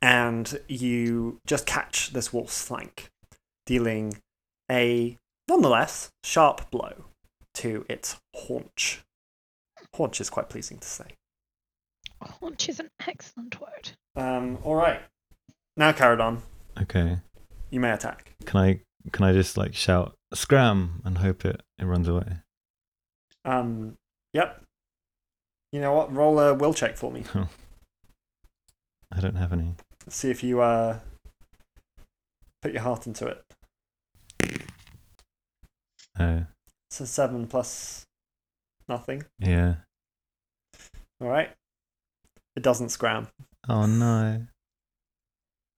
and 0.02 0.60
you 0.68 1.39
just 1.46 1.66
catch 1.66 2.12
this 2.12 2.34
wolf's 2.34 2.62
flank, 2.66 3.10
dealing 3.66 4.18
a 4.70 5.18
nonetheless, 5.48 6.12
sharp 6.24 6.72
blow 6.72 7.06
to 7.56 7.86
its 7.89 8.18
haunch. 8.36 9.02
Haunch 9.96 10.20
is 10.22 10.30
quite 10.30 10.50
pleasing 10.50 10.80
to 10.80 10.88
say. 10.88 11.06
Haunch 12.24 12.70
is 12.70 12.80
an 12.80 12.89
excellent 13.08 13.60
word. 13.60 13.92
Um, 14.16 14.58
all 14.64 14.76
right. 14.76 15.02
Now, 15.78 15.92
Caradon, 15.92 16.39
Okay. 16.82 17.18
you 17.70 17.80
may 17.80 17.92
attack. 17.92 18.34
Can 18.46 18.60
I 18.60 18.80
can 19.12 19.26
I 19.26 19.34
just 19.34 19.58
like 19.58 19.74
shout 19.76 20.16
scram 20.34 21.01
and 21.05 21.17
hope 21.19 21.45
it, 21.45 21.61
it 21.79 21.86
runs 21.86 22.07
away? 22.07 22.38
Um, 23.45 23.97
yep. 24.34 24.61
You 25.71 25.82
know 25.82 25.93
what? 25.93 26.13
Roll 26.13 26.39
a 26.39 26.53
will 26.53 26.73
check 26.73 26.97
for 26.97 27.11
me. 27.11 27.23
I 29.11 29.19
don't 29.19 29.36
have 29.36 29.51
any. 29.53 29.73
See 30.09 30.29
if 30.29 30.43
you 30.43 30.61
uh 30.61 30.99
put 32.61 32.73
your 32.73 32.82
heart 32.84 33.07
into 33.07 33.27
it. 33.27 33.43
Uh, 36.19 36.41
So 36.89 37.05
seven 37.05 37.47
plus 37.47 38.05
nothing. 38.88 39.23
yeah. 39.39 39.75
All 41.21 41.27
right. 41.29 41.51
It 42.55 42.63
doesn't 42.63 42.89
scram. 42.89 43.27
Oh 43.69 43.86
no. 43.86 44.45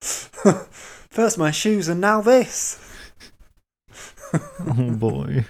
First 0.02 1.38
my 1.38 1.50
shoes 1.50 1.88
and 1.88 2.00
now 2.00 2.20
this. 2.20 2.78
Oh 4.66 4.90
boy. 4.96 5.44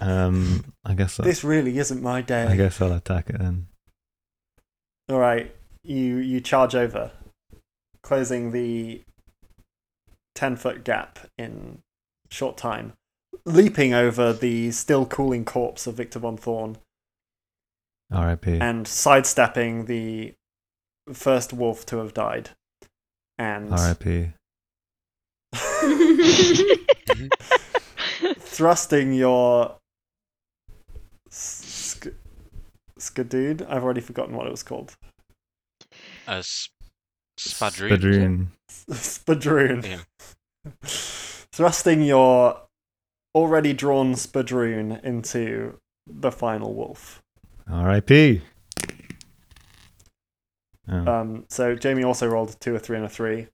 Um, 0.00 0.64
I 0.84 0.94
guess 0.94 1.20
I, 1.20 1.24
This 1.24 1.44
really 1.44 1.78
isn't 1.78 2.02
my 2.02 2.22
day. 2.22 2.44
I 2.44 2.56
guess 2.56 2.80
I'll 2.80 2.92
attack 2.92 3.28
it 3.30 3.38
then. 3.38 3.66
All 5.08 5.18
right, 5.18 5.54
you 5.82 6.16
you 6.16 6.40
charge 6.40 6.74
over, 6.74 7.10
closing 8.02 8.52
the 8.52 9.02
ten 10.34 10.56
foot 10.56 10.84
gap 10.84 11.18
in 11.36 11.82
short 12.30 12.56
time, 12.56 12.94
leaping 13.44 13.92
over 13.92 14.32
the 14.32 14.70
still 14.70 15.04
cooling 15.04 15.44
corpse 15.44 15.86
of 15.86 15.96
Victor 15.96 16.18
von 16.20 16.36
Thorn 16.36 16.78
R.I.P. 18.12 18.58
and 18.58 18.88
sidestepping 18.88 19.84
the 19.86 20.34
first 21.12 21.52
wolf 21.52 21.84
to 21.86 21.98
have 21.98 22.14
died, 22.14 22.50
and 23.38 23.72
R.I.P. 23.72 24.32
thrusting 28.38 29.12
your 29.14 29.76
sk- 31.30 32.14
skadoon. 32.98 33.66
I've 33.68 33.82
already 33.84 34.00
forgotten 34.00 34.36
what 34.36 34.46
it 34.46 34.50
was 34.50 34.62
called. 34.62 34.94
As 36.26 36.68
Spadroon. 37.38 37.90
Spadroon. 37.90 38.48
Spadroon. 38.90 39.82
Yeah. 39.84 40.00
Thrusting 41.52 42.02
your 42.02 42.60
already 43.34 43.72
drawn 43.72 44.14
Spadroon 44.14 45.02
into 45.04 45.78
the 46.06 46.30
final 46.30 46.74
wolf. 46.74 47.22
R.I.P. 47.70 48.42
Oh, 50.88 51.06
Um, 51.06 51.44
so 51.48 51.74
Jamie 51.76 52.04
also 52.04 52.26
rolled 52.28 52.50
a 52.50 52.54
two, 52.54 52.74
a 52.74 52.78
three, 52.78 52.96
and 52.96 53.06
a 53.06 53.08
three. 53.08 53.46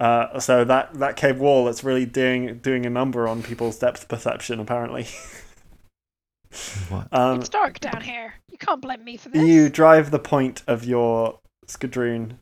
Uh, 0.00 0.38
so 0.38 0.64
that, 0.64 0.94
that 0.94 1.16
cave 1.16 1.38
wall, 1.38 1.68
it's 1.68 1.82
really 1.82 2.06
doing 2.06 2.58
doing 2.58 2.86
a 2.86 2.90
number 2.90 3.26
on 3.26 3.42
people's 3.42 3.78
depth 3.78 4.06
perception. 4.08 4.60
Apparently, 4.60 5.08
what? 6.88 7.08
um, 7.12 7.40
it's 7.40 7.48
dark 7.48 7.80
down 7.80 8.00
here. 8.00 8.34
You 8.50 8.58
can't 8.58 8.80
blame 8.80 9.02
me 9.04 9.16
for 9.16 9.28
this. 9.28 9.42
you 9.42 9.68
drive 9.68 10.10
the 10.10 10.20
point 10.20 10.62
of 10.68 10.84
your 10.84 11.40
Skadroon 11.66 12.36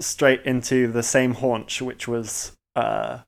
straight 0.00 0.42
into 0.44 0.90
the 0.90 1.02
same 1.02 1.34
haunch, 1.34 1.80
which 1.80 2.08
was 2.08 2.56
uh, 2.74 3.18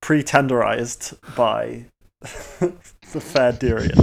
pre-tenderized 0.00 1.18
by 1.36 1.86
the 2.20 3.20
fair 3.20 3.52
Durian, 3.52 3.98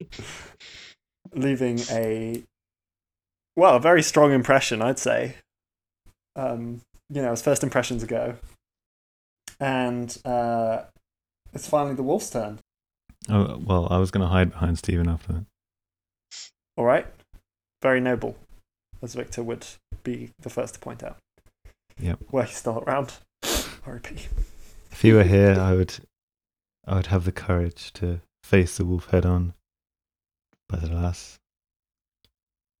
leaving 1.32 1.78
a 1.90 2.42
well, 3.54 3.76
a 3.76 3.80
very 3.80 4.02
strong 4.02 4.32
impression, 4.32 4.82
I'd 4.82 4.98
say. 4.98 5.36
Um, 6.36 6.80
you 7.10 7.20
know, 7.20 7.32
as 7.32 7.42
first 7.42 7.62
impressions 7.62 8.04
go, 8.04 8.36
and 9.60 10.16
uh, 10.24 10.82
it's 11.52 11.68
finally 11.68 11.94
the 11.94 12.02
wolf's 12.02 12.30
turn. 12.30 12.58
Oh 13.28 13.60
well, 13.64 13.88
I 13.90 13.98
was 13.98 14.10
gonna 14.10 14.28
hide 14.28 14.50
behind 14.50 14.78
Stephen 14.78 15.08
after 15.08 15.32
that. 15.32 15.44
All 16.76 16.84
right. 16.84 17.06
Very 17.82 18.00
noble, 18.00 18.36
as 19.02 19.14
Victor 19.14 19.42
would 19.42 19.66
be 20.02 20.30
the 20.40 20.50
first 20.50 20.74
to 20.74 20.80
point 20.80 21.02
out. 21.02 21.18
Yep. 22.00 22.20
Were 22.30 22.44
he 22.44 22.54
still 22.54 22.78
around? 22.86 23.14
R.I.P. 23.86 24.28
If 24.90 25.02
he 25.02 25.12
were 25.12 25.24
here, 25.24 25.56
I 25.58 25.74
would, 25.74 25.94
I 26.86 26.94
would 26.94 27.06
have 27.06 27.24
the 27.24 27.32
courage 27.32 27.92
to 27.94 28.20
face 28.44 28.76
the 28.76 28.84
wolf 28.84 29.10
head 29.10 29.26
on. 29.26 29.54
But 30.68 30.84
alas, 30.84 31.38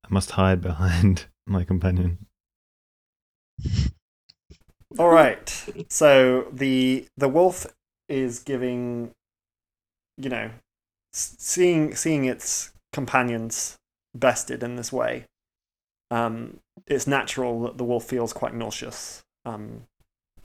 I 0.04 0.08
must 0.08 0.32
hide 0.32 0.60
behind 0.60 1.26
my 1.46 1.64
companion. 1.64 2.26
All 4.98 5.08
right. 5.08 5.48
So 5.88 6.48
the 6.52 7.06
the 7.16 7.28
wolf 7.28 7.66
is 8.08 8.40
giving, 8.40 9.12
you 10.18 10.28
know, 10.28 10.50
seeing 11.12 11.94
seeing 11.94 12.24
its 12.26 12.72
companions 12.92 13.78
bested 14.14 14.62
in 14.62 14.76
this 14.76 14.92
way. 14.92 15.24
Um, 16.10 16.60
it's 16.86 17.06
natural 17.06 17.62
that 17.62 17.78
the 17.78 17.84
wolf 17.84 18.04
feels 18.04 18.32
quite 18.32 18.54
nauseous. 18.54 19.22
Um, 19.46 19.84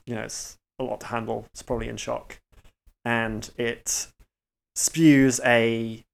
you 0.05 0.15
know, 0.15 0.21
it's 0.21 0.57
a 0.79 0.83
lot 0.83 1.01
to 1.01 1.07
handle. 1.07 1.45
It's 1.53 1.61
probably 1.61 1.89
in 1.89 1.97
shock, 1.97 2.39
and 3.03 3.49
it 3.57 4.07
spews 4.75 5.41
a 5.43 6.05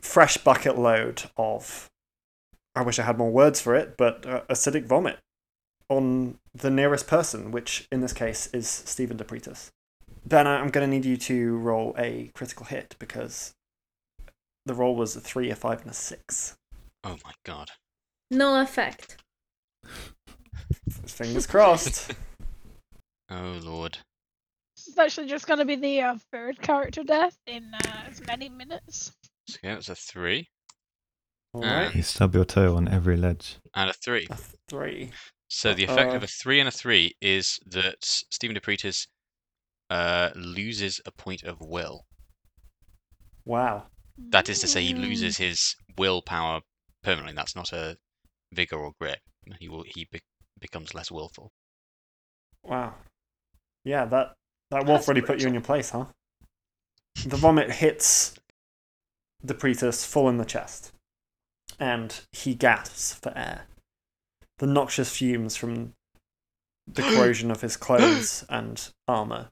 fresh 0.00 0.38
bucket 0.38 0.78
load 0.78 1.24
of. 1.36 1.90
I 2.74 2.82
wish 2.82 2.98
I 2.98 3.04
had 3.04 3.18
more 3.18 3.30
words 3.30 3.60
for 3.60 3.74
it, 3.74 3.96
but 3.96 4.26
uh, 4.26 4.42
acidic 4.50 4.86
vomit 4.86 5.18
on 5.88 6.38
the 6.54 6.70
nearest 6.70 7.06
person, 7.06 7.50
which 7.52 7.86
in 7.92 8.00
this 8.00 8.12
case 8.12 8.48
is 8.52 8.68
Stephen 8.68 9.16
Depretis. 9.16 9.68
Ben, 10.24 10.46
I- 10.46 10.58
I'm 10.58 10.68
going 10.70 10.88
to 10.88 10.94
need 10.94 11.04
you 11.04 11.16
to 11.16 11.56
roll 11.58 11.94
a 11.98 12.30
critical 12.34 12.66
hit 12.66 12.96
because 12.98 13.52
the 14.64 14.74
roll 14.74 14.96
was 14.96 15.14
a 15.14 15.20
three, 15.20 15.50
a 15.50 15.54
five, 15.56 15.82
and 15.82 15.90
a 15.90 15.94
six. 15.94 16.56
Oh 17.04 17.16
my 17.24 17.32
god. 17.44 17.70
no 18.30 18.60
effect. 18.60 19.16
Fingers 21.06 21.46
crossed. 21.46 22.12
Oh 23.28 23.58
lord. 23.60 23.98
It's 24.76 24.96
actually 24.96 25.26
just 25.26 25.48
going 25.48 25.58
to 25.58 25.64
be 25.64 25.74
the 25.74 26.00
uh, 26.00 26.14
third 26.30 26.62
character 26.62 27.02
death 27.02 27.36
in 27.48 27.72
uh, 27.74 28.02
as 28.08 28.24
many 28.24 28.48
minutes. 28.48 29.10
So 29.48 29.58
yeah, 29.64 29.74
it's 29.78 29.88
a 29.88 29.96
three 29.96 30.46
All 31.52 31.62
Ah. 31.64 31.90
You 31.92 32.02
stub 32.02 32.36
your 32.36 32.44
toe 32.44 32.76
on 32.76 32.86
every 32.86 33.16
ledge. 33.16 33.56
and 33.74 33.90
a 33.90 33.92
three. 33.92 34.28
a 34.30 34.38
three. 34.68 35.10
So 35.48 35.74
the 35.74 35.84
effect 35.84 36.12
Uh, 36.12 36.16
of 36.16 36.22
a 36.22 36.26
three 36.26 36.60
and 36.60 36.68
a 36.68 36.72
three 36.72 37.14
is 37.20 37.58
that 37.66 38.04
Stephen 38.04 38.56
Depretis 38.56 39.06
uh, 39.90 40.30
loses 40.34 41.00
a 41.06 41.12
point 41.12 41.42
of 41.44 41.60
will. 41.60 42.06
Wow. 43.44 43.86
That 44.18 44.48
is 44.48 44.58
to 44.60 44.66
say, 44.66 44.82
he 44.84 44.92
Mm. 44.94 45.00
loses 45.02 45.36
his 45.36 45.76
willpower 45.96 46.62
permanently. 47.02 47.34
That's 47.34 47.54
not 47.54 47.72
a 47.72 47.96
vigor 48.52 48.76
or 48.76 48.92
grit. 49.00 49.20
He 49.60 49.68
will 49.68 49.84
he 49.86 50.06
be- 50.10 50.22
becomes 50.58 50.94
less 50.94 51.10
willful. 51.10 51.52
Wow. 52.62 52.94
Yeah, 53.84 54.06
that 54.06 54.34
that 54.70 54.84
wolf 54.86 55.06
That's 55.06 55.08
really 55.08 55.20
put 55.20 55.38
you 55.40 55.46
in 55.46 55.52
brutal. 55.52 55.52
your 55.52 55.62
place, 55.62 55.90
huh? 55.90 56.06
The 57.24 57.36
vomit 57.36 57.70
hits 57.70 58.34
Depretis 59.44 60.04
full 60.04 60.28
in 60.28 60.38
the 60.38 60.44
chest, 60.44 60.92
and 61.78 62.20
he 62.32 62.54
gasps 62.54 63.14
for 63.14 63.32
air. 63.36 63.66
The 64.58 64.66
noxious 64.66 65.14
fumes 65.14 65.56
from 65.56 65.94
the 66.86 67.02
corrosion 67.02 67.50
of 67.50 67.60
his 67.60 67.76
clothes 67.76 68.44
and 68.48 68.90
armor 69.06 69.50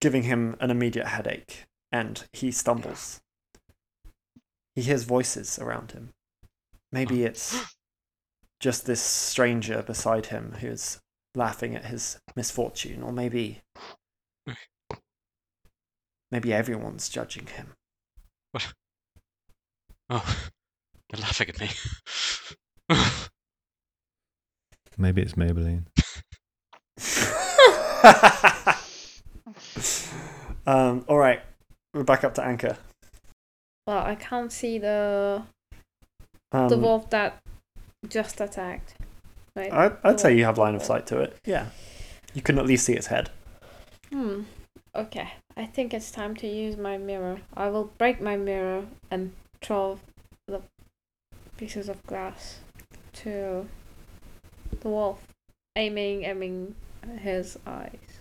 giving 0.00 0.24
him 0.24 0.56
an 0.60 0.70
immediate 0.70 1.08
headache, 1.08 1.66
and 1.90 2.24
he 2.32 2.50
stumbles. 2.50 3.20
He 4.74 4.82
hears 4.82 5.04
voices 5.04 5.58
around 5.58 5.92
him. 5.92 6.10
Maybe 6.92 7.24
oh. 7.24 7.26
it's 7.26 7.74
just 8.60 8.86
this 8.86 9.00
stranger 9.00 9.82
beside 9.82 10.26
him 10.26 10.56
who's 10.60 11.00
laughing 11.34 11.74
at 11.76 11.86
his 11.86 12.18
misfortune, 12.36 13.02
or 13.02 13.12
maybe 13.12 13.60
maybe 16.30 16.52
everyone's 16.52 17.08
judging 17.08 17.46
him. 17.46 17.74
What? 18.52 18.72
Oh, 20.10 20.24
they're 21.10 21.20
laughing 21.20 21.50
at 21.50 21.60
me. 21.60 21.68
Maybe 24.98 25.22
it's 25.22 25.34
Maybelline. 25.34 25.84
um, 30.66 31.04
all 31.08 31.18
right, 31.18 31.40
we're 31.94 32.02
back 32.02 32.24
up 32.24 32.34
to 32.34 32.40
Anka. 32.40 32.76
Well, 33.86 34.04
I 34.04 34.16
can't 34.16 34.52
see 34.52 34.78
the 34.78 35.44
Um, 36.50 36.68
the 36.68 36.76
wolf 36.76 37.08
that 37.10 37.40
just 38.08 38.40
attacked. 38.40 38.94
Right. 39.54 39.72
I, 39.72 39.92
I'd 40.04 40.20
say 40.20 40.36
you 40.36 40.44
have 40.44 40.58
line 40.58 40.74
of 40.74 40.82
sight 40.82 41.06
to 41.06 41.20
it. 41.20 41.36
Yeah. 41.44 41.66
You 42.34 42.42
can 42.42 42.58
at 42.58 42.66
least 42.66 42.84
see 42.84 42.94
its 42.94 43.06
head. 43.06 43.30
Hmm. 44.12 44.42
Okay. 44.94 45.32
I 45.56 45.66
think 45.66 45.94
it's 45.94 46.10
time 46.10 46.36
to 46.36 46.46
use 46.46 46.76
my 46.76 46.98
mirror. 46.98 47.40
I 47.56 47.68
will 47.68 47.90
break 47.98 48.20
my 48.20 48.36
mirror 48.36 48.84
and 49.10 49.32
throw 49.62 49.98
the 50.46 50.62
pieces 51.56 51.88
of 51.88 52.04
glass 52.06 52.58
to 53.14 53.66
the 54.80 54.88
wolf, 54.88 55.26
aiming, 55.76 56.24
aiming 56.24 56.74
his 57.20 57.58
eyes, 57.66 58.20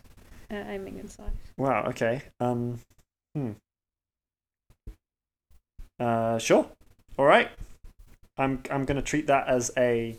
uh, 0.51 0.55
aiming 0.55 0.99
his 0.99 1.17
eyes. 1.19 1.31
Wow. 1.57 1.85
Okay. 1.87 2.21
Um. 2.39 2.79
Hmm. 3.35 3.51
Uh. 5.99 6.37
Sure. 6.37 6.69
All 7.17 7.25
right. 7.25 7.49
I'm. 8.37 8.61
I'm 8.71 8.85
gonna 8.85 9.01
treat 9.01 9.27
that 9.27 9.47
as 9.47 9.71
a 9.77 10.15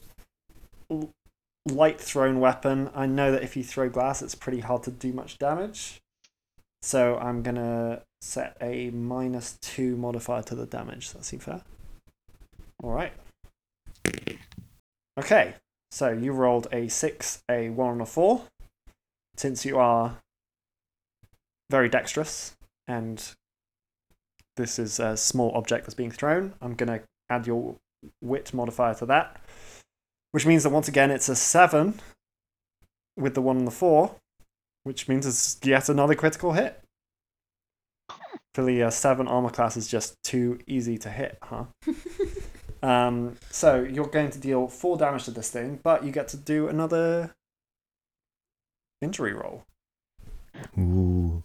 light 1.66 2.00
thrown 2.00 2.40
weapon. 2.40 2.90
I 2.94 3.06
know 3.06 3.32
that 3.32 3.42
if 3.42 3.56
you 3.56 3.62
throw 3.62 3.88
glass, 3.88 4.22
it's 4.22 4.34
pretty 4.34 4.60
hard 4.60 4.82
to 4.84 4.90
do 4.90 5.12
much 5.12 5.38
damage. 5.38 6.00
So 6.82 7.16
I'm 7.18 7.42
gonna 7.42 8.02
set 8.20 8.56
a 8.60 8.90
minus 8.90 9.58
two 9.60 9.96
modifier 9.96 10.42
to 10.42 10.54
the 10.54 10.66
damage. 10.66 11.06
Does 11.06 11.12
that 11.14 11.24
seem 11.24 11.40
fair? 11.40 11.62
All 12.82 12.92
right. 12.92 13.12
Okay. 15.18 15.54
So 15.90 16.10
you 16.10 16.32
rolled 16.32 16.68
a 16.72 16.88
six, 16.88 17.42
a 17.50 17.70
one, 17.70 17.92
and 17.92 18.02
a 18.02 18.06
four. 18.06 18.42
Since 19.36 19.64
you 19.64 19.78
are 19.78 20.18
very 21.70 21.88
dexterous, 21.88 22.56
and 22.86 23.34
this 24.56 24.78
is 24.78 24.98
a 24.98 25.16
small 25.16 25.52
object 25.54 25.86
that's 25.86 25.94
being 25.94 26.10
thrown. 26.10 26.54
I'm 26.60 26.74
going 26.74 26.88
to 26.88 27.04
add 27.30 27.46
your 27.46 27.76
wit 28.20 28.52
modifier 28.52 28.94
to 28.94 29.06
that, 29.06 29.40
which 30.32 30.46
means 30.46 30.64
that 30.64 30.70
once 30.70 30.88
again 30.88 31.10
it's 31.10 31.28
a 31.28 31.36
7 31.36 32.00
with 33.16 33.34
the 33.34 33.42
1 33.42 33.58
and 33.58 33.66
the 33.66 33.72
4, 33.72 34.14
which 34.84 35.08
means 35.08 35.26
it's 35.26 35.58
yet 35.64 35.88
another 35.88 36.14
critical 36.14 36.52
hit. 36.52 36.80
For 38.54 38.64
the 38.64 38.82
uh, 38.84 38.90
7 38.90 39.28
armor 39.28 39.50
class 39.50 39.76
is 39.76 39.86
just 39.86 40.14
too 40.24 40.58
easy 40.66 40.98
to 40.98 41.10
hit, 41.10 41.38
huh? 41.42 41.66
Um, 42.82 43.36
so 43.50 43.82
you're 43.82 44.06
going 44.06 44.30
to 44.30 44.38
deal 44.38 44.68
4 44.68 44.96
damage 44.98 45.24
to 45.24 45.30
this 45.30 45.50
thing, 45.50 45.80
but 45.82 46.04
you 46.04 46.12
get 46.12 46.28
to 46.28 46.36
do 46.36 46.68
another 46.68 47.34
injury 49.00 49.32
roll. 49.32 49.64
Ooh. 50.78 51.42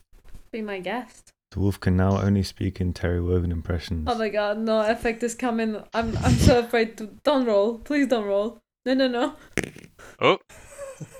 Be 0.52 0.62
my 0.62 0.80
guest. 0.80 1.32
The 1.52 1.60
wolf 1.60 1.80
can 1.80 1.96
now 1.96 2.20
only 2.20 2.42
speak 2.42 2.82
in 2.82 2.94
Terry 2.94 3.22
Wogan 3.22 3.52
impressions. 3.52 4.08
Oh 4.10 4.18
my 4.18 4.30
god, 4.30 4.58
no 4.58 4.82
effect 4.82 5.22
is 5.22 5.36
coming. 5.36 5.84
I'm 5.94 6.18
I'm 6.18 6.34
so 6.34 6.60
afraid 6.60 6.98
to 6.98 7.12
don't 7.24 7.46
roll. 7.46 7.78
Please 7.78 8.08
don't 8.08 8.26
roll. 8.26 8.60
No 8.88 8.96
no 8.96 9.08
no. 9.08 9.36
Oh, 10.20 10.40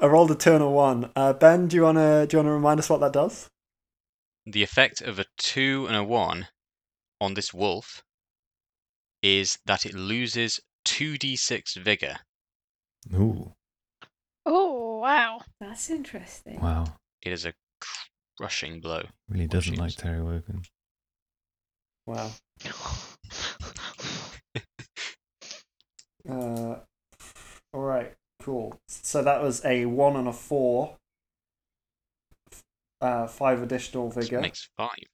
I 0.00 0.06
rolled 0.06 0.30
a 0.30 0.34
two 0.34 0.54
and 0.54 0.72
one. 0.72 1.10
Uh, 1.14 1.34
ben, 1.34 1.68
do 1.68 1.76
you 1.76 1.82
wanna 1.82 2.26
do 2.26 2.36
you 2.36 2.42
wanna 2.42 2.54
remind 2.54 2.80
us 2.80 2.88
what 2.88 3.00
that 3.00 3.12
does? 3.12 3.50
The 4.46 4.62
effect 4.62 5.00
of 5.00 5.18
a 5.18 5.24
two 5.36 5.86
and 5.86 5.96
a 5.96 6.04
one 6.04 6.48
on 7.20 7.34
this 7.34 7.52
wolf 7.52 8.02
is 9.22 9.58
that 9.66 9.84
it 9.84 9.94
loses 9.94 10.60
2d6 10.86 11.76
vigor. 11.76 12.16
Ooh. 13.14 13.52
Oh 14.46 14.98
wow. 14.98 15.40
That's 15.60 15.90
interesting. 15.90 16.60
Wow. 16.60 16.84
It 17.22 17.32
is 17.32 17.44
a 17.44 17.52
crushing 18.38 18.80
blow. 18.80 19.02
Really 19.28 19.46
doesn't 19.46 19.76
like 19.76 19.94
Terry 19.96 20.22
Wogan. 20.22 20.62
Wow. 22.06 22.30
Uh, 26.28 26.76
all 27.72 27.80
right, 27.80 28.12
cool. 28.42 28.78
So 28.86 29.22
that 29.22 29.42
was 29.42 29.64
a 29.64 29.86
one 29.86 30.16
and 30.16 30.28
a 30.28 30.32
four. 30.32 30.96
Uh, 33.00 33.26
five 33.26 33.62
additional 33.62 34.10
vigor. 34.10 34.40
makes 34.40 34.68
five. 34.76 35.04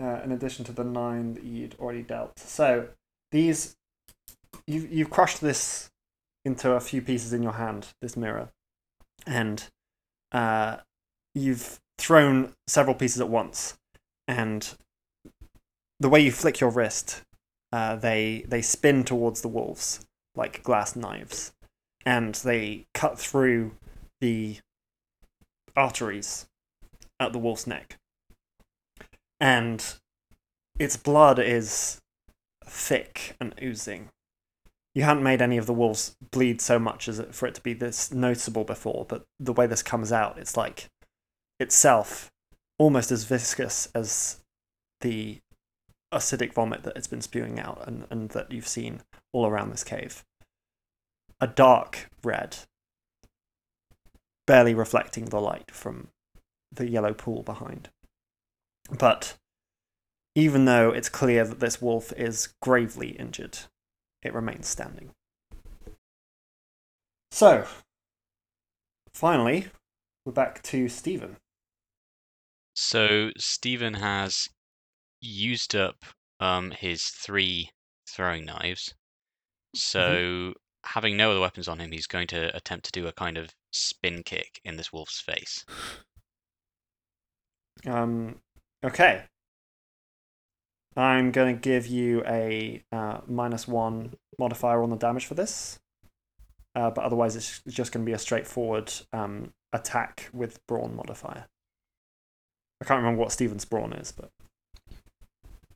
uh, 0.00 0.20
in 0.24 0.32
addition 0.32 0.64
to 0.64 0.72
the 0.72 0.84
nine 0.84 1.34
that 1.34 1.44
you'd 1.44 1.76
already 1.78 2.02
dealt. 2.02 2.38
So 2.38 2.88
these, 3.30 3.76
you've 4.66 4.90
you've 4.90 5.10
crushed 5.10 5.40
this 5.40 5.90
into 6.44 6.72
a 6.72 6.80
few 6.80 7.02
pieces 7.02 7.32
in 7.32 7.42
your 7.42 7.52
hand, 7.52 7.88
this 8.00 8.16
mirror, 8.16 8.48
and 9.26 9.68
uh, 10.32 10.78
you've 11.34 11.78
thrown 11.98 12.52
several 12.66 12.94
pieces 12.94 13.20
at 13.20 13.28
once, 13.28 13.76
and 14.26 14.74
the 16.00 16.08
way 16.08 16.20
you 16.20 16.32
flick 16.32 16.60
your 16.60 16.70
wrist, 16.70 17.22
uh, 17.72 17.96
they 17.96 18.44
they 18.48 18.62
spin 18.62 19.04
towards 19.04 19.42
the 19.42 19.48
wolves 19.48 20.04
like 20.34 20.62
glass 20.62 20.96
knives, 20.96 21.52
and 22.04 22.34
they 22.36 22.86
cut 22.94 23.18
through 23.18 23.72
the 24.20 24.56
arteries 25.76 26.46
at 27.20 27.32
the 27.32 27.38
wolf's 27.38 27.66
neck 27.66 27.96
and 29.40 29.96
its 30.78 30.96
blood 30.96 31.38
is 31.38 32.00
thick 32.64 33.36
and 33.40 33.54
oozing. 33.62 34.08
You 34.94 35.02
hadn't 35.02 35.22
made 35.22 35.42
any 35.42 35.56
of 35.56 35.66
the 35.66 35.74
wolves 35.74 36.16
bleed 36.30 36.60
so 36.60 36.78
much 36.78 37.08
as 37.08 37.18
it, 37.18 37.34
for 37.34 37.46
it 37.46 37.54
to 37.56 37.60
be 37.60 37.74
this 37.74 38.12
noticeable 38.12 38.64
before, 38.64 39.04
but 39.08 39.24
the 39.38 39.52
way 39.52 39.66
this 39.66 39.82
comes 39.82 40.12
out, 40.12 40.38
it's 40.38 40.56
like 40.56 40.88
itself 41.60 42.30
almost 42.78 43.10
as 43.12 43.24
viscous 43.24 43.88
as 43.94 44.40
the 45.00 45.40
acidic 46.12 46.54
vomit 46.54 46.84
that 46.84 46.96
it's 46.96 47.06
been 47.06 47.20
spewing 47.20 47.58
out 47.58 47.82
and, 47.86 48.06
and 48.10 48.30
that 48.30 48.50
you've 48.50 48.68
seen 48.68 49.02
all 49.32 49.46
around 49.46 49.70
this 49.70 49.84
cave. 49.84 50.24
A 51.40 51.46
dark 51.46 52.08
red, 52.22 52.58
barely 54.46 54.74
reflecting 54.74 55.26
the 55.26 55.40
light 55.40 55.70
from 55.70 56.08
the 56.74 56.88
yellow 56.88 57.12
pool 57.12 57.42
behind. 57.42 57.88
But 58.98 59.34
even 60.34 60.64
though 60.64 60.90
it's 60.90 61.08
clear 61.08 61.44
that 61.44 61.60
this 61.60 61.80
wolf 61.80 62.12
is 62.16 62.48
gravely 62.60 63.10
injured, 63.10 63.58
it 64.22 64.34
remains 64.34 64.66
standing. 64.66 65.10
So, 67.30 67.66
finally, 69.12 69.68
we're 70.24 70.32
back 70.32 70.62
to 70.64 70.88
Stephen. 70.88 71.36
So 72.74 73.30
Stephen 73.38 73.94
has 73.94 74.48
used 75.20 75.74
up 75.74 76.04
um, 76.40 76.72
his 76.72 77.04
three 77.04 77.70
throwing 78.08 78.44
knives. 78.44 78.94
So 79.74 80.54
having 80.84 81.16
no 81.16 81.30
other 81.30 81.40
weapons 81.40 81.68
on 81.68 81.80
him, 81.80 81.92
he's 81.92 82.06
going 82.06 82.26
to 82.28 82.54
attempt 82.56 82.86
to 82.86 82.92
do 82.92 83.06
a 83.06 83.12
kind 83.12 83.38
of 83.38 83.50
spin 83.72 84.22
kick 84.22 84.60
in 84.64 84.76
this 84.76 84.92
wolf's 84.92 85.20
face. 85.20 85.64
Um, 87.86 88.36
okay. 88.84 89.24
I'm 90.96 91.32
going 91.32 91.54
to 91.56 91.60
give 91.60 91.86
you 91.86 92.22
a 92.26 92.82
uh, 92.92 93.20
minus 93.26 93.66
one 93.66 94.14
modifier 94.38 94.82
on 94.82 94.90
the 94.90 94.96
damage 94.96 95.26
for 95.26 95.34
this. 95.34 95.78
Uh, 96.76 96.90
but 96.90 97.04
otherwise, 97.04 97.36
it's 97.36 97.60
just 97.68 97.92
going 97.92 98.04
to 98.04 98.08
be 98.08 98.14
a 98.14 98.18
straightforward 98.18 98.92
um, 99.12 99.52
attack 99.72 100.28
with 100.32 100.58
brawn 100.66 100.94
modifier. 100.96 101.46
I 102.80 102.84
can't 102.84 102.98
remember 102.98 103.20
what 103.20 103.32
Stephen's 103.32 103.64
brawn 103.64 103.92
is, 103.92 104.12
but 104.12 104.30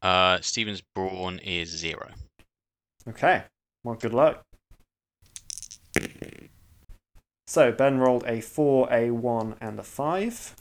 Uh, 0.03 0.41
Stephen's 0.41 0.83
brawn 0.95 1.39
is 1.41 1.69
zero. 1.71 2.11
okay. 3.09 3.45
Well, 3.85 3.95
good 3.95 4.13
luck. 4.15 4.43
So 7.47 7.73
Ben 7.73 7.99
rolled 7.99 8.25
a 8.27 8.41
four, 8.41 8.93
a 8.93 9.11
one, 9.11 9.57
and 9.61 9.79
a 9.79 9.83
five. 9.85 10.55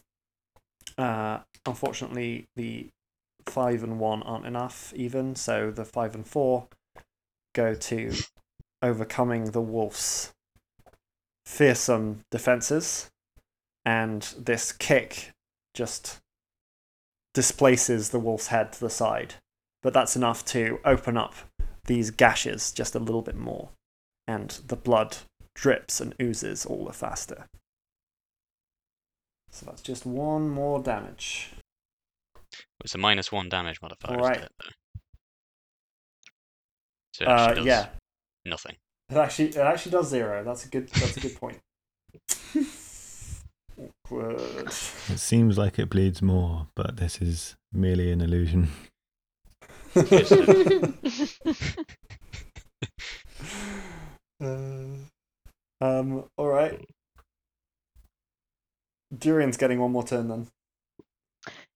Uh, 0.97 1.39
unfortunately, 1.65 2.47
the 2.55 2.89
five 3.45 3.83
and 3.83 3.99
one 3.99 4.23
aren't 4.23 4.45
enough 4.45 4.93
even, 4.95 5.35
so 5.35 5.71
the 5.71 5.85
five 5.85 6.15
and 6.15 6.27
four 6.27 6.67
go 7.53 7.73
to 7.73 8.13
overcoming 8.81 9.51
the 9.51 9.61
wolf's 9.61 10.33
fearsome 11.45 12.21
defenses, 12.31 13.09
and 13.85 14.33
this 14.37 14.71
kick 14.71 15.31
just 15.73 16.19
displaces 17.33 18.09
the 18.09 18.19
wolf's 18.19 18.47
head 18.47 18.73
to 18.73 18.79
the 18.79 18.89
side. 18.89 19.35
But 19.83 19.93
that's 19.93 20.15
enough 20.15 20.43
to 20.45 20.79
open 20.83 21.17
up 21.17 21.35
these 21.85 22.11
gashes 22.11 22.71
just 22.71 22.95
a 22.95 22.99
little 22.99 23.21
bit 23.21 23.35
more, 23.35 23.69
and 24.27 24.49
the 24.67 24.75
blood 24.75 25.17
drips 25.55 26.01
and 26.01 26.13
oozes 26.21 26.65
all 26.65 26.85
the 26.85 26.93
faster. 26.93 27.45
So 29.51 29.65
that's 29.65 29.81
just 29.81 30.05
one 30.05 30.49
more 30.49 30.79
damage. 30.81 31.51
It's 32.83 32.93
a 32.95 32.97
minus 32.97 33.31
one 33.31 33.49
damage 33.49 33.81
modifier. 33.81 34.15
Alright. 34.17 34.37
isn't 34.37 34.45
it. 34.45 34.73
So 37.13 37.23
it 37.23 37.27
Uh, 37.29 37.53
does 37.55 37.65
yeah, 37.65 37.87
nothing. 38.45 38.75
it 39.09 39.17
actually 39.17 39.47
it 39.49 39.57
actually 39.57 39.91
does 39.93 40.09
zero. 40.09 40.43
That's 40.43 40.65
a 40.65 40.69
good 40.69 40.89
that's 40.89 41.17
a 41.17 41.19
good 41.19 41.35
point. 41.35 41.59
Awkward. 44.05 44.67
It 44.67 45.19
seems 45.19 45.57
like 45.57 45.79
it 45.79 45.89
bleeds 45.89 46.21
more, 46.21 46.67
but 46.75 46.97
this 46.97 47.21
is 47.21 47.55
merely 47.71 48.11
an 48.11 48.21
illusion. 48.21 48.69
Uh, 49.95 50.03
um. 55.81 56.25
All 56.37 56.47
right. 56.47 56.83
Durian's 59.19 59.57
getting 59.57 59.79
one 59.79 59.91
more 59.91 60.03
turn. 60.03 60.27
Then 60.27 60.47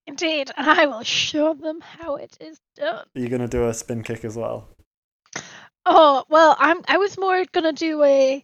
Indeed, 0.07 0.51
and 0.57 0.69
I 0.69 0.87
will 0.87 1.03
show 1.03 1.53
them 1.53 1.79
how 1.81 2.15
it 2.15 2.35
is 2.39 2.59
done. 2.75 3.05
are 3.15 3.19
you 3.19 3.29
gonna 3.29 3.47
do 3.47 3.67
a 3.67 3.73
spin 3.73 4.03
kick 4.03 4.25
as 4.25 4.35
well? 4.35 4.67
Oh 5.85 6.25
well, 6.29 6.55
I'm. 6.59 6.81
I 6.87 6.97
was 6.97 7.17
more 7.17 7.43
gonna 7.51 7.73
do 7.73 8.03
a. 8.03 8.43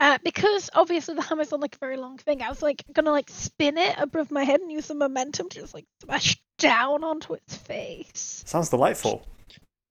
Uh, 0.00 0.18
because 0.24 0.68
obviously 0.74 1.14
the 1.14 1.22
hammer's 1.22 1.52
on 1.52 1.60
like 1.60 1.76
a 1.76 1.78
very 1.78 1.96
long 1.96 2.18
thing, 2.18 2.42
I 2.42 2.48
was 2.48 2.62
like 2.62 2.82
gonna 2.92 3.12
like 3.12 3.30
spin 3.30 3.78
it 3.78 3.94
above 3.98 4.30
my 4.30 4.44
head 4.44 4.60
and 4.60 4.72
use 4.72 4.88
the 4.88 4.94
momentum 4.94 5.48
to 5.50 5.60
just 5.60 5.74
like 5.74 5.86
smash 6.02 6.36
down 6.58 7.04
onto 7.04 7.34
its 7.34 7.54
face. 7.54 8.42
Sounds 8.46 8.70
delightful. 8.70 9.26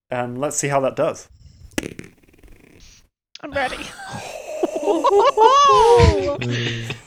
Um. 0.10 0.36
Let's 0.36 0.58
see 0.58 0.68
how 0.68 0.80
that 0.82 0.96
does. 0.96 1.30
I'm 3.42 3.52
ready. 3.52 3.78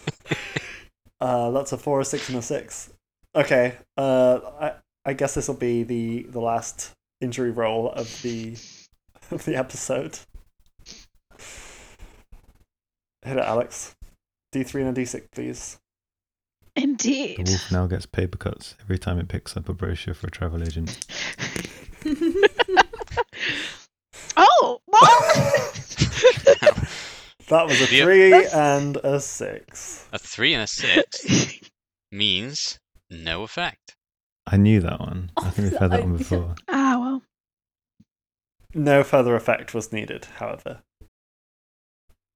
Uh, 1.25 1.51
that's 1.53 1.73
a 1.73 1.79
four, 1.79 2.01
a 2.01 2.05
six, 2.05 2.29
and 2.29 2.37
a 2.37 2.43
six. 2.43 2.93
Okay. 3.35 3.79
Uh, 3.97 4.41
I 4.61 4.73
I 5.07 5.15
guess 5.15 5.33
this 5.33 5.49
will 5.49 5.55
be 5.55 5.83
the 5.83 6.25
the 6.25 6.41
last 6.41 6.91
injury 7.23 7.51
roll 7.51 7.91
of 7.93 8.21
the 8.21 8.59
of 9.31 9.43
the 9.47 9.57
episode. 9.57 10.19
Hit 13.23 13.39
it, 13.39 13.39
Alex. 13.39 13.97
D 14.53 14.65
three 14.65 14.83
and 14.83 14.91
a 14.91 14.93
D 14.93 15.07
six, 15.07 15.27
please. 15.33 15.79
Indeed. 16.77 17.39
The 17.39 17.53
wolf 17.53 17.73
now 17.73 17.87
gets 17.87 18.05
paper 18.05 18.37
cuts 18.37 18.75
every 18.83 18.99
time 18.99 19.19
it 19.19 19.29
picks 19.29 19.57
up 19.57 19.71
a 19.71 19.73
brochure 19.73 20.13
for 20.13 20.27
a 20.27 20.31
travel 20.31 20.63
agent. 20.63 21.07
oh, 24.37 24.79
what? 24.85 25.75
That 27.49 27.67
was 27.67 27.81
a 27.81 27.95
Yep. 27.95 28.05
three 28.05 28.31
That's- 28.31 28.55
and 28.55 28.97
a 28.99 29.21
six. 29.21 30.09
A 30.13 30.19
three 30.19 30.55
and 30.55 30.63
a 30.63 30.67
six 30.67 31.61
means 32.13 32.79
no 33.11 33.43
effect. 33.43 33.97
I 34.47 34.57
knew 34.57 34.81
that 34.81 35.01
one. 35.01 35.31
I 35.37 35.51
think 35.51 35.71
we've 35.73 35.81
had 35.81 35.91
that 35.91 36.03
one 36.03 36.17
before. 36.17 36.55
ah 36.69 36.99
well. 36.99 37.23
No 38.75 39.05
further 39.05 39.37
effect 39.37 39.73
was 39.75 39.93
needed, 39.93 40.25
however. 40.37 40.83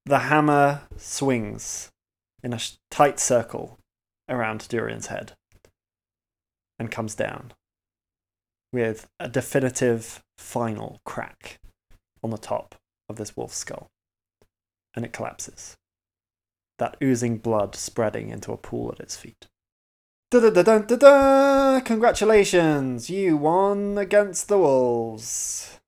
The 0.04 0.20
hammer 0.20 0.82
swings 0.96 1.90
in 2.42 2.52
a 2.52 2.58
sh- 2.58 2.76
tight 2.90 3.18
circle 3.18 3.78
around 4.28 4.68
Durian's 4.68 5.08
head 5.08 5.32
and 6.78 6.90
comes 6.90 7.14
down 7.14 7.52
with 8.72 9.08
a 9.18 9.28
definitive 9.28 10.22
final 10.38 11.00
crack 11.04 11.58
on 12.22 12.30
the 12.30 12.38
top 12.38 12.76
of 13.08 13.16
this 13.16 13.36
wolf's 13.36 13.56
skull. 13.56 13.88
And 14.98 15.04
it 15.04 15.12
collapses. 15.12 15.76
That 16.80 16.96
oozing 17.00 17.38
blood 17.38 17.76
spreading 17.76 18.30
into 18.30 18.50
a 18.50 18.56
pool 18.56 18.90
at 18.92 18.98
its 18.98 19.14
feet. 19.16 19.46
Da 20.32 20.40
da 20.40 20.50
da 20.50 20.62
da 20.64 20.78
da 20.80 20.96
da! 20.96 21.80
Congratulations! 21.82 23.08
You 23.08 23.36
won 23.36 23.96
against 23.96 24.48
the 24.48 24.58
wolves. 24.58 25.78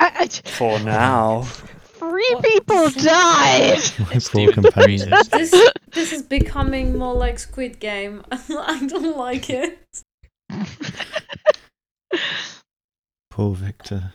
I, 0.00 0.12
I, 0.20 0.28
For 0.28 0.78
now. 0.80 1.42
three 1.42 2.26
What? 2.32 2.42
people 2.42 2.88
died. 2.88 3.80
My 3.98 4.04
poor 4.06 4.20
Stephen 4.20 4.54
companion. 4.64 5.10
freezes. 5.10 5.28
this 5.28 5.72
this 5.92 6.12
is 6.14 6.22
becoming 6.22 6.96
more 6.96 7.12
like 7.14 7.38
Squid 7.38 7.78
Game. 7.80 8.24
I 8.30 8.86
don't 8.86 9.14
like 9.18 9.50
it. 9.50 9.78
Poor 13.30 13.54
Victor. 13.54 14.14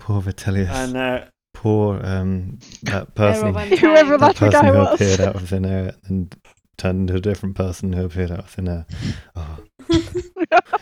Poor 0.00 0.20
Vitellius. 0.20 0.94
I 0.94 0.98
uh, 0.98 1.28
Poor 1.56 1.98
um 2.04 2.58
that 2.82 3.14
person. 3.14 3.54
Whoever 3.78 4.18
that 4.18 4.36
that 4.36 4.36
person 4.36 4.60
guy 4.60 4.72
who 4.72 4.78
was. 4.78 4.94
appeared 5.00 5.20
out 5.20 5.36
of 5.36 5.48
thin 5.48 5.64
air 5.64 5.94
and 6.04 6.36
turned 6.76 7.08
into 7.08 7.14
a 7.14 7.20
different 7.20 7.56
person 7.56 7.94
who 7.94 8.04
appeared 8.04 8.30
out 8.30 8.40
of 8.40 8.50
thin 8.50 8.68
air. 8.68 8.86
Oh, 9.34 9.58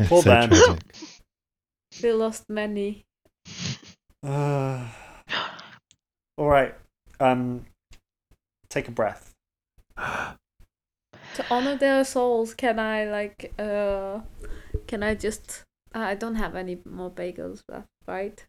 Poor 0.08 0.22
so 0.22 0.30
Ben. 0.30 0.48
tragic. 0.50 0.80
we 2.02 2.12
lost 2.12 2.50
many. 2.50 3.04
uh, 4.26 4.84
all 6.36 6.48
right. 6.48 6.74
Um, 7.20 7.66
take 8.68 8.88
a 8.88 8.90
breath. 8.90 9.30
To 9.96 11.44
honor 11.50 11.76
their 11.76 12.04
souls, 12.04 12.52
can 12.52 12.80
I 12.80 13.04
like 13.04 13.52
uh, 13.60 14.20
can 14.88 15.04
I 15.04 15.14
just? 15.14 15.62
Uh, 15.94 16.00
I 16.00 16.14
don't 16.16 16.34
have 16.34 16.56
any 16.56 16.80
more 16.84 17.10
bagels 17.12 17.60
left, 17.68 17.86
right? 18.08 18.44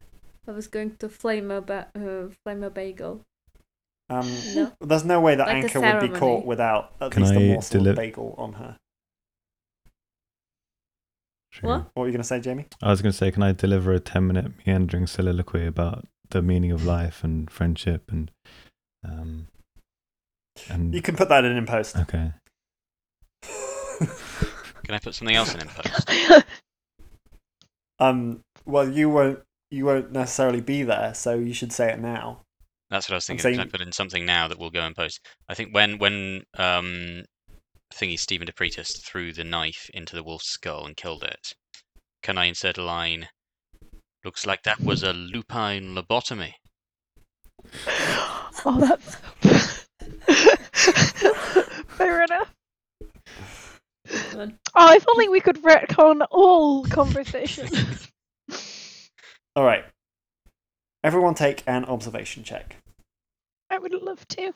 I 0.47 0.51
was 0.51 0.67
going 0.67 0.95
to 0.97 1.09
flame 1.09 1.49
a 1.51 1.61
ba- 1.61 1.87
uh, 1.95 2.33
flame 2.43 2.63
a 2.63 2.69
bagel. 2.69 3.21
Um, 4.09 4.29
No. 4.53 4.71
there's 4.81 5.03
no 5.05 5.19
way 5.19 5.35
that 5.35 5.47
Like 5.47 5.63
a 5.63 5.67
Anka 5.79 6.01
would 6.01 6.11
be 6.11 6.17
caught 6.19 6.45
without 6.45 6.93
at 7.01 7.11
Can 7.11 7.23
least 7.23 7.33
a 7.33 7.37
I 7.39 7.47
morsel 7.47 7.79
deli- 7.79 7.89
of 7.91 7.95
bagel 7.95 8.35
on 8.37 8.53
her. 8.53 8.77
True. 11.51 11.69
What? 11.69 11.81
What 11.93 12.01
were 12.03 12.05
you 12.07 12.11
going 12.11 12.21
to 12.21 12.27
say, 12.27 12.39
Jamie? 12.39 12.67
I 12.83 12.89
was 12.91 13.01
going 13.01 13.11
to 13.11 13.17
say, 13.17 13.31
can 13.31 13.41
I 13.41 13.53
deliver 13.53 13.93
a 13.93 13.99
10 13.99 14.27
minute 14.27 14.51
meandering 14.65 15.07
soliloquy 15.07 15.65
about 15.65 16.05
the 16.29 16.41
meaning 16.41 16.71
of 16.71 16.85
life 16.85 17.23
and 17.23 17.49
friendship 17.49 18.11
and. 18.11 18.29
Um, 19.03 19.47
and 20.69 20.93
You 20.93 21.01
can 21.01 21.15
put 21.15 21.29
that 21.29 21.43
in 21.45 21.55
in 21.57 21.65
post. 21.65 21.95
Okay. 21.97 22.31
Can 24.83 24.93
I 24.93 24.99
put 24.99 25.15
something 25.15 25.35
else 25.35 25.53
in 25.55 25.61
in 25.61 25.67
post? 25.67 26.09
um, 27.99 28.41
well, 28.65 28.87
you 28.87 29.09
won't. 29.09 29.39
You 29.75 29.83
won't 29.83 30.13
necessarily 30.13 30.61
be 30.61 30.83
there, 30.83 31.13
so 31.13 31.35
you 31.35 31.53
should 31.53 31.73
say 31.73 31.91
it 31.91 31.99
now. 31.99 32.43
That's 32.89 33.09
what 33.09 33.15
I 33.15 33.17
was 33.17 33.29
I'm 33.29 33.37
thinking. 33.37 33.55
Can 33.55 33.59
I 33.59 33.63
saying- 33.63 33.71
put 33.71 33.81
in 33.81 33.91
something 33.91 34.25
now 34.25 34.47
that 34.47 34.57
we'll 34.57 34.69
go 34.69 34.79
and 34.79 34.95
post? 34.95 35.19
I 35.49 35.53
think 35.53 35.75
when 35.75 35.97
when 35.97 36.45
um 36.57 37.25
thingy 37.93 38.17
Stephen 38.17 38.47
Depretis 38.47 39.03
threw 39.03 39.33
the 39.33 39.43
knife 39.43 39.89
into 39.93 40.15
the 40.15 40.23
wolf's 40.23 40.47
skull 40.47 40.85
and 40.85 40.95
killed 40.95 41.25
it, 41.25 41.55
can 42.23 42.37
I 42.37 42.45
insert 42.45 42.77
a 42.77 42.83
line? 42.83 43.27
Looks 44.23 44.45
like 44.45 44.63
that 44.63 44.79
was 44.79 45.03
a 45.03 45.11
lupine 45.11 45.93
lobotomy. 45.93 46.53
oh, 48.65 48.79
that's 48.79 49.17
fair 51.97 52.23
enough. 52.23 52.55
Oh, 54.73 54.93
if 54.93 55.05
only 55.09 55.27
we 55.27 55.41
could 55.41 55.61
retcon 55.63 56.25
all 56.31 56.85
conversation. 56.85 57.67
All 59.55 59.63
right. 59.63 59.85
Everyone, 61.03 61.33
take 61.35 61.63
an 61.67 61.85
observation 61.85 62.43
check. 62.43 62.77
I 63.69 63.77
would 63.77 63.93
love 63.93 64.27
to. 64.29 64.53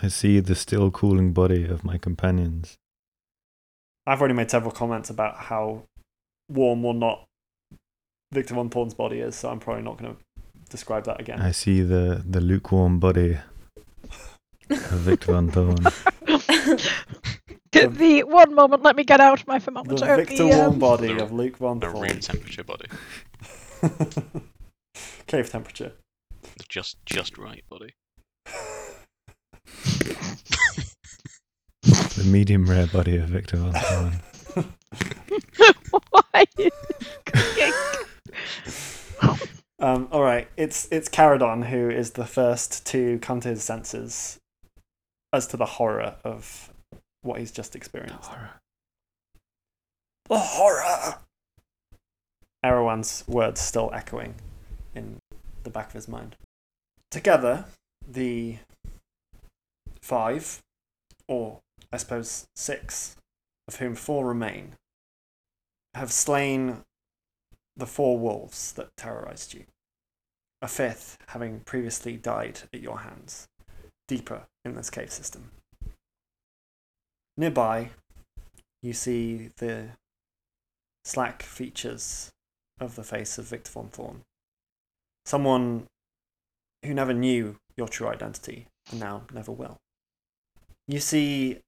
I 0.00 0.08
see 0.08 0.40
the 0.40 0.54
still 0.54 0.90
cooling 0.90 1.32
body 1.32 1.64
of 1.64 1.84
my 1.84 1.98
companions. 1.98 2.76
I've 4.06 4.20
already 4.20 4.34
made 4.34 4.50
several 4.50 4.72
comments 4.72 5.10
about 5.10 5.36
how 5.36 5.82
warm 6.48 6.84
or 6.84 6.94
not 6.94 7.26
Victor 8.32 8.54
von 8.54 8.70
Porn's 8.70 8.94
body 8.94 9.20
is, 9.20 9.36
so 9.36 9.50
I'm 9.50 9.60
probably 9.60 9.82
not 9.82 9.98
going 9.98 10.14
to 10.14 10.20
describe 10.70 11.04
that 11.04 11.20
again. 11.20 11.40
I 11.40 11.50
see 11.50 11.82
the, 11.82 12.22
the 12.26 12.40
lukewarm 12.40 12.98
body 12.98 13.38
of 14.70 14.78
Victor 15.00 15.32
Van 15.32 15.50
Thorn. 15.50 15.76
The- 17.72 17.86
The 17.86 18.24
one 18.24 18.52
moment, 18.52 18.82
let 18.82 18.96
me 18.96 19.04
get 19.04 19.20
out 19.20 19.46
my 19.46 19.58
the 19.58 19.64
thermometer. 19.66 20.16
Victor 20.16 20.36
the, 20.38 20.46
warm 20.48 20.72
um, 20.72 20.78
body 20.80 21.14
The- 21.14 21.22
of 21.22 21.30
Luke 21.32 21.56
von 21.56 21.78
The 21.78 21.88
room 21.88 22.18
temperature 22.18 22.64
body. 22.64 22.86
Cave 25.26 25.50
temperature. 25.50 25.92
Just 26.68 26.96
just 27.06 27.38
right 27.38 27.62
buddy. 27.68 27.94
the 31.82 32.24
medium 32.26 32.66
rare 32.66 32.86
body 32.86 33.16
of 33.16 33.28
Victor 33.28 33.56
Van 33.56 33.72
Thorn. 33.72 34.74
Why? 36.10 36.44
Um, 39.80 40.08
all 40.12 40.22
right, 40.22 40.46
it's 40.58 40.88
it's 40.90 41.08
Caradon 41.08 41.64
who 41.64 41.88
is 41.88 42.10
the 42.10 42.26
first 42.26 42.84
to 42.88 43.18
come 43.20 43.40
to 43.40 43.48
his 43.48 43.64
senses 43.64 44.38
as 45.32 45.46
to 45.48 45.56
the 45.56 45.64
horror 45.64 46.16
of 46.22 46.70
what 47.22 47.40
he's 47.40 47.50
just 47.50 47.74
experienced. 47.74 48.30
The 48.30 48.36
horror. 48.36 48.50
The 50.28 50.38
horror. 50.38 51.14
Erewhon's 52.62 53.24
words 53.26 53.60
still 53.60 53.90
echoing 53.92 54.34
in 54.94 55.18
the 55.62 55.70
back 55.70 55.88
of 55.88 55.92
his 55.94 56.08
mind. 56.08 56.36
Together, 57.10 57.64
the 58.06 58.58
five, 60.02 60.60
or 61.26 61.60
I 61.92 61.96
suppose 61.96 62.46
six, 62.54 63.16
of 63.66 63.76
whom 63.76 63.94
four 63.94 64.26
remain, 64.26 64.72
have 65.94 66.12
slain 66.12 66.84
the 67.76 67.86
four 67.86 68.18
wolves 68.18 68.72
that 68.72 68.96
terrorized 68.96 69.54
you. 69.54 69.64
A 70.62 70.68
fifth 70.68 71.16
having 71.28 71.60
previously 71.60 72.16
died 72.16 72.60
at 72.74 72.80
your 72.80 73.00
hands, 73.00 73.48
deeper 74.06 74.42
in 74.64 74.74
this 74.74 74.90
cave 74.90 75.10
system. 75.10 75.50
Nearby, 77.36 77.90
you 78.82 78.92
see 78.92 79.48
the 79.56 79.88
slack 81.04 81.42
features 81.42 82.30
of 82.80 82.96
the 82.96 83.04
face 83.04 83.38
of 83.38 83.44
Victor 83.44 83.70
von 83.70 83.88
Thorn. 83.88 84.22
Someone 85.26 85.86
who 86.84 86.94
never 86.94 87.12
knew 87.12 87.56
your 87.76 87.88
true 87.88 88.08
identity, 88.08 88.66
and 88.90 88.98
now 88.98 89.22
never 89.32 89.52
will. 89.52 89.76
You 90.88 90.98
see 90.98 91.60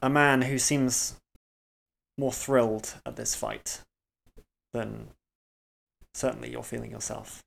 a 0.00 0.08
man 0.08 0.42
who 0.42 0.58
seems 0.58 1.16
more 2.16 2.32
thrilled 2.32 2.94
at 3.04 3.16
this 3.16 3.34
fight 3.34 3.80
than 4.72 5.08
certainly 6.14 6.50
you're 6.50 6.62
feeling 6.62 6.90
yourself, 6.90 7.42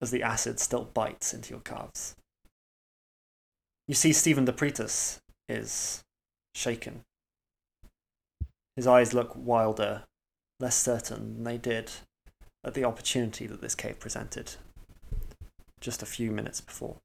as 0.00 0.10
the 0.10 0.22
acid 0.22 0.60
still 0.60 0.84
bites 0.84 1.32
into 1.32 1.50
your 1.50 1.60
calves. 1.60 2.14
You 3.86 3.94
see 3.94 4.12
Stephen 4.12 4.46
Depretis 4.46 5.18
is 5.48 6.02
shaken. 6.54 7.02
His 8.76 8.86
eyes 8.86 9.14
look 9.14 9.34
wilder, 9.34 10.04
less 10.60 10.76
certain 10.76 11.34
than 11.34 11.44
they 11.44 11.58
did 11.58 11.90
at 12.64 12.74
the 12.74 12.84
opportunity 12.84 13.46
that 13.46 13.60
this 13.60 13.74
cave 13.74 13.98
presented 13.98 14.56
just 15.80 16.02
a 16.02 16.06
few 16.06 16.30
minutes 16.30 16.60
before. 16.60 16.96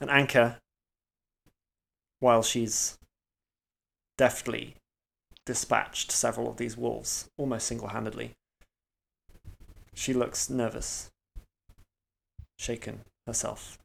And 0.00 0.10
Anka, 0.10 0.56
while 2.20 2.42
she's 2.42 2.98
deftly 4.16 4.74
dispatched 5.46 6.12
several 6.12 6.50
of 6.50 6.58
these 6.58 6.76
wolves, 6.76 7.28
almost 7.38 7.66
single 7.66 7.88
handedly, 7.88 8.32
she 9.94 10.12
looks 10.12 10.50
nervous, 10.50 11.08
shaken 12.58 13.00
herself, 13.26 13.78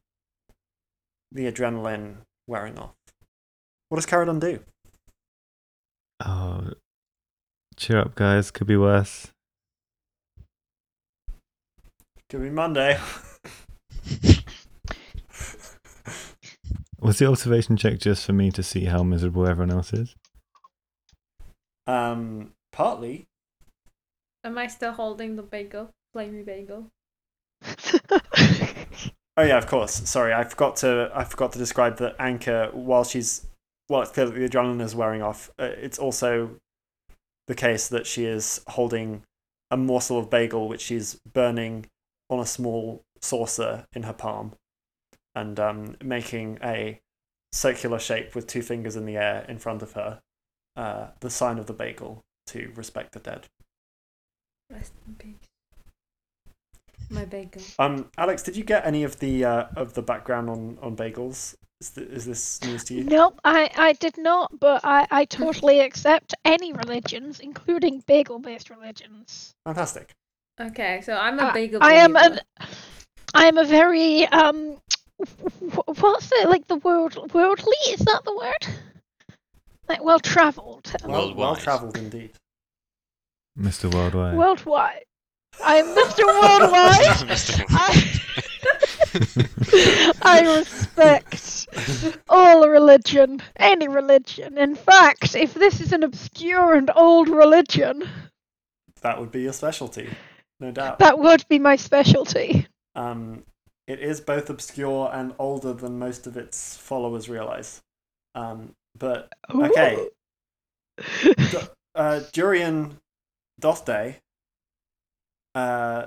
the 1.32 1.50
adrenaline 1.50 2.18
wearing 2.46 2.78
off. 2.78 2.94
What 3.88 3.96
does 3.96 4.06
Caradon 4.06 4.40
do? 4.40 4.60
Oh, 6.24 6.70
cheer 7.76 7.98
up, 7.98 8.14
guys. 8.14 8.50
Could 8.50 8.66
be 8.66 8.76
worse. 8.76 9.28
Could 12.28 12.42
be 12.42 12.50
Monday. 12.50 12.98
Was 17.00 17.18
the 17.18 17.26
observation 17.26 17.76
check 17.76 17.98
just 17.98 18.24
for 18.24 18.32
me 18.32 18.50
to 18.52 18.62
see 18.62 18.86
how 18.86 19.02
miserable 19.02 19.46
everyone 19.46 19.70
else 19.70 19.92
is? 19.92 20.14
Um, 21.86 22.52
partly. 22.72 23.26
Am 24.42 24.56
I 24.56 24.68
still 24.68 24.92
holding 24.92 25.36
the 25.36 25.42
bagel? 25.42 25.90
Flamey 26.14 26.44
bagel. 26.44 26.86
Oh 29.36 29.42
yeah, 29.42 29.58
of 29.58 29.66
course. 29.66 30.08
Sorry, 30.08 30.32
I 30.32 30.44
forgot 30.44 30.76
to. 30.76 31.10
I 31.12 31.24
forgot 31.24 31.52
to 31.52 31.58
describe 31.58 31.98
that 31.98 32.16
Anka 32.18 32.72
while 32.72 33.04
she's. 33.04 33.46
Well, 33.88 34.02
it's 34.02 34.12
clear 34.12 34.26
that 34.26 34.34
the 34.34 34.48
adrenaline 34.48 34.80
is 34.80 34.94
wearing 34.94 35.22
off. 35.22 35.50
Uh, 35.58 35.64
it's 35.64 35.98
also 35.98 36.60
the 37.46 37.54
case 37.54 37.88
that 37.88 38.06
she 38.06 38.24
is 38.24 38.60
holding 38.68 39.22
a 39.70 39.76
morsel 39.76 40.18
of 40.18 40.30
bagel 40.30 40.68
which 40.68 40.80
she's 40.80 41.18
burning 41.32 41.86
on 42.30 42.40
a 42.40 42.46
small 42.46 43.02
saucer 43.20 43.86
in 43.92 44.04
her 44.04 44.12
palm, 44.12 44.52
and 45.34 45.58
um, 45.58 45.96
making 46.02 46.58
a 46.62 47.00
circular 47.52 47.98
shape 47.98 48.34
with 48.34 48.46
two 48.46 48.62
fingers 48.62 48.96
in 48.96 49.06
the 49.06 49.16
air 49.16 49.44
in 49.48 49.58
front 49.58 49.82
of 49.82 49.92
her, 49.92 50.20
uh, 50.76 51.08
the 51.20 51.30
sign 51.30 51.58
of 51.58 51.66
the 51.66 51.72
bagel 51.72 52.22
to 52.46 52.72
respect 52.74 53.12
the 53.12 53.20
dead. 53.20 53.46
Rest 54.70 54.92
in 55.06 55.14
peace. 55.14 55.34
My 57.10 57.24
bagel. 57.24 57.62
Um, 57.78 58.10
Alex, 58.16 58.42
did 58.42 58.56
you 58.56 58.64
get 58.64 58.86
any 58.86 59.04
of 59.04 59.18
the 59.18 59.44
uh, 59.44 59.66
of 59.76 59.94
the 59.94 60.02
background 60.02 60.48
on 60.48 60.78
on 60.80 60.96
bagels? 60.96 61.54
Is, 61.84 61.90
th- 61.90 62.08
is 62.08 62.24
this 62.24 62.62
news 62.62 62.82
to 62.84 62.94
you? 62.94 63.04
Nope, 63.04 63.38
I, 63.44 63.70
I 63.76 63.92
did 63.92 64.16
not, 64.16 64.58
but 64.58 64.80
I, 64.84 65.06
I 65.10 65.26
totally 65.26 65.80
accept 65.80 66.32
any 66.42 66.72
religions, 66.72 67.40
including 67.40 68.02
bagel 68.06 68.38
based 68.38 68.70
religions. 68.70 69.52
Fantastic. 69.66 70.14
Okay, 70.58 71.02
so 71.04 71.12
I'm 71.14 71.38
a 71.38 71.42
I- 71.42 71.52
bagel. 71.52 71.80
I 71.82 71.92
am 71.92 72.16
an 72.16 72.40
I 73.34 73.44
am 73.44 73.58
a 73.58 73.64
very 73.66 74.24
um 74.28 74.78
what's 75.84 76.30
it 76.32 76.48
like 76.48 76.66
the 76.68 76.76
world 76.76 77.34
worldly 77.34 77.76
is 77.90 78.00
that 78.00 78.22
the 78.24 78.34
word? 78.34 78.66
Like 79.86 80.02
well 80.02 80.20
travelled. 80.20 80.90
Well, 81.04 81.34
well 81.34 81.54
travelled 81.54 81.98
indeed. 81.98 82.30
Mr. 83.58 83.92
Worldwide. 83.92 84.38
Worldwide. 84.38 85.04
I 85.62 85.76
am 85.76 85.86
Mr. 85.94 86.24
Worldwide. 86.24 87.28
Mr. 87.28 87.62
I, 87.68 88.20
I 90.22 90.42
respect 90.56 91.68
all 92.28 92.68
religion, 92.68 93.40
any 93.56 93.88
religion. 93.88 94.58
In 94.58 94.74
fact, 94.74 95.34
if 95.34 95.54
this 95.54 95.80
is 95.80 95.92
an 95.92 96.02
obscure 96.02 96.74
and 96.74 96.90
old 96.94 97.28
religion, 97.28 98.08
That 99.02 99.20
would 99.20 99.30
be 99.30 99.42
your 99.42 99.52
specialty, 99.52 100.08
no 100.60 100.70
doubt. 100.70 100.98
that 100.98 101.18
would 101.18 101.44
be 101.48 101.58
my 101.58 101.76
specialty. 101.76 102.66
Um, 102.94 103.42
it 103.86 104.00
is 104.00 104.20
both 104.20 104.48
obscure 104.50 105.10
and 105.12 105.34
older 105.38 105.72
than 105.72 105.98
most 105.98 106.26
of 106.26 106.36
its 106.36 106.76
followers 106.76 107.28
realize. 107.28 107.82
Um, 108.34 108.72
but 108.98 109.32
Okay. 109.54 110.08
D- 111.36 111.58
uh, 111.94 112.20
Durian 112.32 112.98
Dothday 113.60 114.20
uh, 115.54 116.06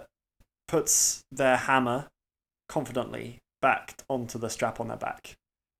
puts 0.68 1.24
their 1.32 1.56
hammer 1.58 2.08
confidently 2.68 3.40
back 3.62 4.04
onto 4.10 4.38
the 4.38 4.50
strap 4.50 4.80
on 4.80 4.88
their 4.88 4.98
back 4.98 5.36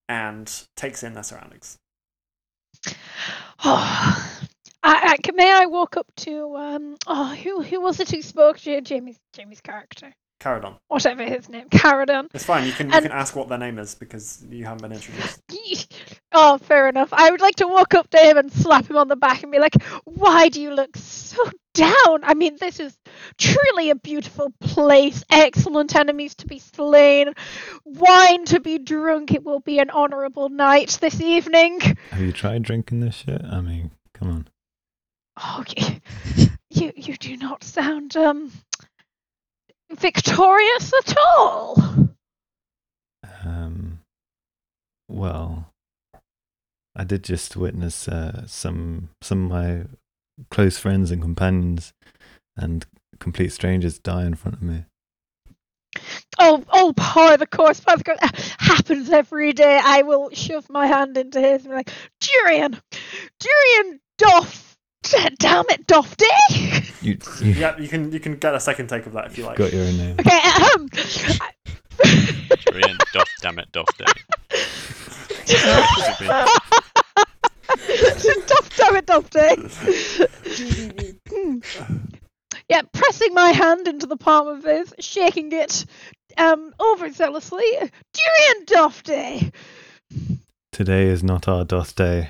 and 0.10 0.68
takes 0.76 1.04
in 1.04 1.14
their 1.14 1.24
surroundings. 1.24 1.78
Oh, 3.64 4.40
I, 4.84 5.18
I, 5.18 5.32
may 5.34 5.52
I 5.52 5.66
walk 5.66 5.98
up 5.98 6.08
to 6.18 6.56
um? 6.56 6.96
Oh, 7.08 7.36
who 7.36 7.62
who 7.62 7.82
was 7.82 8.00
it 8.00 8.10
who 8.12 8.22
spoke 8.22 8.60
to 8.60 8.82
Jamie's 8.82 9.18
Jamie's 9.34 9.62
character? 9.62 10.14
Caradon. 10.40 10.76
Whatever 10.88 11.24
his 11.24 11.50
name, 11.50 11.68
Caradon. 11.70 12.28
It's 12.34 12.46
fine. 12.46 12.68
You 12.68 12.72
can 12.72 12.88
you 12.92 13.02
can 13.02 13.12
ask 13.12 13.36
what 13.36 13.50
their 13.50 13.58
name 13.58 13.80
is 13.80 13.96
because 13.96 14.46
you 14.50 14.66
haven't 14.66 14.84
been 14.84 14.92
introduced. 14.92 15.42
Oh, 16.32 16.58
fair 16.60 16.88
enough. 16.88 17.10
I 17.12 17.32
would 17.32 17.42
like 17.42 17.56
to 17.56 17.68
walk 17.68 17.96
up 17.96 18.10
to 18.12 18.18
him 18.18 18.38
and 18.38 18.52
slap 18.52 18.88
him 18.88 18.98
on 18.98 19.08
the 19.08 19.16
back 19.16 19.42
and 19.42 19.52
be 19.52 19.58
like, 19.60 19.82
"Why 20.04 20.50
do 20.50 20.62
you 20.62 20.74
look 20.74 20.96
so 20.96 21.44
down? 21.74 22.24
I 22.24 22.36
mean, 22.36 22.58
this 22.60 22.80
is 22.80 22.96
truly 23.38 23.90
a 23.90 23.96
beautiful 23.96 24.54
place. 24.60 25.24
Excellent 25.32 25.96
enemies 25.96 26.36
to 26.36 26.48
be 26.48 26.60
slain, 26.60 27.34
wine 27.84 28.46
to 28.46 28.60
be 28.60 28.78
drunk. 28.78 29.34
It 29.34 29.44
will 29.44 29.62
be 29.62 29.80
an 29.80 29.90
honourable 29.90 30.50
night 30.50 31.00
this 31.02 31.20
evening." 31.20 31.80
Have 32.12 32.22
you 32.22 32.32
tried 32.32 32.62
drinking 32.62 33.00
this 33.00 33.16
shit? 33.16 33.42
I 33.44 33.62
mean, 33.62 33.92
come 34.14 34.30
on. 34.30 34.48
Oh, 35.38 35.64
you, 36.36 36.50
you, 36.70 36.94
you 36.96 37.18
do 37.18 37.38
not 37.38 37.64
sound 37.64 38.16
um 38.18 38.52
victorious 39.92 40.94
at 40.94 41.18
all. 41.18 41.84
Um, 43.46 44.00
well, 45.08 45.72
I 46.96 47.04
did 47.04 47.24
just 47.24 47.56
witness 47.56 48.08
uh, 48.08 48.46
some 48.48 49.10
some 49.22 49.46
of 49.46 49.50
my 49.52 49.84
close 50.50 50.78
friends 50.78 51.12
and 51.12 51.22
companions 51.22 51.94
and 52.56 52.86
complete 53.20 53.52
strangers 53.52 54.00
die 54.00 54.26
in 54.26 54.36
front 54.36 54.56
of 54.56 54.64
me. 54.64 54.86
Oh, 56.40 56.64
oh, 56.72 56.94
par 56.96 57.38
the 57.38 57.48
course, 57.48 57.80
par 57.80 57.98
the 57.98 58.04
course. 58.04 58.20
Happens 58.60 59.10
every 59.10 59.54
day. 59.54 59.80
I 59.84 60.04
will 60.04 60.30
shove 60.32 60.70
my 60.70 60.86
hand 60.86 61.18
into 61.18 61.40
his 61.40 61.64
and 61.64 61.72
be 61.72 61.76
like, 61.76 61.92
Durian, 62.20 62.80
Durian 63.40 64.00
Doff. 64.18 64.67
Damn 65.40 65.66
it, 65.70 65.88
Doff 65.88 66.16
Day. 66.18 66.28
You, 67.02 67.18
you 67.42 67.52
Yeah, 67.54 67.78
you 67.78 67.88
can 67.88 68.12
you 68.12 68.20
can 68.20 68.36
get 68.38 68.54
a 68.56 68.60
second 68.60 68.88
take 68.88 69.06
of 69.06 69.14
that 69.14 69.28
if 69.28 69.38
you 69.38 69.46
like. 69.46 69.58
got 69.58 69.72
your 69.72 69.84
own 69.84 69.98
name. 69.98 70.16
Okay, 70.20 70.40
um. 70.76 70.90
Brilliant. 72.72 73.04
Doff, 73.14 73.30
damn 73.42 73.60
it, 73.60 73.72
doff 73.72 73.88
day. 73.98 74.06
Doff, 78.48 78.70
damn 78.78 78.96
it, 78.96 79.06
Doff 79.06 79.30
Day. 79.30 79.56
Hmm. 81.30 81.58
yeah, 82.70 82.82
pressing 82.94 83.34
my 83.34 83.52
hand 83.52 83.88
into 83.88 84.06
the 84.08 84.18
palm 84.18 84.48
of 84.48 84.64
his, 84.64 84.94
shaking 85.00 85.52
it 85.52 85.86
um 86.38 86.74
overzealously. 86.80 87.62
Durian 88.14 88.66
Doff 88.66 89.04
Day. 89.04 89.52
Today 90.72 91.08
is 91.08 91.24
not 91.24 91.48
our 91.48 91.64
doth 91.66 91.96
day. 91.96 92.30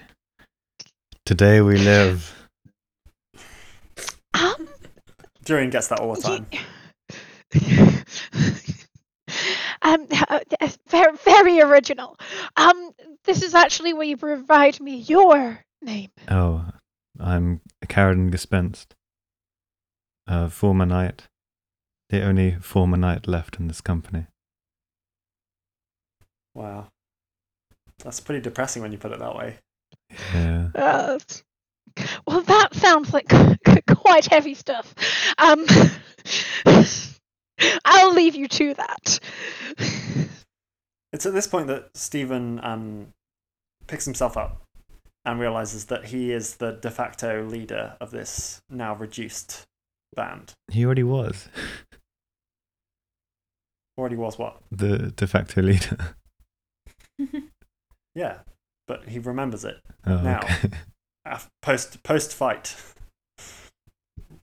Today 1.26 1.60
we 1.62 1.78
live. 1.78 2.34
Um, 4.60 4.68
Durian 5.46 5.70
gets 5.70 5.88
that 5.88 6.00
all 6.00 6.14
the 6.14 6.22
time. 6.22 6.46
um, 9.82 10.06
uh, 10.30 10.40
very, 10.90 11.18
very 11.24 11.62
original. 11.62 12.18
Um, 12.56 12.92
this 13.24 13.42
is 13.42 13.56
actually 13.56 13.94
where 13.94 14.06
you 14.06 14.18
provide 14.18 14.80
me 14.82 14.98
your 14.98 15.64
name. 15.82 16.10
Oh, 16.30 16.66
I'm 17.20 17.62
Caradon 17.86 18.30
Dispensed. 18.30 18.94
A 20.28 20.50
former 20.50 20.86
knight. 20.86 21.24
The 22.10 22.22
only 22.22 22.56
former 22.56 22.98
knight 22.98 23.28
left 23.28 23.58
in 23.60 23.68
this 23.68 23.82
company. 23.82 24.28
Wow, 26.54 26.90
that's 28.04 28.20
pretty 28.20 28.42
depressing 28.42 28.82
when 28.82 28.92
you 28.92 28.98
put 28.98 29.14
it 29.14 29.20
that 29.20 29.36
way. 29.36 29.60
Yeah. 30.34 30.70
Uh, 30.76 31.20
well, 32.26 32.42
that 32.42 32.74
sounds 32.76 33.14
like 33.14 33.28
quite 33.88 34.26
heavy 34.26 34.54
stuff. 34.54 34.94
Um, 35.38 35.66
I'll 37.86 38.14
leave 38.14 38.36
you 38.36 38.48
to 38.48 38.74
that. 38.76 39.20
It's 41.14 41.26
at 41.26 41.34
this 41.34 41.48
point 41.48 41.68
that 41.68 41.90
Stephen 41.96 42.60
um, 42.64 43.08
picks 43.88 44.06
himself 44.06 44.38
up 44.38 44.62
and 45.26 45.40
realizes 45.40 45.86
that 45.86 46.06
he 46.06 46.32
is 46.32 46.56
the 46.58 46.74
de 46.74 46.92
facto 46.92 47.44
leader 47.46 47.96
of 48.00 48.12
this 48.12 48.62
now 48.70 48.94
reduced 48.96 49.64
band. 50.16 50.54
He 50.72 50.86
already 50.86 51.04
was 51.04 51.50
Already 53.98 54.16
was 54.16 54.38
what? 54.38 54.62
the 54.72 55.12
de 55.16 55.28
facto 55.28 55.62
leader. 55.62 56.16
Yeah, 58.16 58.40
but 58.88 59.08
he 59.08 59.20
remembers 59.20 59.64
it 59.64 59.76
Oh, 60.08 60.22
Now. 60.22 60.40
okay. 60.40 60.70
Af- 61.32 61.50
post 61.62 62.04
post 62.04 62.34
fight. 62.34 62.76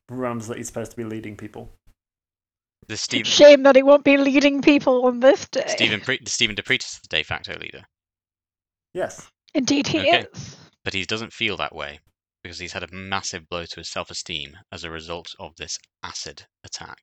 Remembers 0.08 0.48
that 0.48 0.58
he's 0.58 0.66
supposed 0.66 0.90
to 0.92 0.96
be 0.96 1.04
leading 1.04 1.36
people. 1.36 1.70
The 2.88 2.96
Steve, 2.96 3.26
Shame 3.26 3.62
that 3.62 3.76
he 3.76 3.82
won't 3.82 4.04
be 4.04 4.18
leading 4.18 4.60
people 4.60 5.06
on 5.06 5.20
this 5.20 5.48
day. 5.48 5.64
Stephen 5.68 6.00
Pre- 6.00 6.20
Stephen 6.26 6.54
Depretis 6.54 6.94
is 6.94 7.00
the 7.00 7.16
de 7.16 7.22
facto 7.22 7.58
leader, 7.58 7.82
Yes. 8.92 9.30
Indeed, 9.54 9.86
he 9.86 10.00
Okay. 10.00 10.26
is. 10.34 10.56
but 10.84 10.92
he 10.92 11.04
doesn't 11.04 11.32
feel 11.32 11.56
that 11.56 11.74
way 11.74 12.00
because 12.42 12.58
he's 12.58 12.72
had 12.74 12.82
a 12.82 12.92
massive 12.94 13.48
blow 13.48 13.64
to 13.64 13.76
his 13.76 13.90
self-esteem 13.90 14.58
as 14.70 14.84
a 14.84 14.90
result 14.90 15.28
of 15.38 15.56
this 15.56 15.78
acid 16.02 16.44
attack. 16.62 16.98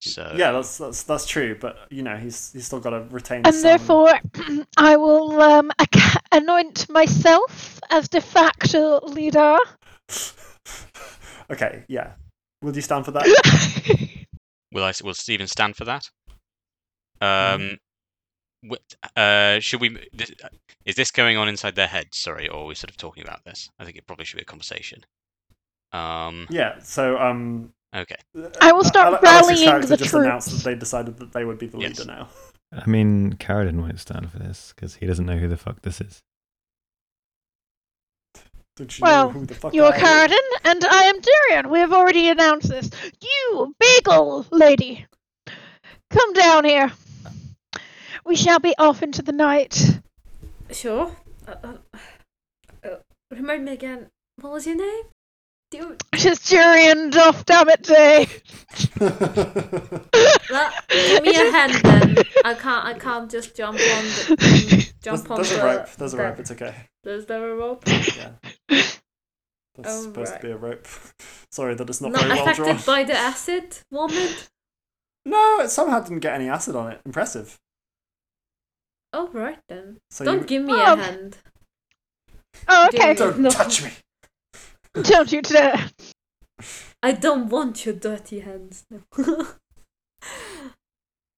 So 0.00 0.34
yeah, 0.36 0.52
that's 0.52 0.78
that's 0.78 1.02
that's 1.04 1.26
true. 1.26 1.56
But 1.58 1.76
you 1.90 2.02
know, 2.02 2.16
he's 2.16 2.52
he's 2.52 2.66
still 2.66 2.78
got 2.80 2.90
to 2.90 3.00
retain. 3.10 3.42
And 3.44 3.54
some... 3.54 3.62
therefore, 3.62 4.12
I 4.76 4.96
will 4.96 5.40
um, 5.40 5.72
ac- 5.80 6.17
anoint 6.32 6.88
myself 6.88 7.80
as 7.90 8.08
de 8.08 8.20
facto 8.20 9.00
leader. 9.06 9.56
okay, 11.50 11.84
yeah. 11.88 12.12
Will 12.62 12.74
you 12.74 12.82
stand 12.82 13.04
for 13.04 13.12
that? 13.12 13.24
will 14.72 14.84
I? 14.84 14.92
Will 15.02 15.14
Stephen 15.14 15.46
stand 15.46 15.76
for 15.76 15.84
that? 15.84 16.08
Um, 17.20 17.78
wh- 18.68 18.76
uh, 19.16 19.60
should 19.60 19.80
we? 19.80 19.96
Is 20.84 20.96
this 20.96 21.10
going 21.10 21.36
on 21.36 21.48
inside 21.48 21.74
their 21.76 21.86
heads? 21.86 22.18
Sorry, 22.18 22.48
or 22.48 22.62
are 22.62 22.66
we 22.66 22.74
sort 22.74 22.90
of 22.90 22.96
talking 22.96 23.22
about 23.22 23.44
this? 23.44 23.70
I 23.78 23.84
think 23.84 23.96
it 23.96 24.06
probably 24.06 24.24
should 24.24 24.36
be 24.38 24.42
a 24.42 24.46
conversation. 24.46 25.04
Um. 25.92 26.46
yeah. 26.50 26.78
So 26.82 27.16
um. 27.18 27.72
Okay. 27.96 28.16
I 28.60 28.72
will 28.72 28.84
start 28.84 29.14
Ale- 29.22 29.28
Alex's 29.28 29.48
rallying 29.48 29.68
character 29.68 29.88
the 29.88 29.96
just 29.96 30.12
announced 30.14 30.50
that 30.50 30.62
they 30.64 30.74
decided 30.74 31.16
that 31.18 31.32
they 31.32 31.44
would 31.44 31.58
be 31.58 31.66
the 31.68 31.78
Yes. 31.78 31.98
leader 31.98 32.12
now. 32.12 32.28
I 32.72 32.86
mean, 32.88 33.34
Caradon 33.34 33.80
won't 33.80 34.00
stand 34.00 34.30
for 34.30 34.38
this 34.38 34.72
because 34.74 34.96
he 34.96 35.06
doesn't 35.06 35.24
know 35.26 35.38
who 35.38 35.48
the 35.48 35.56
fuck 35.56 35.82
this 35.82 36.00
is. 36.00 36.20
Don't 38.76 38.96
you 38.98 39.02
Well, 39.02 39.26
know 39.26 39.32
who 39.40 39.46
the 39.46 39.54
fuck 39.54 39.74
You're 39.74 39.92
I? 39.92 39.98
Caradon, 39.98 40.38
and 40.64 40.84
I 40.84 41.04
am 41.04 41.16
Durian. 41.20 41.70
We 41.70 41.80
have 41.80 41.92
already 41.92 42.28
announced 42.28 42.68
this. 42.68 42.90
You, 43.20 43.74
bagel 43.80 44.46
lady, 44.50 45.06
come 46.10 46.32
down 46.34 46.64
here. 46.64 46.92
We 48.24 48.36
shall 48.36 48.58
be 48.60 48.74
off 48.78 49.02
into 49.02 49.22
the 49.22 49.32
night. 49.32 50.00
Sure. 50.70 51.16
Uh, 51.46 51.54
uh, 51.64 51.98
uh, 52.84 52.96
remind 53.30 53.64
me 53.64 53.72
again. 53.72 54.08
What 54.40 54.52
was 54.52 54.66
your 54.66 54.76
name? 54.76 55.04
Do 55.70 55.76
you, 55.78 55.96
It 56.14 56.24
is 56.24 56.38
Durian 56.40 57.10
Doff 57.10 57.44
Damn 57.44 57.68
it 57.68 57.82
Day. 57.82 58.26
that, 58.98 60.84
give 60.88 61.22
me 61.22 61.30
a 61.36 61.50
hand 61.52 61.74
then. 61.82 62.16
I 62.44 62.54
can't. 62.54 62.84
I 62.84 62.94
can't 62.98 63.30
just 63.30 63.54
jump 63.56 63.78
on 63.78 64.04
the. 64.04 64.26
um, 64.30 64.36
There's, 64.38 64.92
jump 65.02 65.30
on 65.30 65.36
there's 65.36 65.50
the. 65.50 65.60
a 65.62 65.64
rope. 65.64 65.90
There's 65.96 66.14
a 66.14 66.16
the- 66.16 66.22
rope. 66.22 66.38
It's 66.40 66.50
okay. 66.52 66.74
There's 67.04 67.26
there 67.26 67.50
a 67.50 67.54
rope? 67.56 67.84
Yeah. 67.86 68.30
That's 68.68 68.98
Oh, 69.84 70.02
supposed 70.02 70.32
right. 70.32 70.40
to 70.40 70.46
be 70.46 70.52
a 70.52 70.56
rope. 70.56 70.86
Sorry 71.52 71.74
that 71.74 71.88
it's 71.88 72.00
not, 72.00 72.10
Not 72.12 72.22
very 72.22 72.34
well 72.34 72.42
affected 72.48 72.64
drawn. 72.64 72.82
by 72.84 73.04
the 73.04 73.16
acid 73.16 73.78
vomit. 73.92 74.48
No, 75.24 75.60
it 75.60 75.68
somehow 75.70 76.00
didn't 76.00 76.18
get 76.20 76.34
any 76.34 76.48
acid 76.48 76.74
on 76.74 76.90
it. 76.92 77.00
Impressive. 77.06 77.58
Oh 79.12 79.28
right 79.32 79.58
then. 79.68 79.98
So 80.10 80.24
Don't 80.24 80.40
you 80.40 80.46
give 80.46 80.64
me 80.64 80.72
Oh. 80.74 80.94
a 80.94 80.96
hand. 80.96 81.36
Oh, 82.66 82.88
okay. 82.92 83.08
Dude. 83.08 83.18
don't 83.18 83.38
No. 83.40 83.50
touch 83.50 83.82
me. 83.84 83.90
Don't 85.02 85.32
you 85.32 85.42
dare. 85.42 85.90
I 87.02 87.12
don't 87.12 87.48
want 87.48 87.84
your 87.86 87.94
dirty 87.94 88.40
hands. 88.40 88.84
No. 88.90 89.00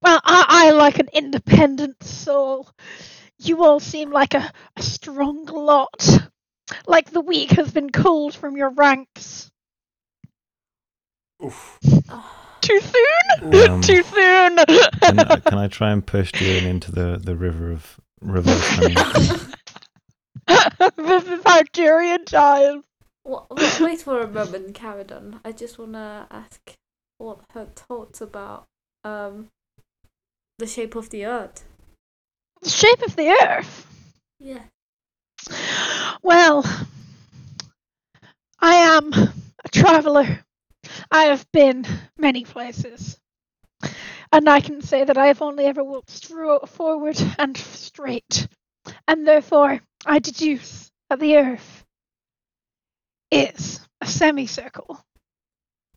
Well, 0.03 0.19
I, 0.25 0.47
I 0.49 0.71
like 0.71 0.99
an 0.99 1.11
independent 1.13 2.03
soul. 2.03 2.71
You 3.39 3.63
all 3.63 3.81
seem 3.81 4.11
like 4.11 4.33
a, 4.33 4.51
a 4.75 4.83
strong 4.83 5.45
lot. 5.45 6.09
Like 6.87 7.11
the 7.11 7.21
weak 7.21 7.51
has 7.51 7.71
been 7.71 7.91
culled 7.91 8.35
from 8.35 8.57
your 8.57 8.71
ranks. 8.71 9.51
Oof. 11.45 11.79
Too 12.63 12.81
soon? 12.81 13.71
Um, 13.71 13.81
Too 13.83 14.03
soon! 14.03 14.57
Can, 14.57 15.19
I- 15.19 15.41
can 15.45 15.59
I 15.59 15.69
try 15.69 15.91
and 15.91 16.07
push 16.07 16.33
Durin 16.33 16.65
into 16.65 16.93
the, 16.93 17.21
the 17.23 17.37
river 17.37 17.71
of 17.71 18.01
reverse 18.23 18.69
honey? 18.71 18.95
this 20.97 21.25
is 21.27 21.43
how 21.45 21.61
Tyrion 21.75 22.25
dies. 22.25 22.73
Wha- 22.73 22.79
wha- 22.79 22.89
wait 23.81 24.03
for 24.03 24.20
a 24.20 24.28
moment, 24.28 24.74
Caradon. 24.74 25.41
I 25.45 25.53
just 25.53 25.78
wanna 25.78 26.26
ask 26.31 26.74
what 27.18 27.41
her 27.53 27.66
thoughts 27.66 28.20
about 28.20 28.66
um 29.05 29.49
the 30.59 30.66
shape 30.66 30.95
of 30.95 31.11
the 31.11 31.24
earth. 31.24 31.64
The 32.62 32.68
shape 32.68 33.03
of 33.03 33.16
the 33.16 33.31
earth. 33.43 33.87
Yeah. 34.39 34.64
Well, 36.22 36.64
I 38.59 38.74
am 38.74 39.12
a 39.12 39.68
traveller. 39.70 40.45
I 41.11 41.24
have 41.24 41.51
been 41.53 41.87
many 42.18 42.45
places. 42.45 43.18
And 44.33 44.49
I 44.49 44.61
can 44.61 44.83
say 44.83 45.05
that 45.05 45.18
I 45.18 45.26
have 45.26 45.43
only 45.43 45.64
ever 45.64 45.83
walked 45.83 46.11
forward 46.68 47.20
and 47.39 47.57
straight. 47.57 48.47
And 49.09 49.26
therefore, 49.26 49.81
I 50.07 50.18
deduce 50.18 50.91
that 51.09 51.20
the 51.20 51.37
earth 51.37 51.80
is 53.31 53.81
a 54.01 54.07
semicircle. 54.07 55.05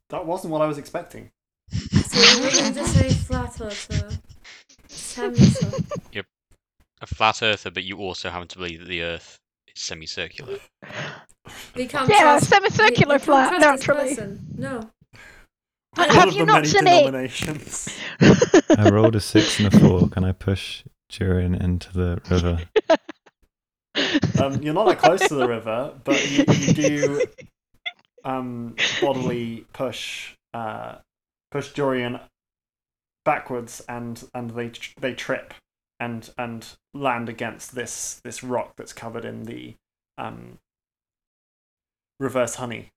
That 0.09 0.25
wasn't 0.25 0.51
what 0.51 0.61
I 0.61 0.67
was 0.67 0.77
expecting. 0.77 1.31
So 1.71 2.41
you're 2.41 2.51
going 2.51 2.73
to 2.73 2.85
say 2.87 3.09
flat 3.09 3.59
earth, 3.61 3.89
uh, 3.91 4.11
semicircle. 4.87 5.79
A 7.01 7.05
flat 7.05 7.43
earther, 7.43 7.69
but 7.69 7.83
you 7.83 7.97
also 7.97 8.29
happen 8.29 8.47
to 8.47 8.57
believe 8.57 8.79
that 8.79 8.87
the 8.87 9.01
Earth 9.03 9.37
is 9.67 9.81
semicircular. 9.81 10.57
We 11.75 11.87
can't 11.87 12.07
Yeah, 12.09 12.21
trust. 12.21 12.47
semicircular 12.47 13.15
we, 13.15 13.19
we 13.19 13.25
flat, 13.25 13.49
can't 13.59 13.61
trust 13.63 13.79
this 13.79 13.87
naturally. 13.87 14.15
person. 14.15 14.47
No. 14.55 14.89
Ha- 15.97 16.05
One 16.05 16.09
have 16.11 16.27
of 16.29 16.33
you 16.35 16.39
the 16.41 16.45
not 16.45 16.55
many 16.61 16.67
seen 16.67 16.87
it? 16.87 16.99
denominations. 16.99 17.89
I 18.77 18.89
rolled 18.89 19.17
a 19.17 19.19
six 19.19 19.59
and 19.59 19.73
a 19.73 19.77
four. 19.79 20.07
Can 20.07 20.23
I 20.23 20.31
push 20.31 20.85
Durin 21.09 21.53
into 21.55 21.91
the 21.91 22.21
river? 22.29 22.59
Um, 24.41 24.61
you're 24.61 24.73
not 24.73 24.87
that 24.87 24.99
close 24.99 25.27
to 25.27 25.35
the 25.35 25.47
river, 25.47 25.93
but 26.03 26.29
you, 26.29 26.45
you 26.47 26.73
do 26.73 27.21
um, 28.23 28.75
bodily 29.01 29.65
push 29.73 30.35
uh, 30.53 30.95
push 31.51 31.71
Dorian 31.73 32.19
backwards, 33.25 33.81
and 33.87 34.23
and 34.33 34.51
they 34.51 34.71
they 34.99 35.13
trip 35.13 35.53
and 35.99 36.29
and 36.37 36.67
land 36.93 37.29
against 37.29 37.75
this 37.75 38.21
this 38.23 38.43
rock 38.43 38.75
that's 38.75 38.93
covered 38.93 39.25
in 39.25 39.43
the 39.43 39.75
um, 40.17 40.59
reverse 42.19 42.55
honey, 42.55 42.91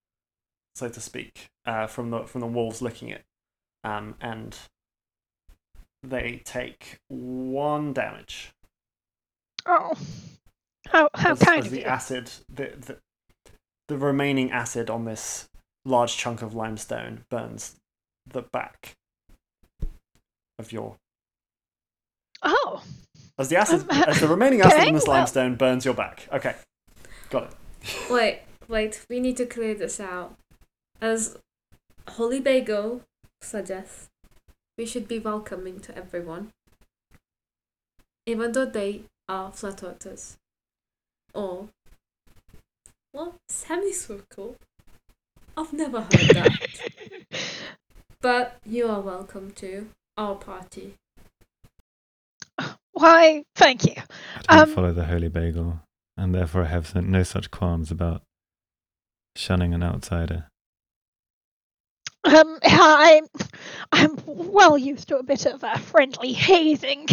so 0.74 0.88
to 0.88 1.00
speak, 1.00 1.48
uh, 1.66 1.86
from 1.86 2.10
the 2.10 2.24
from 2.24 2.40
the 2.40 2.46
wolves 2.46 2.82
licking 2.82 3.08
it, 3.08 3.24
um, 3.84 4.14
and 4.20 4.56
they 6.02 6.40
take 6.44 6.98
one 7.08 7.92
damage. 7.92 8.52
Oh. 9.66 9.94
How, 10.92 11.08
how 11.14 11.32
as, 11.32 11.38
kind 11.40 11.60
as 11.60 11.66
of 11.66 11.72
the 11.72 11.80
you. 11.80 11.84
acid 11.84 12.30
the, 12.52 12.72
the 12.78 12.98
the 13.88 13.96
remaining 13.98 14.50
acid 14.50 14.90
on 14.90 15.04
this 15.04 15.48
large 15.84 16.16
chunk 16.16 16.42
of 16.42 16.54
limestone 16.54 17.24
burns 17.30 17.76
the 18.26 18.42
back 18.42 18.94
of 20.58 20.72
your 20.72 20.96
Oh. 22.42 22.82
as 23.38 23.48
the 23.48 23.56
acid 23.56 23.82
Um, 23.90 24.02
as 24.04 24.20
the 24.20 24.28
remaining 24.28 24.60
acid 24.60 24.78
okay, 24.80 24.88
on 24.88 24.94
this 24.94 25.06
well- 25.06 25.16
limestone 25.16 25.54
burns 25.56 25.84
your 25.84 25.94
back 25.94 26.28
okay 26.32 26.54
got 27.30 27.44
it 27.44 27.50
Wait, 28.10 28.40
wait. 28.68 29.04
We 29.08 29.20
need 29.20 29.36
to 29.36 29.46
clear 29.46 29.72
this 29.74 30.00
out. 30.00 30.34
As 31.00 31.36
Holy 32.08 32.40
Bagel 32.40 33.02
suggests, 33.40 34.08
we 34.76 34.86
should 34.86 35.06
be 35.06 35.20
welcoming 35.20 35.78
to 35.80 35.96
everyone, 35.96 36.50
even 38.26 38.50
though 38.50 38.64
they 38.64 39.02
are 39.28 39.52
flat 39.52 39.84
earthers. 39.84 40.36
Or, 41.36 41.68
what? 43.12 43.34
Semicircle? 43.48 44.56
I've 45.56 45.72
never 45.72 46.00
heard 46.00 46.10
that. 46.34 46.58
but 48.22 48.56
you 48.64 48.88
are 48.88 49.00
welcome 49.02 49.50
to 49.56 49.88
our 50.16 50.34
party. 50.36 50.94
Why, 52.92 53.44
thank 53.54 53.84
you. 53.84 53.92
I 54.48 54.56
don't 54.56 54.68
Um, 54.70 54.74
follow 54.74 54.92
the 54.92 55.04
holy 55.04 55.28
bagel, 55.28 55.80
and 56.16 56.34
therefore 56.34 56.62
I 56.62 56.68
have 56.68 56.94
no 56.94 57.22
such 57.22 57.50
qualms 57.50 57.90
about 57.90 58.22
shunning 59.36 59.74
an 59.74 59.82
outsider. 59.82 60.46
Um, 62.26 62.58
I'm, 62.64 63.24
I'm 63.92 64.16
well 64.26 64.76
used 64.76 65.08
to 65.08 65.18
a 65.18 65.22
bit 65.22 65.46
of 65.46 65.62
a 65.62 65.78
friendly 65.78 66.32
hazing. 66.32 67.06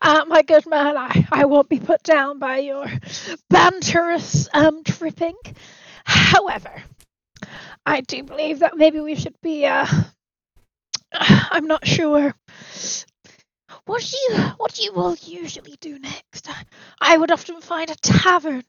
Uh, 0.00 0.24
my 0.28 0.42
good 0.42 0.66
man, 0.66 0.96
I, 0.96 1.26
I 1.32 1.44
won't 1.46 1.68
be 1.68 1.80
put 1.80 2.02
down 2.04 2.38
by 2.38 2.58
your 2.58 2.86
banterous 3.52 4.48
um 4.54 4.84
tripping. 4.84 5.34
However, 6.04 6.82
I 7.84 8.02
do 8.02 8.22
believe 8.22 8.60
that 8.60 8.76
maybe 8.76 9.00
we 9.00 9.16
should 9.16 9.34
be. 9.42 9.66
Uh, 9.66 9.86
I'm 11.12 11.66
not 11.66 11.86
sure. 11.86 12.34
What 13.84 14.02
do 14.02 14.16
you 14.16 14.42
what 14.58 14.74
do 14.74 14.82
you 14.84 14.92
all 14.92 15.16
usually 15.24 15.76
do 15.80 15.98
next? 15.98 16.48
I, 17.00 17.16
would 17.16 17.32
often 17.32 17.60
find 17.60 17.90
a 17.90 17.96
tavern 17.96 18.62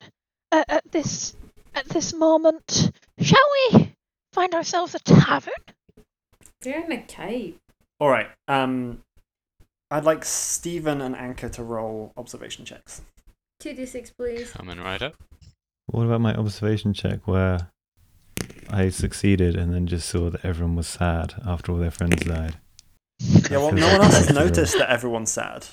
at 0.51 0.83
this 0.91 1.35
at 1.75 1.85
this 1.85 2.13
moment. 2.13 2.91
Shall 3.19 3.49
we 3.71 3.93
find 4.31 4.55
ourselves 4.55 4.95
a 4.95 4.99
tavern? 4.99 5.53
You're 6.65 6.83
in 6.83 6.91
a 6.91 7.01
cave. 7.01 7.57
All 7.99 8.09
right. 8.09 8.27
Um, 8.47 9.01
I'd 9.91 10.03
like 10.05 10.25
Stephen 10.25 11.01
and 11.01 11.15
Anka 11.15 11.51
to 11.53 11.63
roll 11.63 12.11
observation 12.17 12.65
checks. 12.65 13.01
2d6, 13.61 14.11
please. 14.17 14.51
Coming 14.51 14.79
right 14.79 15.01
up. 15.01 15.15
What 15.87 16.05
about 16.05 16.21
my 16.21 16.33
observation 16.35 16.93
check 16.93 17.27
where 17.27 17.69
I 18.69 18.89
succeeded 18.89 19.55
and 19.55 19.73
then 19.73 19.87
just 19.87 20.09
saw 20.09 20.29
that 20.29 20.43
everyone 20.43 20.75
was 20.75 20.87
sad 20.87 21.35
after 21.45 21.71
all 21.71 21.77
their 21.77 21.91
friends 21.91 22.23
died? 22.25 22.55
Yeah, 23.19 23.57
well, 23.57 23.71
no 23.73 23.87
one 23.87 24.01
else 24.01 24.17
has 24.17 24.29
noticed 24.33 24.77
that 24.77 24.89
everyone's 24.89 25.31
sad. 25.31 25.65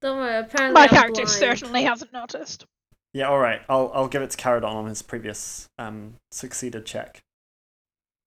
Don't 0.00 0.16
worry, 0.18 0.38
apparently 0.38 0.74
My 0.74 0.82
I'm 0.84 0.88
character 0.88 1.22
blind. 1.22 1.28
certainly 1.30 1.82
hasn't 1.82 2.12
noticed. 2.12 2.64
Yeah, 3.12 3.28
all 3.28 3.38
right. 3.40 3.60
I'll 3.68 3.90
I'll 3.92 4.08
give 4.08 4.22
it 4.22 4.30
to 4.30 4.36
Caradon 4.36 4.72
on 4.74 4.86
his 4.86 5.02
previous 5.02 5.68
um 5.78 6.14
succeeded 6.30 6.86
check. 6.86 7.20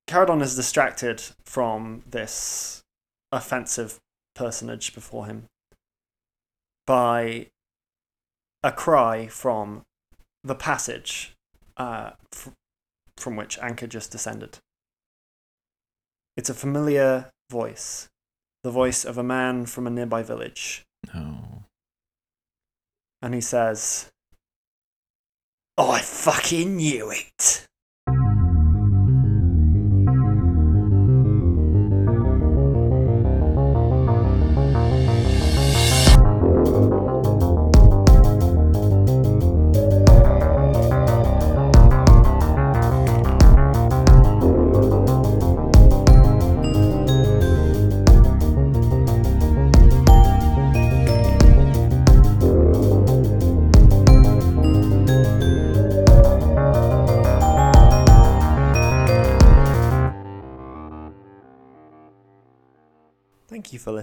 Caradon 0.07 0.41
is 0.41 0.55
distracted 0.55 1.21
from 1.45 2.03
this 2.09 2.83
offensive 3.31 3.99
personage 4.35 4.93
before 4.93 5.25
him 5.25 5.45
by 6.85 7.47
a 8.63 8.71
cry 8.71 9.27
from 9.27 9.83
the 10.43 10.55
passage 10.55 11.35
uh, 11.77 12.11
fr- 12.31 12.49
from 13.17 13.35
which 13.35 13.57
Anka 13.59 13.87
just 13.87 14.11
descended. 14.11 14.59
It's 16.35 16.49
a 16.49 16.53
familiar 16.53 17.31
voice, 17.49 18.09
the 18.63 18.71
voice 18.71 19.05
of 19.05 19.17
a 19.17 19.23
man 19.23 19.65
from 19.65 19.87
a 19.87 19.91
nearby 19.91 20.23
village, 20.23 20.83
No. 21.13 21.63
and 23.21 23.33
he 23.33 23.41
says, 23.41 24.11
I 25.77 25.99
fucking 26.01 26.75
knew 26.75 27.09
it. 27.11 27.62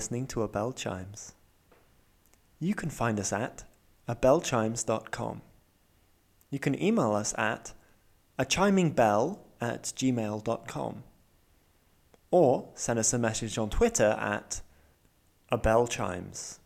Listening 0.01 0.27
to 0.27 0.43
A 0.43 0.49
Bell 0.49 0.73
Chimes. 0.73 1.35
You 2.59 2.75
can 2.75 2.89
find 2.89 3.21
us 3.21 3.35
at 3.35 3.65
abellchimes.com. 4.09 5.43
You 6.51 6.59
can 6.59 6.83
email 6.83 7.13
us 7.13 7.35
at 7.37 7.75
a 8.39 8.47
chiming 8.47 8.93
bell 8.93 9.45
at 9.61 9.83
gmail.com 9.83 11.03
or 12.31 12.69
send 12.75 12.99
us 12.99 13.13
a 13.13 13.19
message 13.19 13.59
on 13.59 13.69
Twitter 13.69 14.17
at 14.19 14.63
a 15.53 15.59
bell 15.59 15.87
chimes. 15.87 16.61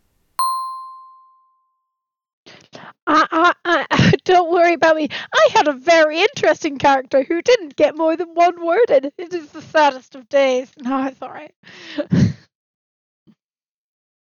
I, 3.05 3.53
I, 3.65 3.85
I, 3.91 4.11
don't 4.23 4.49
worry 4.49 4.75
about 4.75 4.95
me. 4.95 5.09
I 5.11 5.49
had 5.51 5.67
a 5.67 5.73
very 5.73 6.21
interesting 6.21 6.77
character 6.77 7.23
who 7.23 7.41
didn't 7.41 7.75
get 7.75 7.97
more 7.97 8.15
than 8.15 8.29
one 8.33 8.65
word 8.65 8.89
in. 8.91 9.11
It 9.17 9.33
is 9.33 9.49
the 9.49 9.61
saddest 9.61 10.15
of 10.15 10.29
days. 10.29 10.71
No, 10.79 11.05
it's 11.07 11.21
alright. 11.21 11.53